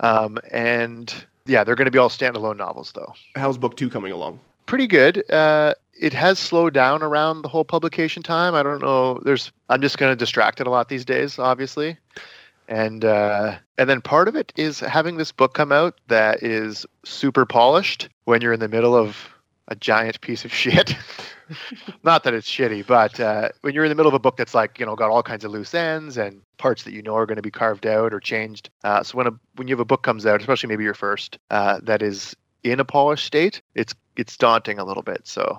um, 0.00 0.38
and 0.50 1.12
yeah, 1.46 1.64
they're 1.64 1.74
going 1.74 1.86
to 1.86 1.90
be 1.90 1.98
all 1.98 2.08
standalone 2.08 2.56
novels 2.56 2.92
though. 2.92 3.14
how's 3.36 3.58
book 3.58 3.76
two 3.76 3.90
coming 3.90 4.12
along? 4.12 4.40
pretty 4.70 4.86
good. 4.86 5.28
Uh, 5.28 5.74
it 6.00 6.12
has 6.12 6.38
slowed 6.38 6.72
down 6.72 7.02
around 7.02 7.42
the 7.42 7.48
whole 7.48 7.64
publication 7.64 8.22
time. 8.22 8.54
I 8.54 8.62
don't 8.62 8.80
know. 8.80 9.18
There's 9.24 9.50
I'm 9.68 9.82
just 9.82 9.98
kind 9.98 10.12
of 10.12 10.16
distracted 10.16 10.68
a 10.68 10.70
lot 10.70 10.88
these 10.88 11.04
days, 11.04 11.40
obviously, 11.40 11.98
and 12.68 13.04
uh, 13.04 13.58
and 13.76 13.90
then 13.90 14.00
part 14.00 14.28
of 14.28 14.36
it 14.36 14.52
is 14.56 14.78
having 14.78 15.16
this 15.16 15.32
book 15.32 15.54
come 15.54 15.72
out 15.72 16.00
that 16.06 16.42
is 16.42 16.86
super 17.04 17.44
polished 17.44 18.08
when 18.24 18.40
you're 18.40 18.52
in 18.52 18.60
the 18.60 18.68
middle 18.68 18.94
of 18.94 19.28
a 19.70 19.76
giant 19.76 20.20
piece 20.20 20.44
of 20.44 20.52
shit. 20.52 20.96
Not 22.02 22.24
that 22.24 22.34
it's 22.34 22.48
shitty, 22.48 22.86
but 22.86 23.18
uh, 23.18 23.48
when 23.62 23.74
you're 23.74 23.84
in 23.84 23.88
the 23.88 23.94
middle 23.94 24.08
of 24.08 24.14
a 24.14 24.18
book 24.18 24.36
that's 24.36 24.54
like 24.54 24.78
you 24.78 24.86
know 24.86 24.96
got 24.96 25.10
all 25.10 25.22
kinds 25.22 25.44
of 25.44 25.50
loose 25.50 25.74
ends 25.74 26.16
and 26.16 26.42
parts 26.58 26.82
that 26.82 26.92
you 26.92 27.02
know 27.02 27.16
are 27.16 27.26
going 27.26 27.36
to 27.36 27.42
be 27.42 27.50
carved 27.50 27.86
out 27.86 28.12
or 28.12 28.20
changed. 28.20 28.70
Uh, 28.84 29.02
so 29.02 29.16
when 29.16 29.26
a 29.26 29.32
when 29.56 29.68
you 29.68 29.72
have 29.72 29.80
a 29.80 29.84
book 29.84 30.02
comes 30.02 30.26
out, 30.26 30.40
especially 30.40 30.68
maybe 30.68 30.84
your 30.84 30.94
first, 30.94 31.38
uh, 31.50 31.80
that 31.82 32.02
is 32.02 32.36
in 32.62 32.80
a 32.80 32.84
polished 32.84 33.24
state, 33.24 33.62
it's 33.74 33.94
it's 34.16 34.36
daunting 34.36 34.78
a 34.78 34.84
little 34.84 35.02
bit. 35.02 35.26
So 35.26 35.58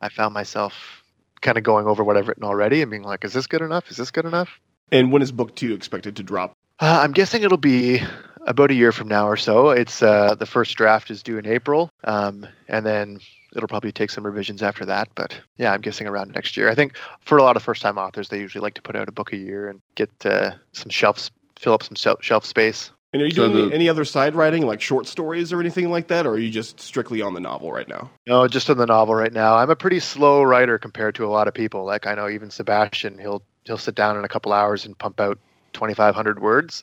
I 0.00 0.08
found 0.08 0.34
myself 0.34 1.02
kind 1.40 1.58
of 1.58 1.64
going 1.64 1.86
over 1.86 2.02
what 2.04 2.16
I've 2.16 2.28
written 2.28 2.44
already 2.44 2.82
and 2.82 2.90
being 2.90 3.02
like, 3.02 3.24
is 3.24 3.32
this 3.32 3.46
good 3.46 3.62
enough? 3.62 3.90
Is 3.90 3.96
this 3.96 4.10
good 4.10 4.24
enough? 4.24 4.60
And 4.92 5.12
when 5.12 5.22
is 5.22 5.32
book 5.32 5.54
two 5.56 5.74
expected 5.74 6.16
to 6.16 6.22
drop? 6.22 6.56
Uh, 6.78 7.00
I'm 7.02 7.12
guessing 7.12 7.42
it'll 7.42 7.56
be 7.56 8.02
about 8.46 8.70
a 8.70 8.74
year 8.74 8.92
from 8.92 9.08
now 9.08 9.28
or 9.28 9.36
so. 9.36 9.70
It's 9.70 10.02
uh, 10.02 10.34
the 10.36 10.46
first 10.46 10.76
draft 10.76 11.10
is 11.10 11.22
due 11.22 11.38
in 11.38 11.46
April, 11.46 11.90
um, 12.04 12.46
and 12.68 12.86
then 12.86 13.18
it'll 13.54 13.68
probably 13.68 13.92
take 13.92 14.10
some 14.10 14.24
revisions 14.24 14.62
after 14.62 14.84
that. 14.86 15.08
But 15.14 15.38
yeah, 15.58 15.72
I'm 15.72 15.80
guessing 15.80 16.06
around 16.06 16.32
next 16.32 16.56
year. 16.56 16.70
I 16.70 16.74
think 16.74 16.96
for 17.20 17.38
a 17.38 17.42
lot 17.42 17.56
of 17.56 17.62
first-time 17.62 17.98
authors, 17.98 18.28
they 18.28 18.38
usually 18.38 18.62
like 18.62 18.74
to 18.74 18.82
put 18.82 18.96
out 18.96 19.08
a 19.08 19.12
book 19.12 19.32
a 19.32 19.36
year 19.36 19.68
and 19.68 19.80
get 19.94 20.10
uh, 20.24 20.52
some 20.72 20.90
shelves, 20.90 21.30
fill 21.58 21.74
up 21.74 21.82
some 21.82 21.96
shelf, 21.96 22.22
shelf 22.22 22.44
space. 22.44 22.90
And 23.12 23.22
are 23.22 23.26
you 23.26 23.32
doing 23.32 23.52
any, 23.52 23.68
the- 23.68 23.74
any 23.74 23.88
other 23.88 24.04
side 24.04 24.34
writing, 24.34 24.66
like 24.66 24.80
short 24.80 25.06
stories 25.06 25.52
or 25.52 25.60
anything 25.60 25.90
like 25.90 26.08
that, 26.08 26.26
or 26.26 26.32
are 26.32 26.38
you 26.38 26.50
just 26.50 26.80
strictly 26.80 27.22
on 27.22 27.34
the 27.34 27.40
novel 27.40 27.72
right 27.72 27.88
now? 27.88 28.10
No, 28.26 28.46
just 28.46 28.68
on 28.68 28.76
the 28.78 28.86
novel 28.86 29.14
right 29.14 29.32
now. 29.32 29.56
I'm 29.56 29.70
a 29.70 29.76
pretty 29.76 30.00
slow 30.00 30.42
writer 30.42 30.76
compared 30.78 31.14
to 31.14 31.24
a 31.24 31.28
lot 31.28 31.48
of 31.48 31.54
people. 31.54 31.84
Like 31.84 32.06
I 32.06 32.14
know 32.14 32.28
even 32.28 32.50
Sebastien, 32.50 33.18
he'll 33.18 33.42
he'll 33.64 33.78
sit 33.78 33.94
down 33.94 34.18
in 34.18 34.24
a 34.24 34.28
couple 34.28 34.52
hours 34.52 34.84
and 34.84 34.98
pump 34.98 35.20
out 35.20 35.38
2,500 35.72 36.40
words, 36.40 36.82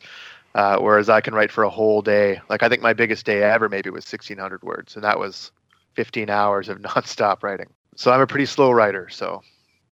uh, 0.56 0.78
whereas 0.78 1.10
I 1.10 1.22
can 1.22 1.34
write 1.34 1.52
for 1.52 1.64
a 1.64 1.70
whole 1.70 2.02
day. 2.02 2.42
Like 2.50 2.64
I 2.64 2.70
think 2.70 2.82
my 2.82 2.94
biggest 2.94 3.26
day 3.26 3.44
ever 3.44 3.70
maybe 3.70 3.90
was 3.90 4.06
1,600 4.06 4.64
words, 4.64 4.96
and 4.96 5.04
that 5.04 5.20
was 5.20 5.52
15 5.94 6.30
hours 6.30 6.70
of 6.70 6.78
nonstop 6.82 7.44
writing. 7.44 7.68
So 7.96 8.12
I'm 8.12 8.22
a 8.22 8.28
pretty 8.28 8.46
slow 8.46 8.72
writer. 8.72 9.10
So 9.10 9.42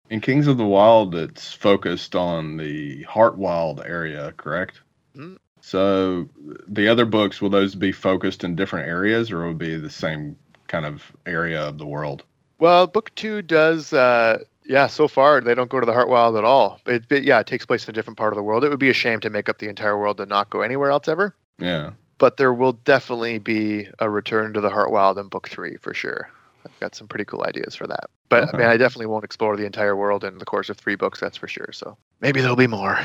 In 0.10 0.22
Kings 0.22 0.48
of 0.48 0.58
the 0.58 0.64
Wyld, 0.64 1.16
it's 1.16 1.54
focused 1.54 2.16
on 2.16 2.58
the 2.58 3.04
Heartwyld 3.06 3.88
area, 3.88 4.34
correct? 4.38 4.82
Mm. 5.16 5.38
So 5.62 6.30
the 6.68 6.88
other 6.88 7.06
books, 7.06 7.42
will 7.42 7.50
those 7.50 7.76
be 7.76 7.92
focused 7.92 8.44
in 8.44 8.56
different 8.56 8.88
areas 8.88 9.32
or 9.32 9.44
will 9.44 9.52
it 9.52 9.58
be 9.58 9.76
the 9.76 9.90
same 9.90 10.38
kind 10.68 10.86
of 10.86 11.12
area 11.26 11.62
of 11.62 11.78
the 11.78 11.86
world? 11.86 12.24
well, 12.60 12.88
book 12.88 13.14
two 13.16 13.42
does. 13.42 13.94
Uh, 13.94 14.40
yeah, 14.70 14.88
so 14.88 15.08
far 15.08 15.42
they 15.42 15.56
don't 15.56 15.70
go 15.70 15.80
to 15.80 15.86
the 15.86 15.92
Heartwyld 15.92 16.38
at 16.38 16.46
all. 16.46 16.80
It, 16.86 17.04
it, 17.10 17.24
yeah, 17.24 17.40
it 17.40 17.48
takes 17.48 17.66
place 17.66 17.86
in 17.86 17.90
a 17.90 17.94
different 17.94 18.18
part 18.18 18.32
of 18.32 18.38
the 18.38 18.44
world. 18.44 18.64
It 18.64 18.70
would 18.70 18.80
be 18.80 18.90
a 18.90 18.94
shame 18.94 19.20
to 19.22 19.30
make 19.30 19.50
up 19.50 19.58
the 19.58 19.68
entire 19.68 19.98
world 19.98 20.22
and 20.22 20.30
not 20.30 20.50
go 20.50 20.62
anywhere 20.62 20.92
else 20.92 21.08
ever. 21.08 21.36
Yeah. 21.58 21.92
but 22.20 22.38
there 22.38 22.54
will 22.54 22.74
definitely 22.74 23.40
be 23.40 23.88
a 23.98 24.10
return 24.10 24.54
to 24.54 24.62
the 24.62 24.70
Heartwyld 24.70 25.18
in 25.18 25.28
book 25.28 25.50
three 25.50 25.78
for 25.78 25.94
sure. 25.94 26.30
I've 26.66 26.80
got 26.80 26.94
some 26.94 27.08
pretty 27.08 27.26
cool 27.26 27.44
ideas 27.44 27.76
for 27.76 27.88
that. 27.88 28.10
But 28.28 28.54
I 28.54 28.58
mean, 28.58 28.68
I 28.68 28.78
definitely 28.78 29.08
won't 29.08 29.24
explore 29.24 29.58
the 29.58 29.66
entire 29.66 29.96
world 29.96 30.24
in 30.24 30.38
the 30.38 30.46
course 30.46 30.70
of 30.70 30.78
three 30.78 30.96
books, 30.96 31.20
that's 31.20 31.38
for 31.38 31.48
sure. 31.48 31.72
So 31.72 31.98
maybe 32.20 32.42
there'll 32.42 32.56
be 32.56 32.68
more. 32.68 33.00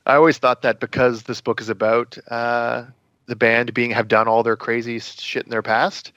I 0.06 0.14
always 0.16 0.38
thought 0.38 0.62
that 0.62 0.80
because 0.80 1.22
this 1.24 1.40
book 1.40 1.60
is 1.60 1.68
about 1.68 2.18
uh, 2.28 2.84
the 3.26 3.36
band 3.36 3.72
being 3.74 3.90
have 3.92 4.08
done 4.08 4.26
all 4.26 4.42
their 4.42 4.56
crazy 4.56 4.98
shit 4.98 5.44
in 5.44 5.50
their 5.50 5.62
past, 5.62 6.12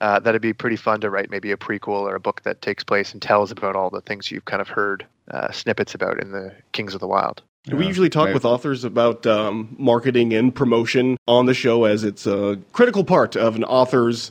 uh, 0.00 0.20
that'd 0.20 0.42
be 0.42 0.52
pretty 0.52 0.76
fun 0.76 1.00
to 1.00 1.10
write 1.10 1.30
maybe 1.30 1.50
a 1.50 1.56
prequel 1.56 2.02
or 2.02 2.14
a 2.14 2.20
book 2.20 2.42
that 2.42 2.62
takes 2.62 2.84
place 2.84 3.12
and 3.12 3.20
tells 3.20 3.50
about 3.50 3.76
all 3.76 3.90
the 3.90 4.00
things 4.00 4.30
you've 4.30 4.44
kind 4.44 4.60
of 4.60 4.68
heard 4.68 5.06
uh, 5.30 5.50
snippets 5.50 5.94
about 5.94 6.20
in 6.20 6.32
the 6.32 6.54
Kings 6.72 6.94
of 6.94 7.00
the 7.00 7.08
Wyld. 7.08 7.38
Do 7.64 7.76
we 7.76 7.86
usually 7.86 8.08
talk 8.08 8.26
maybe. 8.26 8.34
with 8.34 8.44
authors 8.46 8.84
about 8.84 9.26
um, 9.26 9.76
marketing 9.78 10.32
and 10.32 10.54
promotion 10.54 11.18
on 11.26 11.46
the 11.46 11.52
show 11.52 11.84
as 11.84 12.02
it's 12.02 12.26
a 12.26 12.58
critical 12.72 13.04
part 13.04 13.36
of 13.36 13.56
an 13.56 13.64
author's 13.64 14.30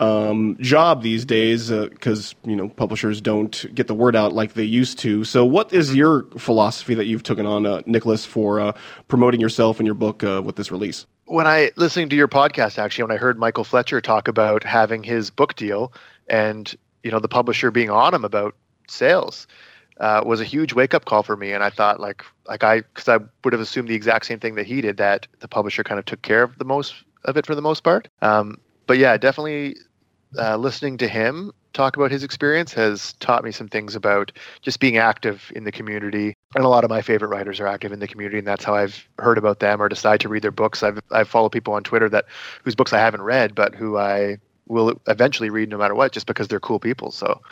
um, 0.00 0.56
job 0.60 1.02
these 1.02 1.24
days 1.24 1.70
because 1.70 2.34
you 2.44 2.56
know 2.56 2.68
publishers 2.68 3.20
don't 3.20 3.66
get 3.74 3.86
the 3.86 3.94
word 3.94 4.16
out 4.16 4.32
like 4.32 4.54
they 4.54 4.64
used 4.64 4.98
to. 5.00 5.24
So, 5.24 5.44
what 5.44 5.72
is 5.72 5.94
your 5.94 6.24
philosophy 6.38 6.94
that 6.94 7.06
you've 7.06 7.22
taken 7.22 7.46
on, 7.46 7.66
uh, 7.66 7.82
Nicholas, 7.86 8.24
for 8.24 8.60
uh, 8.60 8.72
promoting 9.08 9.40
yourself 9.40 9.78
and 9.78 9.86
your 9.86 9.94
book 9.94 10.22
uh, 10.24 10.42
with 10.44 10.56
this 10.56 10.70
release? 10.70 11.06
when 11.26 11.46
I 11.46 11.70
listening 11.76 12.08
to 12.10 12.16
your 12.16 12.28
podcast, 12.28 12.78
actually, 12.78 13.04
when 13.04 13.16
I 13.16 13.20
heard 13.20 13.38
Michael 13.38 13.64
Fletcher 13.64 14.00
talk 14.00 14.28
about 14.28 14.62
having 14.62 15.02
his 15.02 15.30
book 15.30 15.54
deal 15.56 15.92
and 16.28 16.74
you 17.02 17.10
know 17.10 17.18
the 17.18 17.28
publisher 17.28 17.70
being 17.70 17.90
on 17.90 18.14
him 18.14 18.24
about 18.24 18.54
sales, 18.88 19.46
uh, 20.00 20.22
was 20.24 20.40
a 20.40 20.44
huge 20.44 20.72
wake 20.72 20.94
up 20.94 21.04
call 21.04 21.22
for 21.22 21.36
me. 21.36 21.52
And 21.52 21.62
I 21.62 21.70
thought 21.70 22.00
like 22.00 22.24
like 22.46 22.62
I 22.62 22.80
because 22.80 23.08
I 23.08 23.18
would 23.42 23.52
have 23.52 23.60
assumed 23.60 23.88
the 23.88 23.94
exact 23.94 24.26
same 24.26 24.40
thing 24.40 24.54
that 24.56 24.66
he 24.66 24.80
did 24.80 24.98
that 24.98 25.26
the 25.40 25.48
publisher 25.48 25.84
kind 25.84 25.98
of 25.98 26.04
took 26.04 26.22
care 26.22 26.42
of 26.42 26.58
the 26.58 26.64
most 26.64 26.94
of 27.24 27.36
it 27.36 27.46
for 27.46 27.54
the 27.54 27.62
most 27.62 27.82
part. 27.82 28.08
Um, 28.20 28.58
but 28.86 28.98
yeah, 28.98 29.16
definitely 29.16 29.76
uh, 30.38 30.56
listening 30.56 30.98
to 30.98 31.08
him 31.08 31.52
talk 31.74 31.96
about 31.96 32.10
his 32.10 32.22
experience 32.22 32.72
has 32.72 33.12
taught 33.14 33.44
me 33.44 33.50
some 33.50 33.68
things 33.68 33.94
about 33.94 34.32
just 34.62 34.80
being 34.80 34.96
active 34.96 35.52
in 35.54 35.64
the 35.64 35.72
community. 35.72 36.34
And 36.54 36.64
a 36.64 36.68
lot 36.68 36.84
of 36.84 36.90
my 36.90 37.02
favorite 37.02 37.28
writers 37.28 37.60
are 37.60 37.66
active 37.66 37.92
in 37.92 37.98
the 37.98 38.08
community, 38.08 38.38
and 38.38 38.46
that's 38.46 38.64
how 38.64 38.74
I've 38.74 39.06
heard 39.18 39.36
about 39.36 39.60
them 39.60 39.82
or 39.82 39.88
decide 39.88 40.20
to 40.20 40.28
read 40.28 40.42
their 40.42 40.50
books. 40.50 40.82
I've 40.82 41.00
I've 41.10 41.28
followed 41.28 41.50
people 41.50 41.74
on 41.74 41.82
Twitter 41.82 42.08
that 42.08 42.26
whose 42.62 42.74
books 42.74 42.92
I 42.92 42.98
haven't 42.98 43.22
read, 43.22 43.54
but 43.54 43.74
who 43.74 43.98
I 43.98 44.38
will 44.66 44.98
eventually 45.08 45.50
read 45.50 45.68
no 45.68 45.76
matter 45.76 45.94
what, 45.94 46.12
just 46.12 46.26
because 46.26 46.48
they're 46.48 46.60
cool 46.60 46.78
people. 46.78 47.10
So 47.10 47.42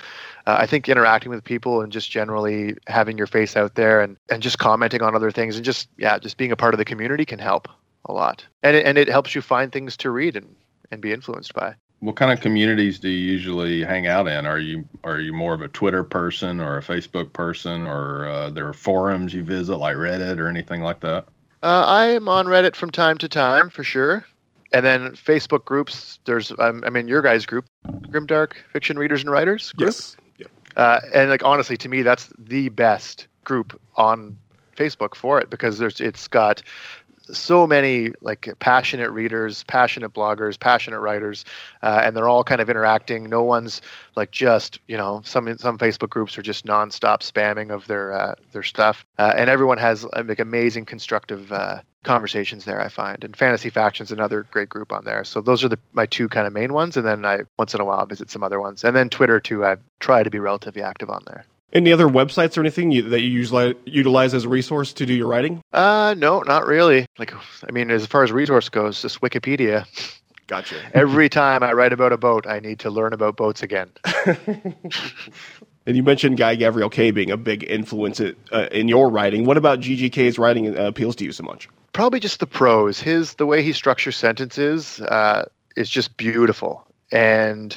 uh, 0.46 0.56
I 0.58 0.66
think 0.66 0.88
interacting 0.88 1.30
with 1.30 1.44
people 1.44 1.82
and 1.82 1.92
just 1.92 2.10
generally 2.10 2.76
having 2.86 3.18
your 3.18 3.26
face 3.26 3.56
out 3.56 3.74
there 3.74 4.00
and 4.00 4.16
and 4.30 4.42
just 4.42 4.58
commenting 4.58 5.02
on 5.02 5.14
other 5.14 5.30
things 5.30 5.56
and 5.56 5.64
just 5.64 5.88
yeah, 5.98 6.18
just 6.18 6.36
being 6.36 6.52
a 6.52 6.56
part 6.56 6.74
of 6.74 6.78
the 6.78 6.84
community 6.84 7.24
can 7.24 7.40
help 7.40 7.68
a 8.06 8.12
lot. 8.12 8.46
And 8.62 8.76
it, 8.76 8.86
and 8.86 8.98
it 8.98 9.08
helps 9.08 9.34
you 9.34 9.42
find 9.42 9.72
things 9.72 9.96
to 9.98 10.10
read 10.10 10.36
and 10.36 10.54
and 10.92 11.00
be 11.00 11.12
influenced 11.12 11.54
by. 11.54 11.74
What 12.00 12.16
kind 12.16 12.32
of 12.32 12.40
communities 12.40 12.98
do 12.98 13.08
you 13.08 13.32
usually 13.32 13.82
hang 13.82 14.06
out 14.06 14.28
in? 14.28 14.44
Are 14.44 14.58
you 14.58 14.84
are 15.04 15.20
you 15.20 15.32
more 15.32 15.54
of 15.54 15.62
a 15.62 15.68
Twitter 15.68 16.04
person 16.04 16.60
or 16.60 16.76
a 16.76 16.82
Facebook 16.82 17.32
person, 17.32 17.86
or 17.86 18.26
uh, 18.26 18.50
there 18.50 18.68
are 18.68 18.72
forums 18.72 19.32
you 19.32 19.42
visit 19.42 19.76
like 19.76 19.96
Reddit 19.96 20.38
or 20.38 20.48
anything 20.48 20.82
like 20.82 21.00
that? 21.00 21.26
Uh, 21.62 21.84
I 21.86 22.06
am 22.06 22.28
on 22.28 22.46
Reddit 22.46 22.74
from 22.74 22.90
time 22.90 23.18
to 23.18 23.28
time 23.28 23.70
for 23.70 23.84
sure, 23.84 24.26
and 24.72 24.84
then 24.84 25.12
Facebook 25.12 25.64
groups. 25.64 26.18
There's 26.24 26.50
um, 26.58 26.82
I'm 26.84 26.96
in 26.96 27.06
your 27.06 27.22
guys' 27.22 27.46
group, 27.46 27.66
Grimdark 27.86 28.54
Fiction 28.72 28.98
Readers 28.98 29.20
and 29.20 29.30
Writers. 29.30 29.70
Group. 29.72 29.88
Yes. 29.88 30.16
Yeah. 30.38 30.46
Uh, 30.76 31.00
and 31.14 31.30
like 31.30 31.44
honestly, 31.44 31.76
to 31.76 31.88
me, 31.88 32.02
that's 32.02 32.30
the 32.36 32.68
best 32.70 33.28
group 33.44 33.80
on 33.94 34.36
Facebook 34.76 35.14
for 35.14 35.40
it 35.40 35.50
because 35.50 35.78
there's 35.78 36.00
it's 36.00 36.26
got 36.26 36.62
so 37.32 37.66
many 37.66 38.12
like 38.20 38.48
passionate 38.58 39.10
readers, 39.10 39.64
passionate 39.64 40.12
bloggers, 40.12 40.58
passionate 40.58 41.00
writers, 41.00 41.44
uh, 41.82 42.00
and 42.04 42.16
they're 42.16 42.28
all 42.28 42.44
kind 42.44 42.60
of 42.60 42.70
interacting. 42.70 43.24
No 43.24 43.42
one's 43.42 43.80
like 44.16 44.30
just 44.30 44.78
you 44.88 44.96
know 44.96 45.22
some 45.24 45.56
some 45.58 45.78
Facebook 45.78 46.10
groups 46.10 46.36
are 46.38 46.42
just 46.42 46.66
nonstop 46.66 47.20
spamming 47.20 47.70
of 47.72 47.86
their 47.86 48.12
uh, 48.12 48.34
their 48.52 48.62
stuff, 48.62 49.04
uh, 49.18 49.32
and 49.36 49.48
everyone 49.50 49.78
has 49.78 50.04
uh, 50.04 50.22
like 50.26 50.40
amazing 50.40 50.84
constructive 50.84 51.50
uh, 51.52 51.80
conversations 52.04 52.64
there. 52.64 52.80
I 52.80 52.88
find, 52.88 53.24
and 53.24 53.36
Fantasy 53.36 53.70
Factions 53.70 54.12
another 54.12 54.44
great 54.50 54.68
group 54.68 54.92
on 54.92 55.04
there. 55.04 55.24
So 55.24 55.40
those 55.40 55.64
are 55.64 55.68
the 55.68 55.78
my 55.92 56.06
two 56.06 56.28
kind 56.28 56.46
of 56.46 56.52
main 56.52 56.72
ones, 56.72 56.96
and 56.96 57.06
then 57.06 57.24
I 57.24 57.40
once 57.58 57.74
in 57.74 57.80
a 57.80 57.84
while 57.84 58.04
visit 58.06 58.30
some 58.30 58.42
other 58.42 58.60
ones, 58.60 58.84
and 58.84 58.94
then 58.94 59.08
Twitter 59.08 59.40
too. 59.40 59.64
I 59.64 59.76
try 60.00 60.22
to 60.22 60.30
be 60.30 60.38
relatively 60.38 60.82
active 60.82 61.10
on 61.10 61.22
there. 61.26 61.44
Any 61.72 61.92
other 61.92 62.06
websites 62.06 62.56
or 62.56 62.60
anything 62.60 62.90
you, 62.90 63.02
that 63.10 63.20
you 63.20 63.28
utilize, 63.28 63.74
utilize 63.84 64.34
as 64.34 64.44
a 64.44 64.48
resource 64.48 64.92
to 64.94 65.06
do 65.06 65.14
your 65.14 65.28
writing? 65.28 65.62
Uh, 65.72 66.14
no, 66.18 66.40
not 66.40 66.66
really. 66.66 67.06
Like, 67.18 67.32
I 67.66 67.70
mean, 67.72 67.90
as 67.90 68.04
far 68.06 68.22
as 68.22 68.30
resource 68.30 68.68
goes, 68.68 69.00
just 69.00 69.20
Wikipedia. 69.20 69.86
Gotcha. 70.46 70.76
Every 70.94 71.28
time 71.28 71.62
I 71.62 71.72
write 71.72 71.92
about 71.92 72.12
a 72.12 72.18
boat, 72.18 72.46
I 72.46 72.60
need 72.60 72.80
to 72.80 72.90
learn 72.90 73.12
about 73.14 73.36
boats 73.36 73.62
again. 73.62 73.90
And 75.86 75.96
you 75.96 76.02
mentioned 76.02 76.36
Guy 76.36 76.56
Gavriel 76.56 76.90
Kay 76.90 77.10
being 77.10 77.30
a 77.30 77.36
big 77.36 77.64
influence 77.68 78.20
uh, 78.20 78.68
in 78.70 78.88
your 78.88 79.10
writing. 79.10 79.44
What 79.44 79.56
about 79.56 79.80
GGK's 79.80 80.38
writing 80.38 80.76
uh, 80.76 80.84
appeals 80.84 81.16
to 81.16 81.24
you 81.24 81.32
so 81.32 81.42
much? 81.42 81.68
Probably 81.92 82.20
just 82.20 82.40
the 82.40 82.46
prose. 82.46 83.00
His 83.00 83.34
the 83.34 83.46
way 83.46 83.62
he 83.62 83.72
structures 83.72 84.16
sentences 84.16 85.00
uh, 85.00 85.46
is 85.76 85.90
just 85.90 86.16
beautiful, 86.16 86.86
and 87.10 87.76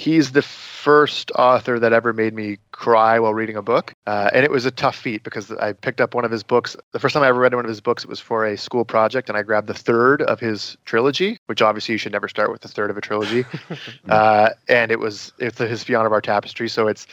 he's 0.00 0.32
the 0.32 0.40
first 0.40 1.30
author 1.32 1.78
that 1.78 1.92
ever 1.92 2.14
made 2.14 2.32
me 2.32 2.56
cry 2.72 3.18
while 3.18 3.34
reading 3.34 3.54
a 3.54 3.60
book. 3.60 3.92
Uh, 4.06 4.30
and 4.32 4.46
it 4.46 4.50
was 4.50 4.64
a 4.64 4.70
tough 4.70 4.96
feat 4.96 5.22
because 5.22 5.50
I 5.50 5.74
picked 5.74 6.00
up 6.00 6.14
one 6.14 6.24
of 6.24 6.30
his 6.30 6.42
books. 6.42 6.74
The 6.92 6.98
first 6.98 7.12
time 7.12 7.22
I 7.22 7.28
ever 7.28 7.38
read 7.38 7.54
one 7.54 7.66
of 7.66 7.68
his 7.68 7.82
books, 7.82 8.02
it 8.02 8.08
was 8.08 8.18
for 8.18 8.46
a 8.46 8.56
school 8.56 8.86
project, 8.86 9.28
and 9.28 9.36
I 9.36 9.42
grabbed 9.42 9.66
the 9.66 9.74
third 9.74 10.22
of 10.22 10.40
his 10.40 10.78
trilogy, 10.86 11.38
which 11.46 11.60
obviously 11.60 11.92
you 11.92 11.98
should 11.98 12.12
never 12.12 12.28
start 12.28 12.50
with 12.50 12.62
the 12.62 12.68
third 12.68 12.88
of 12.88 12.96
a 12.96 13.02
trilogy. 13.02 13.44
uh, 14.08 14.50
and 14.70 14.90
it 14.90 14.98
was 14.98 15.34
it's 15.38 15.58
his 15.58 15.84
Fionavar 15.84 16.22
Tapestry, 16.22 16.70
so 16.70 16.88
it's 16.88 17.06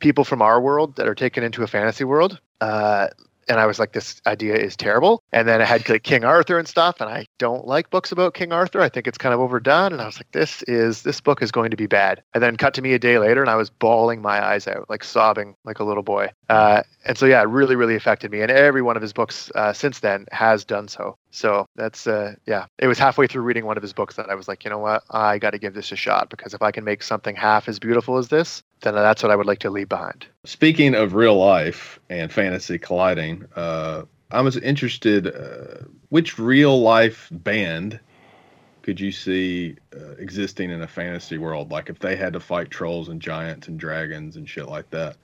people 0.00 0.24
from 0.24 0.42
our 0.42 0.60
world 0.60 0.96
that 0.96 1.06
are 1.06 1.14
taken 1.14 1.44
into 1.44 1.62
a 1.62 1.68
fantasy 1.68 2.02
world. 2.02 2.40
Uh, 2.60 3.06
and 3.52 3.60
I 3.60 3.66
was 3.66 3.78
like, 3.78 3.92
this 3.92 4.20
idea 4.26 4.54
is 4.54 4.76
terrible. 4.76 5.22
And 5.30 5.46
then 5.46 5.60
I 5.60 5.66
had 5.66 5.86
like 5.88 6.02
King 6.02 6.24
Arthur 6.24 6.58
and 6.58 6.66
stuff, 6.66 7.00
and 7.00 7.10
I 7.10 7.26
don't 7.38 7.66
like 7.66 7.90
books 7.90 8.10
about 8.10 8.32
King 8.32 8.50
Arthur. 8.50 8.80
I 8.80 8.88
think 8.88 9.06
it's 9.06 9.18
kind 9.18 9.34
of 9.34 9.40
overdone. 9.40 9.92
And 9.92 10.00
I 10.00 10.06
was 10.06 10.18
like, 10.18 10.32
this 10.32 10.62
is 10.62 11.02
this 11.02 11.20
book 11.20 11.42
is 11.42 11.52
going 11.52 11.70
to 11.70 11.76
be 11.76 11.86
bad. 11.86 12.22
And 12.32 12.42
then 12.42 12.56
cut 12.56 12.72
to 12.74 12.82
me 12.82 12.94
a 12.94 12.98
day 12.98 13.18
later, 13.18 13.42
and 13.42 13.50
I 13.50 13.56
was 13.56 13.68
bawling 13.68 14.22
my 14.22 14.42
eyes 14.42 14.66
out, 14.66 14.88
like 14.88 15.04
sobbing 15.04 15.54
like 15.64 15.78
a 15.80 15.84
little 15.84 16.02
boy. 16.02 16.30
Uh, 16.48 16.82
and 17.04 17.18
so 17.18 17.26
yeah, 17.26 17.42
it 17.42 17.48
really, 17.48 17.76
really 17.76 17.94
affected 17.94 18.30
me. 18.30 18.40
And 18.40 18.50
every 18.50 18.82
one 18.82 18.96
of 18.96 19.02
his 19.02 19.12
books 19.12 19.50
uh, 19.54 19.74
since 19.74 20.00
then 20.00 20.26
has 20.32 20.64
done 20.64 20.88
so. 20.88 21.18
So 21.32 21.66
that's 21.74 22.06
uh, 22.06 22.34
yeah. 22.46 22.66
It 22.78 22.86
was 22.86 22.98
halfway 22.98 23.26
through 23.26 23.42
reading 23.42 23.64
one 23.64 23.76
of 23.76 23.82
his 23.82 23.94
books 23.94 24.16
that 24.16 24.28
I 24.28 24.34
was 24.34 24.48
like, 24.48 24.64
you 24.64 24.70
know 24.70 24.78
what, 24.78 25.02
I 25.10 25.38
got 25.38 25.50
to 25.50 25.58
give 25.58 25.74
this 25.74 25.90
a 25.90 25.96
shot 25.96 26.28
because 26.28 26.54
if 26.54 26.62
I 26.62 26.70
can 26.70 26.84
make 26.84 27.02
something 27.02 27.34
half 27.34 27.68
as 27.68 27.78
beautiful 27.78 28.18
as 28.18 28.28
this, 28.28 28.62
then 28.82 28.94
that's 28.94 29.22
what 29.22 29.32
I 29.32 29.36
would 29.36 29.46
like 29.46 29.60
to 29.60 29.70
leave 29.70 29.88
behind. 29.88 30.26
Speaking 30.44 30.94
of 30.94 31.14
real 31.14 31.36
life 31.36 31.98
and 32.10 32.30
fantasy 32.30 32.78
colliding, 32.78 33.46
uh, 33.56 34.02
I 34.30 34.42
was 34.42 34.58
interested 34.58 35.26
uh, 35.26 35.86
which 36.10 36.38
real 36.38 36.80
life 36.80 37.28
band 37.32 37.98
could 38.82 39.00
you 39.00 39.12
see 39.12 39.76
uh, 39.96 40.16
existing 40.18 40.70
in 40.70 40.82
a 40.82 40.88
fantasy 40.88 41.38
world? 41.38 41.70
Like 41.70 41.88
if 41.88 41.98
they 41.98 42.16
had 42.16 42.32
to 42.34 42.40
fight 42.40 42.70
trolls 42.70 43.08
and 43.08 43.20
giants 43.20 43.68
and 43.68 43.78
dragons 43.78 44.36
and 44.36 44.46
shit 44.48 44.68
like 44.68 44.90
that, 44.90 45.16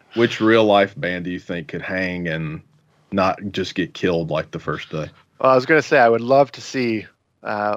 which 0.14 0.40
real 0.40 0.64
life 0.64 0.94
band 0.98 1.24
do 1.24 1.30
you 1.30 1.40
think 1.40 1.68
could 1.68 1.82
hang 1.82 2.28
and 2.28 2.62
not 3.10 3.40
just 3.50 3.74
get 3.74 3.94
killed 3.94 4.30
like 4.30 4.50
the 4.50 4.58
first 4.58 4.90
day? 4.90 5.08
Well, 5.42 5.50
I 5.50 5.56
was 5.56 5.66
going 5.66 5.82
to 5.82 5.86
say 5.86 5.98
I 5.98 6.08
would 6.08 6.20
love 6.20 6.52
to 6.52 6.60
see 6.60 7.04
uh, 7.42 7.76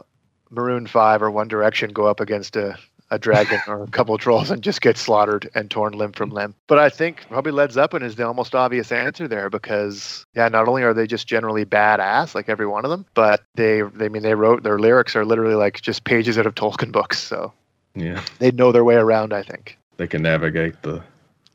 Maroon 0.51 0.85
Five 0.85 1.23
or 1.23 1.31
One 1.31 1.47
Direction 1.47 1.91
go 1.93 2.05
up 2.05 2.19
against 2.19 2.55
a, 2.55 2.77
a 3.09 3.17
dragon 3.17 3.59
or 3.65 3.81
a 3.81 3.87
couple 3.87 4.13
of 4.13 4.21
trolls 4.21 4.51
and 4.51 4.61
just 4.61 4.81
get 4.81 4.97
slaughtered 4.97 5.49
and 5.55 5.71
torn 5.71 5.93
limb 5.93 6.11
from 6.11 6.29
limb. 6.29 6.53
But 6.67 6.77
I 6.77 6.89
think 6.89 7.25
probably 7.27 7.51
Led 7.51 7.71
Zeppelin 7.71 8.03
is 8.03 8.17
the 8.17 8.27
almost 8.27 8.53
obvious 8.53 8.91
answer 8.91 9.27
there 9.27 9.49
because 9.49 10.27
yeah, 10.35 10.47
not 10.47 10.67
only 10.67 10.83
are 10.83 10.93
they 10.93 11.07
just 11.07 11.25
generally 11.25 11.65
badass 11.65 12.35
like 12.35 12.49
every 12.49 12.67
one 12.67 12.85
of 12.85 12.91
them, 12.91 13.03
but 13.15 13.41
they 13.55 13.81
they 13.81 14.05
I 14.05 14.09
mean 14.09 14.21
they 14.21 14.35
wrote 14.35 14.61
their 14.61 14.77
lyrics 14.77 15.15
are 15.15 15.25
literally 15.25 15.55
like 15.55 15.81
just 15.81 16.03
pages 16.03 16.37
out 16.37 16.45
of 16.45 16.53
Tolkien 16.53 16.91
books, 16.91 17.19
so 17.19 17.51
Yeah, 17.95 18.21
they 18.37 18.51
know 18.51 18.71
their 18.73 18.83
way 18.83 18.95
around. 18.95 19.33
I 19.33 19.41
think. 19.41 19.79
they 19.97 20.05
can 20.05 20.21
navigate 20.21 20.83
the 20.83 21.03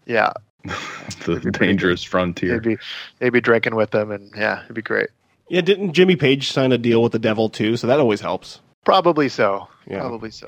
Yeah, 0.07 0.33
the 0.65 1.39
dangerous 1.53 2.03
frontier. 2.03 2.59
they'd 2.59 2.69
be 2.69 2.79
they'd 3.21 3.31
be 3.31 3.41
drinking 3.41 3.77
with 3.77 3.93
them, 3.93 4.11
and 4.11 4.33
yeah, 4.37 4.65
it'd 4.65 4.75
be 4.75 4.83
great. 4.83 5.11
Yeah, 5.51 5.61
didn't 5.61 5.93
Jimmy 5.93 6.17
Page 6.17 6.51
sign 6.51 6.73
a 6.73 6.79
deal 6.79 7.03
with 7.03 7.13
the 7.13 7.19
devil 7.19 7.49
too? 7.51 7.77
So 7.77 7.87
that 7.89 8.01
always 8.01 8.21
helps. 8.21 8.61
Probably 8.85 9.29
so. 9.29 9.69
Yeah. 9.87 10.01
Probably 10.01 10.31
so. 10.31 10.47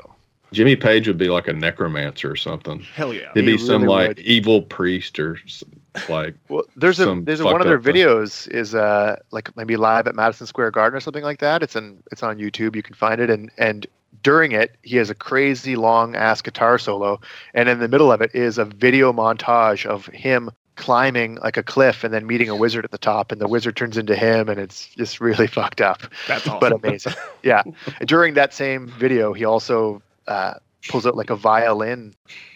Jimmy 0.52 0.76
Page 0.76 1.08
would 1.08 1.18
be 1.18 1.28
like 1.28 1.48
a 1.48 1.52
necromancer 1.52 2.30
or 2.30 2.36
something. 2.36 2.80
Hell 2.94 3.12
yeah. 3.14 3.30
He'd 3.34 3.44
He 3.44 3.52
be 3.52 3.58
some 3.58 3.82
really 3.82 3.94
like 3.94 4.08
would. 4.08 4.18
evil 4.20 4.62
priest 4.62 5.18
or 5.18 5.38
s- 5.44 5.64
like 6.08 6.34
Well, 6.48 6.64
there's 6.76 7.00
a 7.00 7.20
there's 7.24 7.40
a, 7.40 7.44
one 7.44 7.60
of 7.60 7.66
their 7.66 7.78
up 7.78 7.84
thing. 7.84 7.94
videos 7.94 8.48
is 8.48 8.74
uh 8.74 9.16
like 9.30 9.54
maybe 9.56 9.76
live 9.76 10.06
at 10.06 10.14
Madison 10.14 10.46
Square 10.46 10.70
Garden 10.72 10.96
or 10.96 11.00
something 11.00 11.24
like 11.24 11.40
that. 11.40 11.62
It's 11.62 11.74
in 11.76 12.02
it's 12.12 12.22
on 12.22 12.38
YouTube. 12.38 12.76
You 12.76 12.82
can 12.82 12.94
find 12.94 13.20
it 13.20 13.30
and 13.30 13.50
and 13.58 13.86
during 14.22 14.52
it 14.52 14.76
he 14.82 14.98
has 14.98 15.08
a 15.10 15.14
crazy 15.14 15.74
long 15.74 16.14
ass 16.14 16.42
guitar 16.42 16.78
solo 16.78 17.20
and 17.54 17.68
in 17.68 17.78
the 17.80 17.88
middle 17.88 18.12
of 18.12 18.20
it 18.20 18.34
is 18.34 18.58
a 18.58 18.64
video 18.64 19.12
montage 19.12 19.84
of 19.86 20.06
him 20.06 20.50
climbing 20.76 21.36
like 21.36 21.56
a 21.56 21.62
cliff 21.62 22.02
and 22.04 22.12
then 22.14 22.26
meeting 22.26 22.48
a 22.48 22.56
wizard 22.56 22.84
at 22.84 22.90
the 22.90 22.98
top 22.98 23.30
and 23.32 23.40
the 23.40 23.48
wizard 23.48 23.76
turns 23.76 23.96
into 23.98 24.14
him 24.16 24.48
and 24.48 24.58
it's 24.58 24.86
just 24.88 25.20
really 25.20 25.46
fucked 25.58 25.80
up 25.80 26.02
That's 26.26 26.46
awesome. 26.48 26.60
but 26.60 26.72
amazing. 26.72 27.12
yeah. 27.42 27.62
During 28.06 28.34
that 28.34 28.54
same 28.54 28.88
video, 28.88 29.32
he 29.32 29.44
also 29.44 30.00
uh, 30.26 30.54
pulls 30.88 31.06
out 31.06 31.16
like 31.16 31.30
a 31.30 31.36
violin 31.36 32.14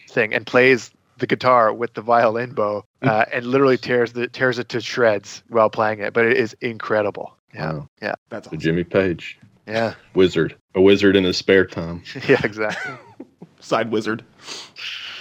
thing 0.09 0.33
and 0.35 0.47
plays 0.47 0.91
the 1.19 1.27
guitar 1.27 1.73
with 1.73 1.95
the 1.95 2.03
violin 2.03 2.53
bow 2.53 2.85
uh, 3.03 3.25
and 3.33 3.47
literally 3.47 3.79
tears 3.79 4.13
the 4.13 4.29
tears 4.29 4.59
it 4.59 4.69
to 4.71 4.81
shreds 4.81 5.43
while 5.49 5.71
playing 5.71 6.01
it. 6.01 6.13
But 6.13 6.27
it 6.27 6.37
is 6.37 6.55
incredible. 6.61 7.35
Yeah. 7.55 7.73
Wow. 7.73 7.89
Yeah. 8.03 8.15
That's 8.31 8.49
awesome. 8.49 8.59
Jimmy 8.59 8.85
Page 8.85 9.39
Yeah. 9.67 9.95
wizard, 10.15 10.57
a 10.75 10.81
wizard 10.81 11.17
in 11.17 11.25
his 11.25 11.37
spare 11.37 11.65
time. 11.67 12.03
Yeah. 12.29 12.41
Exactly. 12.45 12.95
Side 13.61 13.91
wizard. 13.91 14.25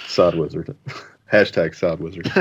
Side 0.08 0.36
wizard. 0.36 0.76
Hashtag 1.32 1.74
side 1.76 2.00
wizard. 2.00 2.32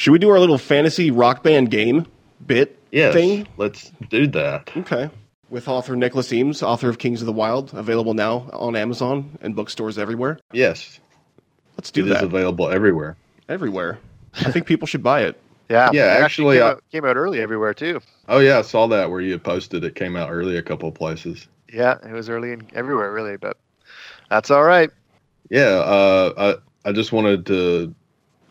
Should 0.00 0.12
we 0.12 0.18
do 0.18 0.30
our 0.30 0.38
little 0.40 0.56
fantasy 0.56 1.10
rock 1.10 1.42
band 1.42 1.70
game 1.70 2.06
bit 2.46 2.78
Yes. 2.90 3.12
thing? 3.12 3.46
Let's 3.58 3.92
do 4.08 4.26
that. 4.28 4.70
Okay. 4.74 5.10
With 5.50 5.68
author 5.68 5.94
Nicholas 5.94 6.32
Eames, 6.32 6.62
author 6.62 6.88
of 6.88 6.96
Kings 6.96 7.20
of 7.20 7.26
the 7.26 7.34
Wyld, 7.34 7.74
available 7.74 8.14
now 8.14 8.48
on 8.54 8.76
Amazon 8.76 9.36
and 9.42 9.54
bookstores 9.54 9.98
everywhere. 9.98 10.38
Yes. 10.54 11.00
Let's 11.76 11.90
do 11.90 12.00
it 12.00 12.04
is 12.04 12.08
that. 12.14 12.22
It 12.22 12.26
is 12.28 12.32
available 12.32 12.70
everywhere. 12.70 13.18
everywhere. 13.50 13.98
I 14.38 14.50
think 14.50 14.64
people 14.64 14.86
should 14.86 15.02
buy 15.02 15.24
it. 15.24 15.38
Yeah, 15.68 15.90
Yeah, 15.92 16.16
it 16.18 16.22
actually, 16.22 16.56
came, 16.56 16.64
I- 16.64 16.70
out, 16.70 16.82
came 16.90 17.04
out 17.04 17.16
early 17.18 17.40
everywhere 17.42 17.74
too. 17.74 18.00
Oh 18.26 18.38
yeah, 18.38 18.58
I 18.58 18.62
saw 18.62 18.86
that 18.86 19.10
where 19.10 19.20
you 19.20 19.38
posted 19.38 19.84
it 19.84 19.94
came 19.96 20.16
out 20.16 20.30
early 20.30 20.56
a 20.56 20.62
couple 20.62 20.88
of 20.88 20.94
places. 20.94 21.46
Yeah, 21.70 21.98
it 22.04 22.12
was 22.12 22.30
early 22.30 22.52
in 22.52 22.66
everywhere 22.74 23.12
really, 23.12 23.36
but 23.36 23.58
that's 24.30 24.50
all 24.50 24.64
right. 24.64 24.88
Yeah, 25.50 25.66
uh, 25.66 26.58
I 26.84 26.88
I 26.88 26.92
just 26.92 27.12
wanted 27.12 27.44
to 27.46 27.94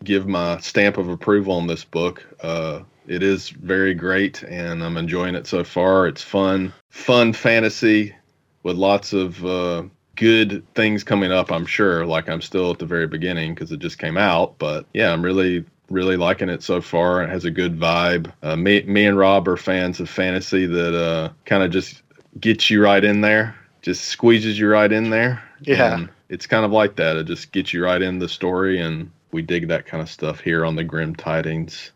give 0.04 0.26
my 0.26 0.58
stamp 0.60 0.96
of 0.96 1.08
approval 1.08 1.54
on 1.54 1.66
this 1.66 1.84
book. 1.84 2.24
Uh, 2.42 2.80
it 3.06 3.22
is 3.22 3.50
very 3.50 3.94
great, 3.94 4.42
and 4.44 4.82
I'm 4.82 4.96
enjoying 4.96 5.34
it 5.34 5.46
so 5.46 5.64
far. 5.64 6.06
It's 6.06 6.22
fun, 6.22 6.72
fun 6.90 7.32
fantasy 7.32 8.14
with 8.62 8.76
lots 8.76 9.12
of 9.12 9.44
uh, 9.44 9.84
good 10.16 10.64
things 10.74 11.02
coming 11.02 11.32
up. 11.32 11.50
I'm 11.50 11.66
sure. 11.66 12.06
Like 12.06 12.28
I'm 12.28 12.42
still 12.42 12.70
at 12.70 12.78
the 12.78 12.86
very 12.86 13.06
beginning 13.06 13.54
because 13.54 13.72
it 13.72 13.80
just 13.80 13.98
came 13.98 14.16
out, 14.16 14.58
but 14.58 14.86
yeah, 14.92 15.12
I'm 15.12 15.22
really 15.22 15.64
really 15.90 16.16
liking 16.16 16.48
it 16.48 16.62
so 16.62 16.80
far. 16.80 17.22
It 17.22 17.30
has 17.30 17.44
a 17.44 17.50
good 17.50 17.78
vibe. 17.78 18.32
Uh, 18.42 18.56
me 18.56 18.82
me 18.82 19.06
and 19.06 19.18
Rob 19.18 19.48
are 19.48 19.56
fans 19.56 19.98
of 19.98 20.08
fantasy 20.08 20.66
that 20.66 20.94
uh, 20.94 21.30
kind 21.44 21.62
of 21.62 21.70
just 21.70 22.02
gets 22.38 22.70
you 22.70 22.82
right 22.82 23.02
in 23.02 23.20
there, 23.20 23.56
just 23.82 24.04
squeezes 24.04 24.58
you 24.58 24.68
right 24.68 24.92
in 24.92 25.10
there. 25.10 25.42
Yeah. 25.62 25.94
And 25.94 26.08
it's 26.28 26.46
kind 26.46 26.64
of 26.64 26.70
like 26.70 26.96
that. 26.96 27.16
It 27.16 27.24
just 27.24 27.50
gets 27.50 27.72
you 27.72 27.84
right 27.84 28.00
in 28.00 28.18
the 28.18 28.28
story, 28.28 28.80
and 28.80 29.10
we 29.32 29.42
dig 29.42 29.68
that 29.68 29.86
kind 29.86 30.02
of 30.02 30.10
stuff 30.10 30.40
here 30.40 30.64
on 30.64 30.76
the 30.76 30.84
Grim 30.84 31.14
Tidings 31.14 31.92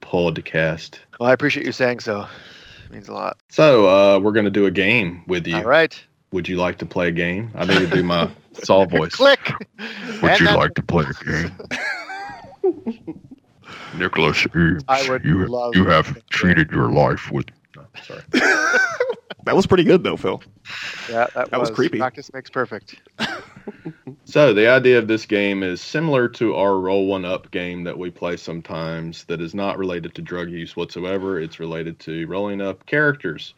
podcast. 0.00 0.98
Well, 1.20 1.28
I 1.28 1.32
appreciate 1.32 1.66
you 1.66 1.72
saying 1.72 2.00
so. 2.00 2.26
It 2.86 2.92
means 2.92 3.08
a 3.08 3.12
lot. 3.12 3.38
So 3.48 3.86
uh, 3.88 4.18
we're 4.18 4.32
gonna 4.32 4.50
do 4.50 4.66
a 4.66 4.70
game 4.70 5.22
with 5.26 5.46
you. 5.46 5.56
All 5.56 5.64
right. 5.64 5.98
Would 6.32 6.48
you 6.48 6.56
like 6.56 6.78
to 6.78 6.86
play 6.86 7.08
a 7.08 7.12
game? 7.12 7.50
I 7.54 7.64
need 7.64 7.78
to 7.78 7.86
do 7.86 8.02
my 8.02 8.30
Saul 8.62 8.86
voice. 8.86 9.14
Click. 9.14 9.40
Would 9.78 10.30
And 10.30 10.40
you 10.40 10.46
that- 10.46 10.58
like 10.58 10.74
to 10.74 10.82
play 10.82 11.04
a 11.06 11.24
game? 11.24 11.52
Nicholas 13.96 14.46
Eames, 14.54 14.82
I 14.88 15.08
would 15.08 15.24
you, 15.24 15.46
love 15.46 15.74
you 15.74 15.86
have 15.86 16.06
play 16.06 16.20
a 16.26 16.30
treated 16.30 16.70
your 16.70 16.90
life 16.90 17.30
with 17.30 17.46
No, 17.76 17.86
sorry. 18.02 18.22
That 19.44 19.56
was 19.56 19.66
pretty 19.66 19.84
good, 19.84 20.02
though, 20.04 20.18
Phil. 20.18 20.42
Yeah, 21.08 21.26
that, 21.34 21.50
That 21.50 21.58
was 21.58 21.70
creepy. 21.70 21.96
Practice 21.98 22.30
makes 22.34 22.50
perfect. 22.50 22.96
So 24.24 24.52
the 24.52 24.68
idea 24.68 24.98
of 24.98 25.08
this 25.08 25.26
game 25.26 25.62
is 25.62 25.80
similar 25.80 26.28
to 26.28 26.54
our 26.54 26.78
roll 26.78 27.06
one 27.06 27.24
up 27.24 27.50
game 27.50 27.84
that 27.84 27.98
we 27.98 28.10
play 28.10 28.36
sometimes. 28.36 29.24
That 29.24 29.40
is 29.40 29.54
not 29.54 29.78
related 29.78 30.14
to 30.14 30.22
drug 30.22 30.50
use 30.50 30.76
whatsoever. 30.76 31.40
It's 31.40 31.60
related 31.60 31.98
to 32.00 32.26
rolling 32.26 32.60
up 32.60 32.86
characters. 32.86 33.54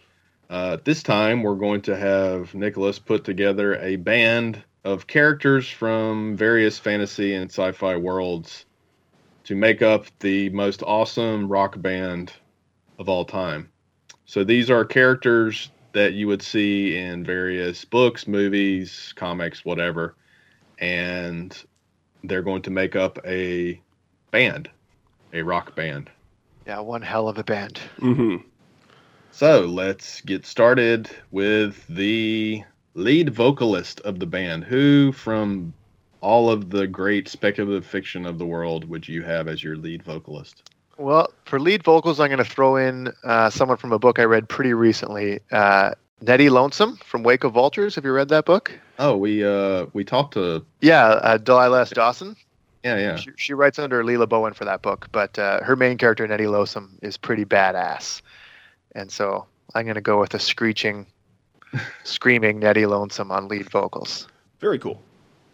Uh, 0.48 0.78
this 0.84 1.02
time 1.02 1.42
we're 1.42 1.54
going 1.54 1.82
to 1.82 1.96
have 1.96 2.54
Nicholas 2.54 2.98
put 2.98 3.24
together 3.24 3.76
a 3.76 3.96
band 3.96 4.62
of 4.84 5.06
characters 5.06 5.68
from 5.68 6.36
various 6.36 6.78
fantasy 6.78 7.34
and 7.34 7.50
sci-fi 7.50 7.96
worlds 7.96 8.64
to 9.44 9.54
make 9.54 9.82
up 9.82 10.06
the 10.20 10.48
most 10.50 10.82
awesome 10.82 11.48
rock 11.48 11.80
band 11.80 12.32
of 12.98 13.08
all 13.08 13.24
time. 13.24 13.68
So 14.26 14.44
these 14.44 14.70
are 14.70 14.84
characters 14.84 15.70
that 15.92 16.12
you 16.12 16.28
would 16.28 16.42
see 16.42 16.96
in 16.96 17.24
various 17.24 17.84
books, 17.84 18.28
movies, 18.28 19.12
comics, 19.16 19.64
whatever 19.64 20.14
and 20.80 21.56
they're 22.24 22.42
going 22.42 22.62
to 22.62 22.70
make 22.70 22.96
up 22.96 23.18
a 23.24 23.80
band, 24.30 24.70
a 25.32 25.42
rock 25.42 25.74
band. 25.74 26.10
Yeah, 26.66 26.80
one 26.80 27.02
hell 27.02 27.28
of 27.28 27.38
a 27.38 27.44
band. 27.44 27.78
hmm 27.98 28.36
So 29.30 29.60
let's 29.66 30.20
get 30.22 30.46
started 30.46 31.10
with 31.30 31.86
the 31.88 32.62
lead 32.94 33.30
vocalist 33.30 34.00
of 34.00 34.18
the 34.18 34.26
band. 34.26 34.64
Who 34.64 35.12
from 35.12 35.72
all 36.20 36.50
of 36.50 36.70
the 36.70 36.86
great 36.86 37.28
speculative 37.28 37.86
fiction 37.86 38.26
of 38.26 38.38
the 38.38 38.46
world 38.46 38.88
would 38.88 39.08
you 39.08 39.22
have 39.22 39.48
as 39.48 39.62
your 39.62 39.76
lead 39.76 40.02
vocalist? 40.02 40.70
Well, 40.98 41.32
for 41.46 41.58
lead 41.58 41.82
vocals, 41.82 42.20
I'm 42.20 42.28
going 42.28 42.38
to 42.38 42.44
throw 42.44 42.76
in 42.76 43.10
uh, 43.24 43.48
someone 43.48 43.78
from 43.78 43.92
a 43.92 43.98
book 43.98 44.18
I 44.18 44.24
read 44.24 44.48
pretty 44.50 44.74
recently. 44.74 45.40
Uh, 45.50 45.94
Nettie 46.20 46.50
Lonesome 46.50 46.98
from 46.98 47.22
Wake 47.22 47.44
of 47.44 47.52
Vultures. 47.54 47.94
Have 47.94 48.04
you 48.04 48.12
read 48.12 48.28
that 48.28 48.44
book? 48.44 48.78
Oh, 49.00 49.16
we 49.16 49.42
uh 49.44 49.86
we 49.94 50.04
talked 50.04 50.34
to 50.34 50.64
Yeah, 50.82 51.06
uh, 51.06 51.38
Delilah 51.38 51.80
S. 51.82 51.90
Dawson. 51.90 52.36
yeah 52.84 52.98
yeah 52.98 53.16
She, 53.16 53.30
she 53.36 53.54
writes 53.54 53.78
under 53.78 54.04
Lila 54.04 54.26
Bowen 54.26 54.52
for 54.52 54.66
that 54.66 54.82
book, 54.82 55.08
but 55.10 55.38
uh, 55.38 55.62
her 55.64 55.74
main 55.74 55.96
character, 55.96 56.28
Nettie 56.28 56.46
Lonesome, 56.46 56.98
is 57.02 57.16
pretty 57.16 57.46
badass. 57.46 58.20
And 58.94 59.10
so 59.10 59.46
I'm 59.74 59.84
going 59.84 59.94
to 59.94 60.00
go 60.02 60.20
with 60.20 60.34
a 60.34 60.38
screeching, 60.38 61.06
screaming 62.04 62.58
Nettie 62.58 62.84
Lonesome 62.86 63.32
on 63.32 63.48
lead 63.48 63.70
vocals. 63.70 64.28
Very 64.60 64.78
cool. 64.78 65.00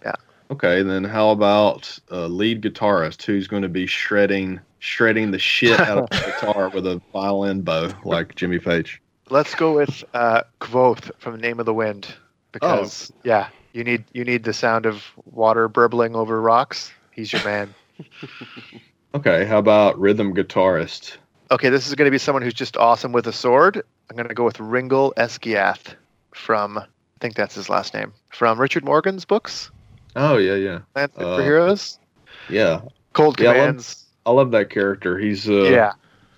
Yeah. 0.02 0.14
Okay. 0.50 0.82
Then 0.82 1.04
how 1.04 1.30
about 1.30 1.96
uh, 2.10 2.26
lead 2.26 2.62
guitarist 2.62 3.22
who's 3.22 3.46
going 3.46 3.62
to 3.62 3.68
be 3.68 3.86
shredding 3.86 4.58
shredding 4.80 5.30
the 5.30 5.38
shit 5.38 5.78
out 5.80 5.98
of 5.98 6.10
the 6.10 6.16
guitar 6.40 6.68
with 6.70 6.86
a 6.86 7.00
violin 7.12 7.62
bow 7.62 7.92
like 8.04 8.34
Jimmy 8.34 8.58
Page? 8.58 9.00
Let's 9.30 9.54
go 9.54 9.72
with 9.76 10.02
uh, 10.14 10.42
Kvothe 10.60 11.10
from 11.18 11.40
Name 11.40 11.60
of 11.60 11.66
the 11.66 11.74
Wind 11.74 12.12
because 12.60 13.12
yeah, 13.24 13.48
you 13.72 13.84
need 13.84 14.04
you 14.12 14.24
need 14.24 14.44
the 14.44 14.52
sound 14.52 14.86
of 14.86 15.04
water 15.24 15.68
burbling 15.68 16.14
over 16.16 16.40
rocks. 16.40 16.90
He's 17.12 17.32
your 17.32 17.44
man. 17.44 17.74
Okay, 19.14 19.46
how 19.46 19.58
about 19.58 19.98
rhythm 19.98 20.34
guitarist? 20.34 21.16
Okay, 21.50 21.70
this 21.70 21.86
is 21.88 21.94
going 21.94 22.04
to 22.06 22.10
be 22.10 22.18
someone 22.18 22.42
who's 22.42 22.52
just 22.52 22.76
awesome 22.76 23.12
with 23.12 23.26
a 23.26 23.32
sword. 23.32 23.82
I'm 24.10 24.16
going 24.16 24.28
to 24.28 24.34
go 24.34 24.44
with 24.44 24.58
Ringil 24.58 25.14
Eskiath 25.14 25.94
from 26.34 26.76
I 26.76 26.84
think 27.20 27.34
that's 27.34 27.54
his 27.54 27.70
last 27.70 27.94
name 27.94 28.12
from 28.28 28.60
Richard 28.60 28.84
Morgan's 28.84 29.24
books, 29.24 29.70
Oh 30.14 30.36
yeah, 30.36 30.54
yeah, 30.56 30.80
Land 30.94 31.12
Uh, 31.16 31.22
Superheroes, 31.22 31.98
yeah. 32.50 32.82
Cold 33.14 33.40
yeah, 33.40 33.52
I 33.52 33.66
love- 33.70 33.94
I 34.26 34.30
love 34.32 34.50
that 34.50 34.68
character. 34.70 35.16
He's 35.18 35.48
uh, 35.48 35.62
yeah, 35.70 35.92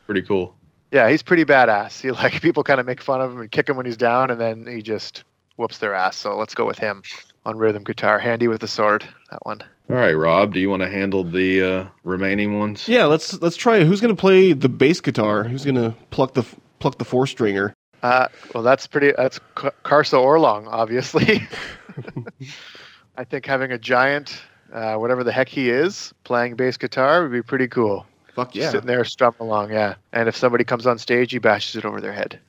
pretty 0.07 0.23
cool. 0.23 0.55
yeah, 0.93 1.09
he's 1.09 1.23
pretty 1.23 1.45
badass. 1.45 2.01
He 2.01 2.13
like 2.13 2.41
people 2.43 2.63
kind 2.63 2.79
of 2.79 2.87
make 2.87 3.01
fun 3.01 3.21
of 3.21 3.33
him 3.33 3.41
and 3.41 3.51
kick 3.51 3.69
him 3.69 3.77
when 3.77 3.87
he's 3.87 3.97
down, 3.97 4.31
and 4.31 4.41
then 4.41 4.67
he 4.67 4.83
just 4.83 5.25
whoops 5.59 5.79
their 5.79 5.95
ass. 5.95 6.17
So 6.17 6.37
let's 6.37 6.55
go 6.55 6.65
with 6.65 6.79
him 6.79 7.03
on 7.45 7.59
rhythm 7.59 7.85
guitar, 7.85 8.19
handy 8.19 8.49
with 8.49 8.61
the 8.61 8.69
sword. 8.69 9.05
That 9.31 9.45
one. 9.45 9.63
All 9.91 9.97
right, 9.97 10.13
Rob, 10.13 10.53
do 10.55 10.61
you 10.61 10.69
want 10.69 10.83
to 10.83 10.89
handle 10.89 11.25
the 11.25 11.63
uh, 11.63 11.87
remaining 12.05 12.59
ones? 12.59 12.89
Yeah, 12.89 13.07
let's 13.07 13.41
let's 13.41 13.57
try. 13.57 13.79
it. 13.79 13.87
Who's 13.87 14.01
going 14.01 14.15
to 14.15 14.21
play 14.21 14.53
the 14.53 14.69
bass 14.69 15.01
guitar? 15.01 15.45
Who's 15.45 15.65
going 15.65 15.77
to 15.77 15.95
pluck 16.11 16.35
the 16.35 16.45
pluck 16.79 16.99
the 16.99 17.05
four 17.05 17.27
stringer? 17.27 17.75
Uh, 18.03 18.29
well, 18.55 18.63
that's 18.63 18.87
pretty. 18.87 19.13
That's 19.17 19.41
Carso 19.57 19.73
Karsa 19.85 20.19
Orlong, 20.19 20.67
obviously. 20.69 21.47
I 23.17 23.25
think 23.25 23.47
having 23.47 23.73
a 23.73 23.79
giant, 23.79 24.41
uh, 24.73 24.97
whatever 24.97 25.25
the 25.25 25.33
heck 25.33 25.49
he 25.49 25.71
is, 25.71 26.13
playing 26.23 26.55
bass 26.55 26.77
guitar 26.77 27.23
would 27.23 27.33
be 27.33 27.43
pretty 27.43 27.67
cool. 27.67 28.07
Fuck 28.35 28.53
Just 28.53 28.57
yeah! 28.57 28.71
Sitting 28.71 28.87
there 28.87 29.05
strumming 29.05 29.41
along, 29.41 29.73
yeah. 29.73 29.97
And 30.13 30.29
if 30.29 30.37
somebody 30.37 30.63
comes 30.65 30.87
on 30.87 30.99
stage, 30.99 31.33
he 31.33 31.39
bashes 31.39 31.77
it 31.77 31.85
over 31.85 32.01
their 32.01 32.13
head. 32.13 32.39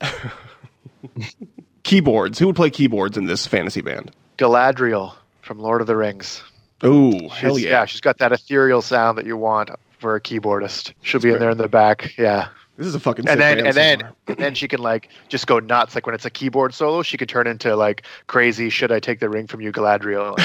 Keyboards. 1.82 2.38
Who 2.38 2.46
would 2.46 2.56
play 2.56 2.70
keyboards 2.70 3.16
in 3.16 3.26
this 3.26 3.46
fantasy 3.46 3.80
band? 3.80 4.12
Galadriel 4.38 5.14
from 5.42 5.58
Lord 5.58 5.80
of 5.80 5.86
the 5.86 5.96
Rings. 5.96 6.42
Oh 6.82 7.28
hell 7.28 7.56
She's- 7.56 7.70
yeah! 7.70 7.84
she's 7.84 8.00
got 8.00 8.18
that 8.18 8.32
ethereal 8.32 8.80
sound 8.82 9.18
that 9.18 9.26
you 9.26 9.36
want 9.36 9.70
for 9.98 10.14
a 10.14 10.20
keyboardist. 10.20 10.92
She'll 11.02 11.20
be 11.20 11.30
in 11.30 11.38
there 11.38 11.50
in 11.50 11.58
the 11.58 11.68
back, 11.68 12.16
yeah. 12.16 12.48
This 12.78 12.86
is 12.86 12.94
a 12.94 13.00
fucking. 13.00 13.28
and 13.28 13.38
then 13.38 13.56
band 13.56 13.66
and 13.66 13.74
so 13.74 13.80
then 13.80 14.12
and 14.28 14.36
then 14.38 14.54
she 14.54 14.66
can 14.66 14.80
like 14.80 15.10
just 15.28 15.46
go 15.46 15.58
nuts 15.58 15.94
like 15.94 16.06
when 16.06 16.14
it's 16.14 16.24
a 16.24 16.30
keyboard 16.30 16.72
solo 16.72 17.02
she 17.02 17.18
could 17.18 17.28
turn 17.28 17.46
into 17.46 17.76
like 17.76 18.06
crazy 18.26 18.70
should 18.70 18.90
i 18.90 18.98
take 18.98 19.20
the 19.20 19.28
ring 19.28 19.46
from 19.46 19.60
you 19.60 19.70
galadriel 19.70 20.38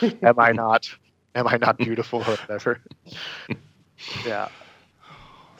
Like, 0.00 0.16
am 0.22 0.38
i 0.38 0.52
not 0.52 0.88
am 1.34 1.48
i 1.48 1.56
not 1.56 1.78
beautiful 1.78 2.20
or 2.20 2.36
whatever 2.36 2.80
yeah 4.24 4.48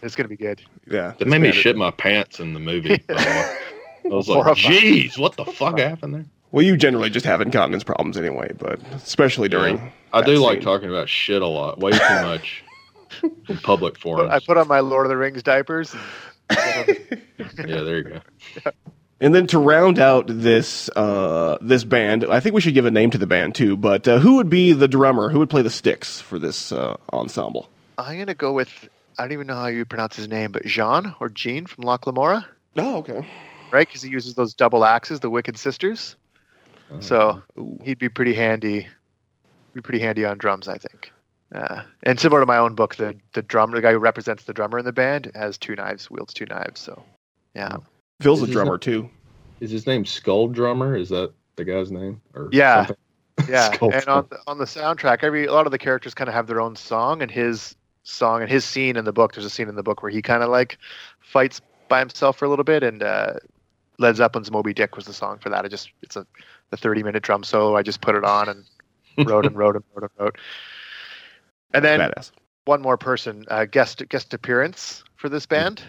it's 0.00 0.14
gonna 0.14 0.28
be 0.28 0.36
good 0.36 0.62
yeah, 0.86 1.14
That 1.18 1.26
made 1.26 1.40
me 1.42 1.50
shit 1.50 1.76
my 1.76 1.90
pants 1.90 2.38
in 2.38 2.54
the 2.54 2.60
movie. 2.60 3.02
by 4.02 4.08
the 4.10 4.14
way. 4.14 4.14
I 4.14 4.16
was 4.16 4.28
like, 4.28 4.56
"Jeez, 4.56 5.18
what 5.18 5.36
the 5.36 5.44
fuck 5.44 5.78
happened 5.78 6.14
there?" 6.14 6.26
Well, 6.50 6.64
you 6.64 6.76
generally 6.76 7.08
just 7.08 7.24
have 7.26 7.40
incontinence 7.40 7.82
problems 7.84 8.18
anyway, 8.18 8.52
but 8.58 8.80
especially 8.94 9.48
during. 9.48 9.78
I 10.12 10.20
that 10.20 10.26
do 10.26 10.36
like 10.36 10.60
talking 10.60 10.88
about 10.90 11.08
shit 11.08 11.40
a 11.40 11.46
lot, 11.46 11.78
way 11.78 11.92
too 11.92 11.98
much 12.22 12.62
in 13.48 13.56
public 13.58 13.98
forums. 13.98 14.30
i 14.30 14.38
put 14.40 14.56
on 14.58 14.68
my 14.68 14.80
lord 14.80 15.06
of 15.06 15.10
the 15.10 15.16
rings 15.16 15.42
diapers 15.42 15.94
yeah, 16.50 16.84
there 17.56 17.98
you 17.98 18.02
go. 18.04 18.20
And 19.20 19.34
then 19.34 19.46
to 19.48 19.58
round 19.58 19.98
out 19.98 20.24
this 20.26 20.90
uh, 20.96 21.56
this 21.62 21.84
band, 21.84 22.24
I 22.24 22.40
think 22.40 22.54
we 22.54 22.60
should 22.60 22.74
give 22.74 22.84
a 22.84 22.90
name 22.90 23.10
to 23.12 23.18
the 23.18 23.26
band 23.26 23.54
too. 23.54 23.76
But 23.76 24.06
uh, 24.06 24.18
who 24.18 24.36
would 24.36 24.50
be 24.50 24.72
the 24.72 24.88
drummer? 24.88 25.30
Who 25.30 25.38
would 25.38 25.48
play 25.48 25.62
the 25.62 25.70
sticks 25.70 26.20
for 26.20 26.38
this 26.38 26.72
uh, 26.72 26.96
ensemble? 27.12 27.68
i'm 27.98 28.18
gonna 28.18 28.34
go 28.34 28.52
with 28.52 28.88
i 29.18 29.22
don't 29.22 29.32
even 29.32 29.46
know 29.46 29.54
how 29.54 29.66
you 29.66 29.84
pronounce 29.84 30.16
his 30.16 30.26
name 30.26 30.50
but 30.50 30.64
jean 30.64 31.14
or 31.20 31.28
jean 31.28 31.66
from 31.66 31.84
Locke 31.84 32.06
Lamora 32.06 32.46
Oh, 32.76 32.96
okay. 32.98 33.26
Right 33.72 33.88
because 33.88 34.02
he 34.02 34.10
uses 34.10 34.34
those 34.34 34.54
double 34.54 34.84
axes 34.84 35.20
the 35.20 35.30
wicked 35.30 35.56
sisters 35.56 36.16
so 37.00 37.42
he'd 37.82 37.98
be 37.98 38.08
pretty 38.10 38.34
handy 38.34 38.86
be 39.74 39.80
pretty 39.80 40.00
handy 40.00 40.26
on 40.26 40.36
drums, 40.36 40.68
I 40.68 40.76
think. 40.76 41.10
Uh, 41.54 41.82
and 42.02 42.20
similar 42.20 42.40
to 42.40 42.46
my 42.46 42.58
own 42.58 42.74
book, 42.74 42.96
the 42.96 43.14
the 43.32 43.40
drummer, 43.40 43.74
the 43.76 43.80
guy 43.80 43.92
who 43.92 43.98
represents 43.98 44.44
the 44.44 44.52
drummer 44.52 44.78
in 44.78 44.84
the 44.84 44.92
band, 44.92 45.32
has 45.34 45.56
two 45.56 45.74
knives, 45.74 46.10
wields 46.10 46.34
two 46.34 46.44
knives. 46.44 46.80
So, 46.80 47.02
yeah, 47.54 47.76
Phil's 48.20 48.40
a 48.40 48.42
Is 48.42 48.48
this 48.48 48.54
drummer 48.54 48.74
a- 48.74 48.78
too. 48.78 49.08
Is 49.60 49.70
his 49.70 49.86
name 49.86 50.04
Skull 50.04 50.48
Drummer? 50.48 50.94
Is 50.96 51.08
that 51.08 51.32
the 51.56 51.64
guy's 51.64 51.90
name? 51.90 52.20
Or 52.34 52.50
Yeah. 52.52 52.86
something? 52.86 52.96
yeah. 53.48 53.74
And 53.80 54.08
on 54.08 54.26
the, 54.28 54.38
on 54.46 54.58
the 54.58 54.66
soundtrack, 54.66 55.22
every 55.22 55.46
a 55.46 55.52
lot 55.54 55.64
of 55.66 55.72
the 55.72 55.78
characters 55.78 56.12
kind 56.12 56.28
of 56.28 56.34
have 56.34 56.46
their 56.46 56.60
own 56.60 56.76
song, 56.76 57.22
and 57.22 57.30
his 57.30 57.74
song 58.02 58.42
and 58.42 58.50
his 58.50 58.66
scene 58.66 58.96
in 58.98 59.06
the 59.06 59.12
book. 59.12 59.32
There's 59.32 59.46
a 59.46 59.50
scene 59.50 59.68
in 59.70 59.76
the 59.76 59.82
book 59.82 60.02
where 60.02 60.10
he 60.10 60.20
kind 60.20 60.42
of 60.42 60.50
like 60.50 60.76
fights 61.20 61.62
by 61.88 62.00
himself 62.00 62.36
for 62.36 62.44
a 62.44 62.48
little 62.50 62.64
bit, 62.64 62.82
and 62.82 63.02
uh, 63.02 63.34
Led 63.98 64.16
Zeppelin's 64.16 64.50
"Moby 64.50 64.72
Dick" 64.74 64.96
was 64.96 65.04
the 65.06 65.12
song 65.12 65.38
for 65.38 65.48
that. 65.50 65.64
I 65.64 65.68
just 65.68 65.90
it's 66.02 66.16
a 66.16 66.26
the 66.70 66.76
30 66.76 67.02
minute 67.02 67.22
drum 67.22 67.44
solo. 67.44 67.76
I 67.76 67.82
just 67.82 68.00
put 68.00 68.14
it 68.14 68.24
on 68.24 68.48
and 68.48 68.64
wrote 69.28 69.46
and 69.46 69.56
wrote 69.56 69.76
and 69.76 69.84
wrote 69.94 70.02
and 70.02 70.10
wrote. 70.18 70.38
And 71.74 71.84
then 71.84 72.00
Badass. 72.00 72.32
one 72.64 72.80
more 72.82 72.96
person 72.96 73.44
uh, 73.48 73.64
guest 73.66 74.02
guest 74.08 74.32
appearance 74.34 75.04
for 75.16 75.28
this 75.28 75.46
band, 75.46 75.82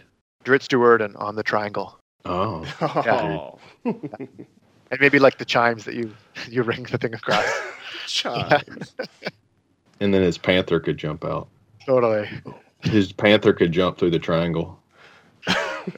Drit 0.44 0.62
Stewart 0.62 1.02
and 1.02 1.16
on 1.18 1.36
the 1.36 1.44
Triangle, 1.44 1.98
Oh, 2.26 2.66
Oh. 2.82 3.60
and 3.86 5.00
maybe 5.00 5.20
like 5.20 5.38
the 5.38 5.46
chimes 5.46 5.86
that 5.86 5.96
you 5.96 6.14
you 6.50 6.64
ring 6.64 6.84
the 6.84 6.98
thing 6.98 7.14
across. 7.14 7.46
Chimes. 8.08 8.94
and 10.02 10.14
then 10.14 10.22
his 10.22 10.38
panther 10.38 10.80
could 10.80 10.98
jump 10.98 11.24
out. 11.24 11.48
totally, 11.86 12.30
His 12.82 13.12
panther 13.14 13.54
could 13.54 13.72
jump 13.72 13.98
through 13.98 14.12
the 14.12 14.20
triangle. 14.20 14.78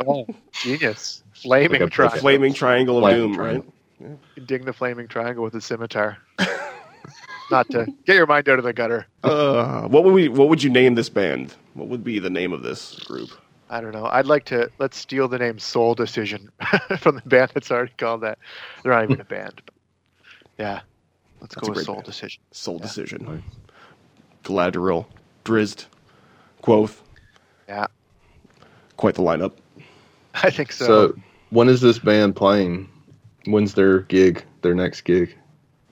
oh, 0.08 0.26
genius, 0.52 1.24
flaming 1.46 1.82
Like 1.82 1.88
a 1.90 1.92
triangle. 1.92 2.20
Flaming 2.20 2.54
triangle 2.54 2.98
of 2.98 3.04
Flaming 3.04 3.22
doom, 3.32 3.40
right? 3.40 3.64
triangle. 4.00 4.20
Ding 4.46 4.66
the 4.66 4.74
flaming 4.74 5.08
triangle 5.08 5.44
with 5.44 5.54
a 5.56 5.62
scimitar. 5.62 6.18
Not 7.52 7.70
to 7.70 7.86
get 8.06 8.16
your 8.16 8.26
mind 8.26 8.50
out 8.50 8.58
of 8.58 8.66
the 8.66 8.74
gutter. 8.74 9.06
Uh, 9.24 9.88
what 9.88 10.04
would 10.04 10.14
we? 10.14 10.28
What 10.28 10.50
would 10.50 10.64
you 10.64 10.70
name 10.72 10.96
this 10.96 11.10
band? 11.10 11.54
What 11.76 11.88
would 11.90 12.04
be 12.04 12.18
the 12.20 12.30
name 12.30 12.52
of 12.52 12.64
this 12.64 12.96
group? 13.02 13.30
I 13.70 13.82
don't 13.82 13.92
know. 13.94 14.06
I'd 14.08 14.26
like 14.26 14.46
to 14.46 14.70
let's 14.80 14.98
steal 14.98 15.28
the 15.28 15.38
name 15.38 15.60
Soul 15.60 15.94
Decision 15.96 16.50
from 17.00 17.16
the 17.16 17.22
band 17.26 17.52
that's 17.54 17.70
already 17.72 17.94
called 17.98 18.22
that. 18.22 18.40
They're 18.84 18.92
not 18.94 19.04
even 19.04 19.22
a 19.22 19.26
band. 19.26 19.62
But 19.66 19.76
yeah, 20.58 20.82
let's 21.40 21.54
That's 21.56 21.68
a 21.68 21.72
go 21.72 21.76
with 21.76 21.86
Soul 21.86 21.96
band. 21.96 22.06
Decision. 22.06 22.42
Soul 22.52 22.78
Yeah. 22.78 22.82
Decision. 22.82 23.26
Nice. 23.26 23.42
Galadriel, 24.44 25.06
Drizzt, 25.44 25.86
Quoth. 26.62 27.02
Yeah, 27.70 27.88
Quite 28.98 29.16
the 29.16 29.24
lineup. 29.24 29.54
I 30.36 30.50
think 30.50 30.72
so. 30.72 30.86
So, 30.86 31.16
when 31.50 31.70
is 31.70 31.82
this 31.82 32.00
band 32.00 32.36
playing? 32.36 32.90
When's 33.46 33.74
their 33.74 34.00
gig? 34.02 34.44
Their 34.62 34.76
next 34.76 35.02
gig? 35.02 35.36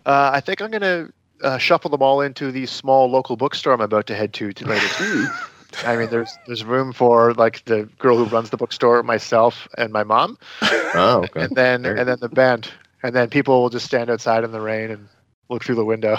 uh, 0.05 0.31
I 0.33 0.39
think 0.41 0.61
I'm 0.61 0.71
gonna 0.71 1.09
uh, 1.43 1.57
shuffle 1.57 1.89
them 1.91 2.01
all 2.01 2.21
into 2.21 2.51
the 2.51 2.65
small 2.65 3.09
local 3.09 3.35
bookstore 3.37 3.73
I'm 3.73 3.81
about 3.81 4.07
to 4.07 4.15
head 4.15 4.33
to, 4.33 4.51
to 4.53 4.65
later. 4.65 4.87
too. 4.95 5.27
I 5.85 5.95
mean, 5.97 6.09
there's 6.09 6.37
there's 6.45 6.63
room 6.63 6.93
for 6.93 7.33
like 7.33 7.65
the 7.65 7.89
girl 7.99 8.17
who 8.17 8.25
runs 8.25 8.49
the 8.51 8.57
bookstore, 8.57 9.01
myself, 9.03 9.67
and 9.77 9.91
my 9.91 10.03
mom, 10.03 10.37
Oh, 10.61 11.23
okay. 11.25 11.41
and 11.45 11.55
then 11.55 11.81
Very 11.83 11.99
and 11.99 12.07
then 12.07 12.17
the 12.19 12.29
band, 12.29 12.69
and 13.01 13.15
then 13.15 13.29
people 13.29 13.61
will 13.61 13.69
just 13.69 13.85
stand 13.85 14.09
outside 14.09 14.43
in 14.43 14.51
the 14.51 14.61
rain 14.61 14.91
and 14.91 15.07
look 15.49 15.63
through 15.63 15.75
the 15.75 15.85
window. 15.85 16.17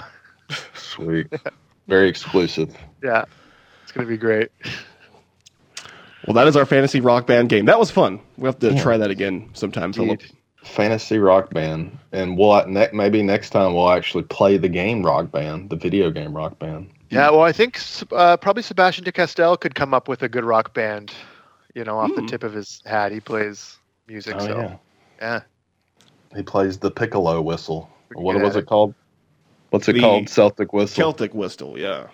Sweet. 0.75 1.29
Very 1.89 2.09
exclusive. 2.09 2.75
Yeah, 3.03 3.25
it's 3.83 3.93
gonna 3.93 4.09
be 4.09 4.17
great. 4.17 4.51
Well, 6.27 6.35
that 6.35 6.47
is 6.49 6.57
our 6.57 6.65
fantasy 6.67 7.01
rock 7.01 7.27
band 7.27 7.49
game. 7.49 7.67
That 7.67 7.79
was 7.79 7.91
fun. 7.91 8.21
We'll 8.37 8.53
have 8.53 8.59
to 8.61 8.73
Yeah. 8.73 8.83
try 8.83 8.97
that 8.97 9.11
again 9.11 9.51
sometime, 9.53 9.93
Philip. 9.93 10.23
Indeed. 10.23 10.31
Fantasy 10.63 11.19
rock 11.19 11.53
band, 11.53 11.99
and 12.13 12.39
we'll 12.39 12.67
ne- 12.67 12.89
maybe 12.95 13.23
next 13.23 13.51
time 13.51 13.75
we'll 13.75 13.91
actually 13.91 14.25
play 14.25 14.57
the 14.57 14.69
game 14.71 15.03
rock 15.05 15.31
band, 15.31 15.69
the 15.69 15.77
video 15.77 16.11
game 16.11 16.35
rock 16.35 16.59
band. 16.59 16.89
Yeah, 17.11 17.29
well, 17.31 17.43
I 17.43 17.53
think 17.53 17.79
uh, 18.13 18.39
probably 18.39 18.63
Sebastien 18.63 19.05
de 19.05 19.13
Castell 19.13 19.59
could 19.59 19.75
come 19.75 19.93
up 19.93 20.09
with 20.09 20.23
a 20.23 20.29
good 20.29 20.45
rock 20.45 20.73
band, 20.73 21.13
you 21.75 21.85
know, 21.85 21.99
off 21.99 22.11
Hmm. 22.11 22.23
the 22.25 22.31
tip 22.31 22.43
of 22.43 22.55
his 22.55 22.81
hat. 22.87 23.13
He 23.13 23.21
plays 23.21 23.77
music, 24.09 24.37
Oh 24.39 24.47
so 24.47 24.59
yeah, 24.59 24.77
yeah. 25.21 25.41
he 26.35 26.43
plays 26.43 26.79
the 26.79 26.91
piccolo 26.91 27.43
whistle. 27.43 27.91
Pretty 28.09 28.23
What 28.23 28.41
was 28.41 28.57
at 28.57 28.63
it 28.63 28.67
called? 28.67 28.95
What's 29.69 29.87
it 29.89 29.93
The 29.95 30.01
called? 30.01 30.29
Celtic 30.31 30.73
whistle. 30.73 30.95
Celtic 30.97 31.35
whistle, 31.35 31.79
yeah. 31.79 32.07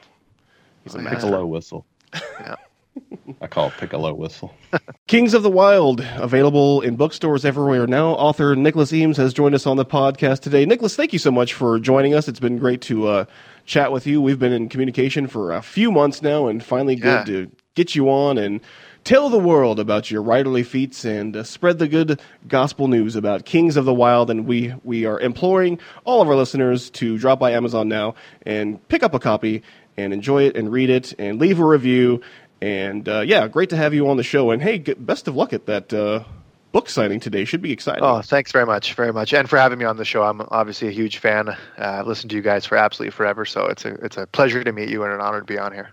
He's 0.82 0.96
a 0.96 0.98
Oh, 0.98 1.02
yeah. 1.02 1.04
master. 1.10 1.20
piccolo 1.28 1.46
whistle. 1.46 1.86
Yeah. 2.12 2.56
I 3.40 3.46
call 3.46 3.68
it 3.68 3.74
piccolo 3.78 4.12
whistle. 4.14 4.54
Kings 5.06 5.34
of 5.34 5.42
the 5.42 5.50
Wyld, 5.50 6.04
available 6.18 6.80
in 6.80 6.96
bookstores 6.96 7.44
everywhere 7.44 7.86
now. 7.86 8.10
Author 8.10 8.54
Nicholas 8.54 8.92
Eames 8.92 9.16
has 9.16 9.32
joined 9.32 9.54
us 9.54 9.66
on 9.66 9.76
the 9.76 9.84
podcast 9.84 10.40
today. 10.40 10.64
Nicholas, 10.66 10.96
thank 10.96 11.12
you 11.12 11.18
so 11.18 11.30
much 11.30 11.54
for 11.54 11.78
joining 11.78 12.14
us. 12.14 12.28
It's 12.28 12.40
been 12.40 12.58
great 12.58 12.80
to 12.82 13.08
uh, 13.08 13.24
chat 13.64 13.92
with 13.92 14.06
you. 14.06 14.20
We've 14.20 14.38
been 14.38 14.52
in 14.52 14.68
communication 14.68 15.26
for 15.26 15.52
a 15.52 15.62
few 15.62 15.90
months 15.90 16.22
now, 16.22 16.48
and 16.48 16.62
finally 16.62 16.96
good 16.96 17.26
to 17.26 17.50
get 17.74 17.94
you 17.94 18.10
on 18.10 18.36
and 18.36 18.60
tell 19.04 19.28
the 19.30 19.38
world 19.38 19.80
about 19.80 20.10
your 20.10 20.22
writerly 20.22 20.64
feats 20.64 21.04
and 21.04 21.36
uh, 21.36 21.42
spread 21.44 21.78
the 21.78 21.88
good 21.88 22.20
gospel 22.48 22.88
news 22.88 23.16
about 23.16 23.44
Kings 23.44 23.76
of 23.76 23.84
the 23.84 23.94
Wyld. 23.94 24.28
And 24.28 24.46
we 24.46 24.74
we 24.84 25.06
are 25.06 25.18
imploring 25.18 25.78
all 26.04 26.20
of 26.20 26.28
our 26.28 26.36
listeners 26.36 26.90
to 26.90 27.18
drop 27.18 27.38
by 27.38 27.52
Amazon 27.52 27.88
now 27.88 28.14
and 28.42 28.86
pick 28.88 29.02
up 29.02 29.14
a 29.14 29.18
copy 29.18 29.62
and 29.96 30.12
enjoy 30.12 30.44
it 30.44 30.56
and 30.56 30.72
read 30.72 30.90
it 30.90 31.14
and 31.18 31.38
leave 31.38 31.60
a 31.60 31.64
review. 31.64 32.20
And 32.62 33.08
uh, 33.08 33.20
yeah, 33.20 33.48
great 33.48 33.70
to 33.70 33.76
have 33.76 33.94
you 33.94 34.08
on 34.08 34.16
the 34.16 34.22
show. 34.22 34.50
And 34.50 34.62
hey, 34.62 34.78
g- 34.78 34.94
best 34.94 35.28
of 35.28 35.34
luck 35.36 35.52
at 35.52 35.66
that 35.66 35.92
uh, 35.92 36.24
book 36.72 36.88
signing 36.90 37.18
today. 37.20 37.44
Should 37.44 37.62
be 37.62 37.72
exciting. 37.72 38.04
Oh, 38.04 38.20
thanks 38.20 38.52
very 38.52 38.66
much, 38.66 38.94
very 38.94 39.12
much, 39.12 39.32
and 39.32 39.48
for 39.48 39.58
having 39.58 39.78
me 39.78 39.84
on 39.86 39.96
the 39.96 40.04
show. 40.04 40.22
I'm 40.22 40.42
obviously 40.50 40.88
a 40.88 40.92
huge 40.92 41.18
fan. 41.18 41.48
Uh, 41.48 41.54
I've 41.78 42.06
listened 42.06 42.30
to 42.30 42.36
you 42.36 42.42
guys 42.42 42.66
for 42.66 42.76
absolutely 42.76 43.12
forever, 43.12 43.44
so 43.46 43.66
it's 43.66 43.84
a 43.84 43.94
it's 44.04 44.16
a 44.18 44.26
pleasure 44.26 44.62
to 44.62 44.72
meet 44.72 44.88
you 44.90 45.02
and 45.04 45.12
an 45.12 45.20
honor 45.20 45.40
to 45.40 45.46
be 45.46 45.58
on 45.58 45.72
here. 45.72 45.90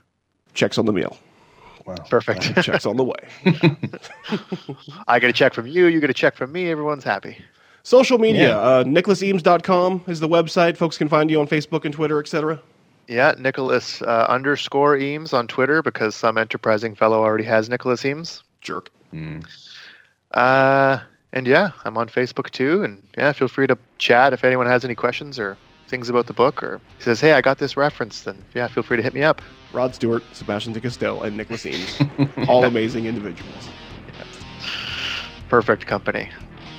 Checks 0.54 0.78
on 0.78 0.86
the 0.86 0.94
meal. 0.94 1.18
Wow. 1.86 1.96
Perfect. 2.10 2.42
Checks 2.64 2.86
on 2.86 2.98
the 2.98 3.04
way. 3.06 3.16
I 5.08 5.20
get 5.20 5.30
a 5.30 5.34
check 5.34 5.54
from 5.54 5.68
you. 5.68 5.86
You 5.86 6.02
get 6.02 6.10
a 6.10 6.14
check 6.14 6.36
from 6.36 6.52
me. 6.52 6.70
Everyone's 6.70 7.06
happy. 7.06 7.38
Social 7.84 8.18
media. 8.18 8.50
Yeah. 8.50 8.58
Uh, 8.58 8.84
NicholasEames.com 8.84 10.04
is 10.08 10.20
the 10.20 10.28
website. 10.28 10.76
Folks 10.76 10.98
can 10.98 11.08
find 11.08 11.32
you 11.32 11.40
on 11.40 11.48
Facebook 11.48 11.86
and 11.86 11.94
Twitter, 11.94 12.20
etc. 12.20 12.62
Yeah, 13.08 13.34
Nicholas 13.38 14.02
uh, 14.02 14.26
underscore 14.28 14.98
Eames 14.98 15.34
on 15.34 15.48
Twitter 15.48 15.82
because 15.82 16.16
some 16.16 16.38
enterprising 16.38 16.96
fellow 16.96 17.22
already 17.22 17.46
has 17.46 17.70
Nicholas 17.70 18.04
Eames. 18.04 18.44
Jerk. 18.62 18.90
Mm. 19.14 19.46
Uh, 20.32 21.00
and 21.32 21.48
yeah, 21.48 21.72
I'm 21.86 21.98
on 21.98 22.10
Facebook 22.10 22.50
too. 22.50 22.84
And 22.84 23.02
yeah, 23.18 23.32
feel 23.32 23.48
free 23.48 23.68
to 23.68 23.78
chat 23.98 24.34
if 24.34 24.44
anyone 24.44 24.68
has 24.68 24.84
any 24.84 24.96
questions 24.96 25.40
or 25.40 25.58
things 25.88 26.10
about 26.10 26.28
the 26.28 26.34
book 26.34 26.62
or 26.62 26.82
says, 27.00 27.22
hey, 27.22 27.34
I 27.34 27.42
got 27.42 27.60
this 27.60 27.78
reference, 27.78 28.24
then 28.24 28.44
yeah, 28.54 28.68
feel 28.68 28.84
free 28.84 28.98
to 28.98 29.04
hit 29.04 29.14
me 29.14 29.24
up. 29.24 29.42
Rod 29.72 29.96
Stewart, 29.96 30.24
Sebastien 30.34 30.74
de 30.74 30.82
Castell, 30.82 31.24
and 31.24 31.38
Nicholas 31.38 31.66
Eames. 31.66 32.02
all 32.48 32.64
amazing 32.66 33.06
individuals. 33.06 33.70
Perfect 35.50 35.86
company. 35.86 36.30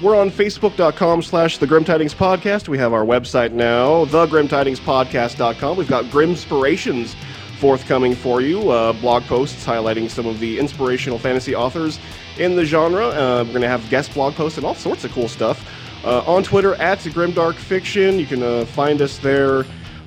We're 0.00 0.16
on 0.16 0.30
Facebook.com 0.30 1.22
slash 1.22 1.58
The 1.58 1.66
Grim 1.66 1.84
Tidings 1.84 2.14
Podcast. 2.14 2.68
We 2.68 2.78
have 2.78 2.92
our 2.92 3.04
website 3.04 3.50
now, 3.50 4.04
TheGrimTidingsPodcast.com. 4.04 5.76
We've 5.76 5.88
got 5.88 6.04
Grimspirations 6.04 7.16
forthcoming 7.58 8.14
for 8.14 8.40
you, 8.40 8.70
uh, 8.70 8.92
blog 8.92 9.24
posts 9.24 9.66
highlighting 9.66 10.08
some 10.08 10.26
of 10.26 10.38
the 10.38 10.60
inspirational 10.60 11.18
fantasy 11.18 11.56
authors 11.56 11.98
in 12.38 12.54
the 12.54 12.64
genre. 12.64 13.08
Uh, 13.08 13.42
we're 13.44 13.50
going 13.50 13.62
to 13.62 13.68
have 13.68 13.90
guest 13.90 14.14
blog 14.14 14.34
posts 14.34 14.56
and 14.56 14.64
all 14.64 14.76
sorts 14.76 15.02
of 15.02 15.10
cool 15.10 15.26
stuff. 15.26 15.68
Uh, 16.04 16.20
on 16.32 16.44
Twitter, 16.44 16.76
at 16.76 17.00
Grimdark 17.00 17.54
Fiction. 17.56 18.20
You 18.20 18.26
can 18.26 18.40
uh, 18.44 18.66
find 18.66 19.02
us 19.02 19.18
there 19.18 19.64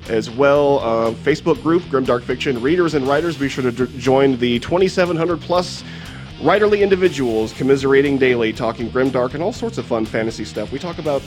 as 0.08 0.30
well. 0.30 0.78
Uh, 0.78 1.10
Facebook 1.10 1.62
group, 1.62 1.82
Grimdark 1.84 2.22
Fiction. 2.22 2.62
Readers 2.62 2.94
and 2.94 3.06
writers, 3.06 3.36
be 3.36 3.50
sure 3.50 3.70
to 3.70 3.86
d- 3.86 3.98
join 3.98 4.38
the 4.38 4.58
2,700 4.60 5.38
plus 5.38 5.84
writerly 6.42 6.80
individuals 6.80 7.52
commiserating 7.52 8.18
daily, 8.18 8.52
talking 8.52 8.90
grimdark 8.90 9.34
and 9.34 9.42
all 9.42 9.52
sorts 9.52 9.78
of 9.78 9.86
fun 9.86 10.04
fantasy 10.04 10.44
stuff. 10.44 10.72
We 10.72 10.78
talk 10.78 10.98
about 10.98 11.22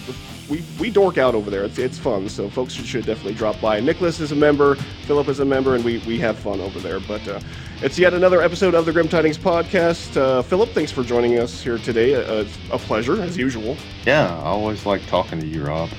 we 0.49 0.63
we 0.80 0.89
dork 0.91 1.18
out 1.18 1.34
over 1.34 1.49
there. 1.49 1.63
It's 1.63 1.78
it's 1.80 1.97
fun, 1.97 2.30
so 2.30 2.49
folks 2.49 2.74
should, 2.74 2.86
should 2.86 3.05
definitely 3.05 3.34
drop 3.34 3.59
by. 3.61 3.80
Nicholas 3.80 4.20
is 4.20 4.32
a 4.32 4.36
member, 4.36 4.76
Philip 5.07 5.28
is 5.30 5.39
a 5.39 5.45
member, 5.45 5.76
and 5.76 5.84
we 5.84 5.99
we 5.99 6.20
have 6.20 6.38
fun 6.38 6.59
over 6.59 6.80
there. 6.80 6.99
But 6.99 7.28
uh, 7.28 7.39
it's 7.82 7.97
yet 7.97 8.13
another 8.13 8.41
episode 8.41 8.76
of 8.76 8.86
the 8.86 8.91
Grim 8.93 9.07
Tidings 9.07 9.38
podcast. 9.38 10.18
Uh, 10.18 10.41
Philip, 10.41 10.70
thanks 10.72 10.91
for 10.91 11.03
joining 11.03 11.39
us 11.39 11.61
here 11.61 11.78
today. 11.78 12.16
Uh, 12.16 12.41
it's 12.41 12.57
a 12.72 12.78
pleasure 12.78 13.22
as 13.22 13.38
usual. 13.38 13.78
Yeah, 14.05 14.28
I 14.28 14.45
always 14.45 14.86
like 14.86 15.05
talking 15.07 15.39
to 15.39 15.47
you, 15.47 15.63
Rob. 15.66 15.89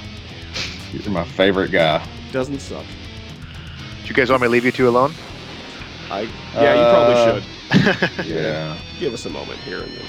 You're 0.93 1.11
my 1.11 1.25
favorite 1.25 1.73
guy. 1.73 2.07
Doesn't 2.33 2.61
suck. 2.61 2.85
Do 4.03 4.09
you 4.09 4.14
guys 4.14 4.31
want 4.31 4.43
me 4.43 4.47
to 4.47 4.53
leave 4.53 4.64
you 4.64 4.73
two 4.73 4.89
alone? 4.89 5.12
I 6.11 6.29
yeah, 6.55 6.75
you 6.75 6.91
probably 6.95 7.14
Uh, 7.14 7.41
should 7.41 7.56
Yeah. 8.25 8.77
give 8.99 9.14
us 9.14 9.27
a 9.27 9.31
moment 9.31 9.59
here 9.61 9.83
and 9.83 9.93
then. 9.93 10.05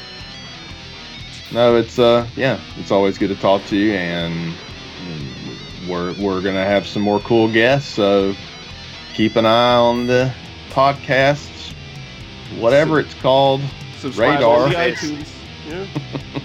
No, 1.54 1.76
it's 1.76 1.98
uh 1.98 2.28
yeah, 2.36 2.60
it's 2.78 2.92
always 2.92 3.18
good 3.18 3.30
to 3.30 3.36
talk 3.36 3.64
to 3.68 3.78
you 3.78 3.94
and 3.94 4.54
we're 5.88 6.14
we're 6.14 6.42
gonna 6.42 6.66
have 6.66 6.86
some 6.86 7.02
more 7.02 7.20
cool 7.22 7.52
guests, 7.52 7.90
so 7.94 8.36
keep 9.14 9.36
an 9.36 9.46
eye 9.46 9.76
on 9.76 10.08
the 10.08 10.34
podcasts, 10.72 11.74
whatever 12.58 13.00
it's 13.00 13.14
called. 13.16 13.62
Subscribe 13.98 14.36
Radar. 14.36 14.64
on 14.66 14.70
the 14.70 14.76
iTunes. 14.76 15.34
Yeah. 15.68 15.86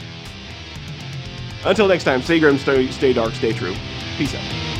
Until 1.64 1.86
next 1.86 2.04
time, 2.04 2.22
stay 2.22 2.40
grim, 2.40 2.58
stay, 2.58 2.90
stay 2.90 3.12
dark, 3.12 3.34
stay 3.34 3.52
true. 3.52 3.74
Peace 4.16 4.34
out. 4.34 4.71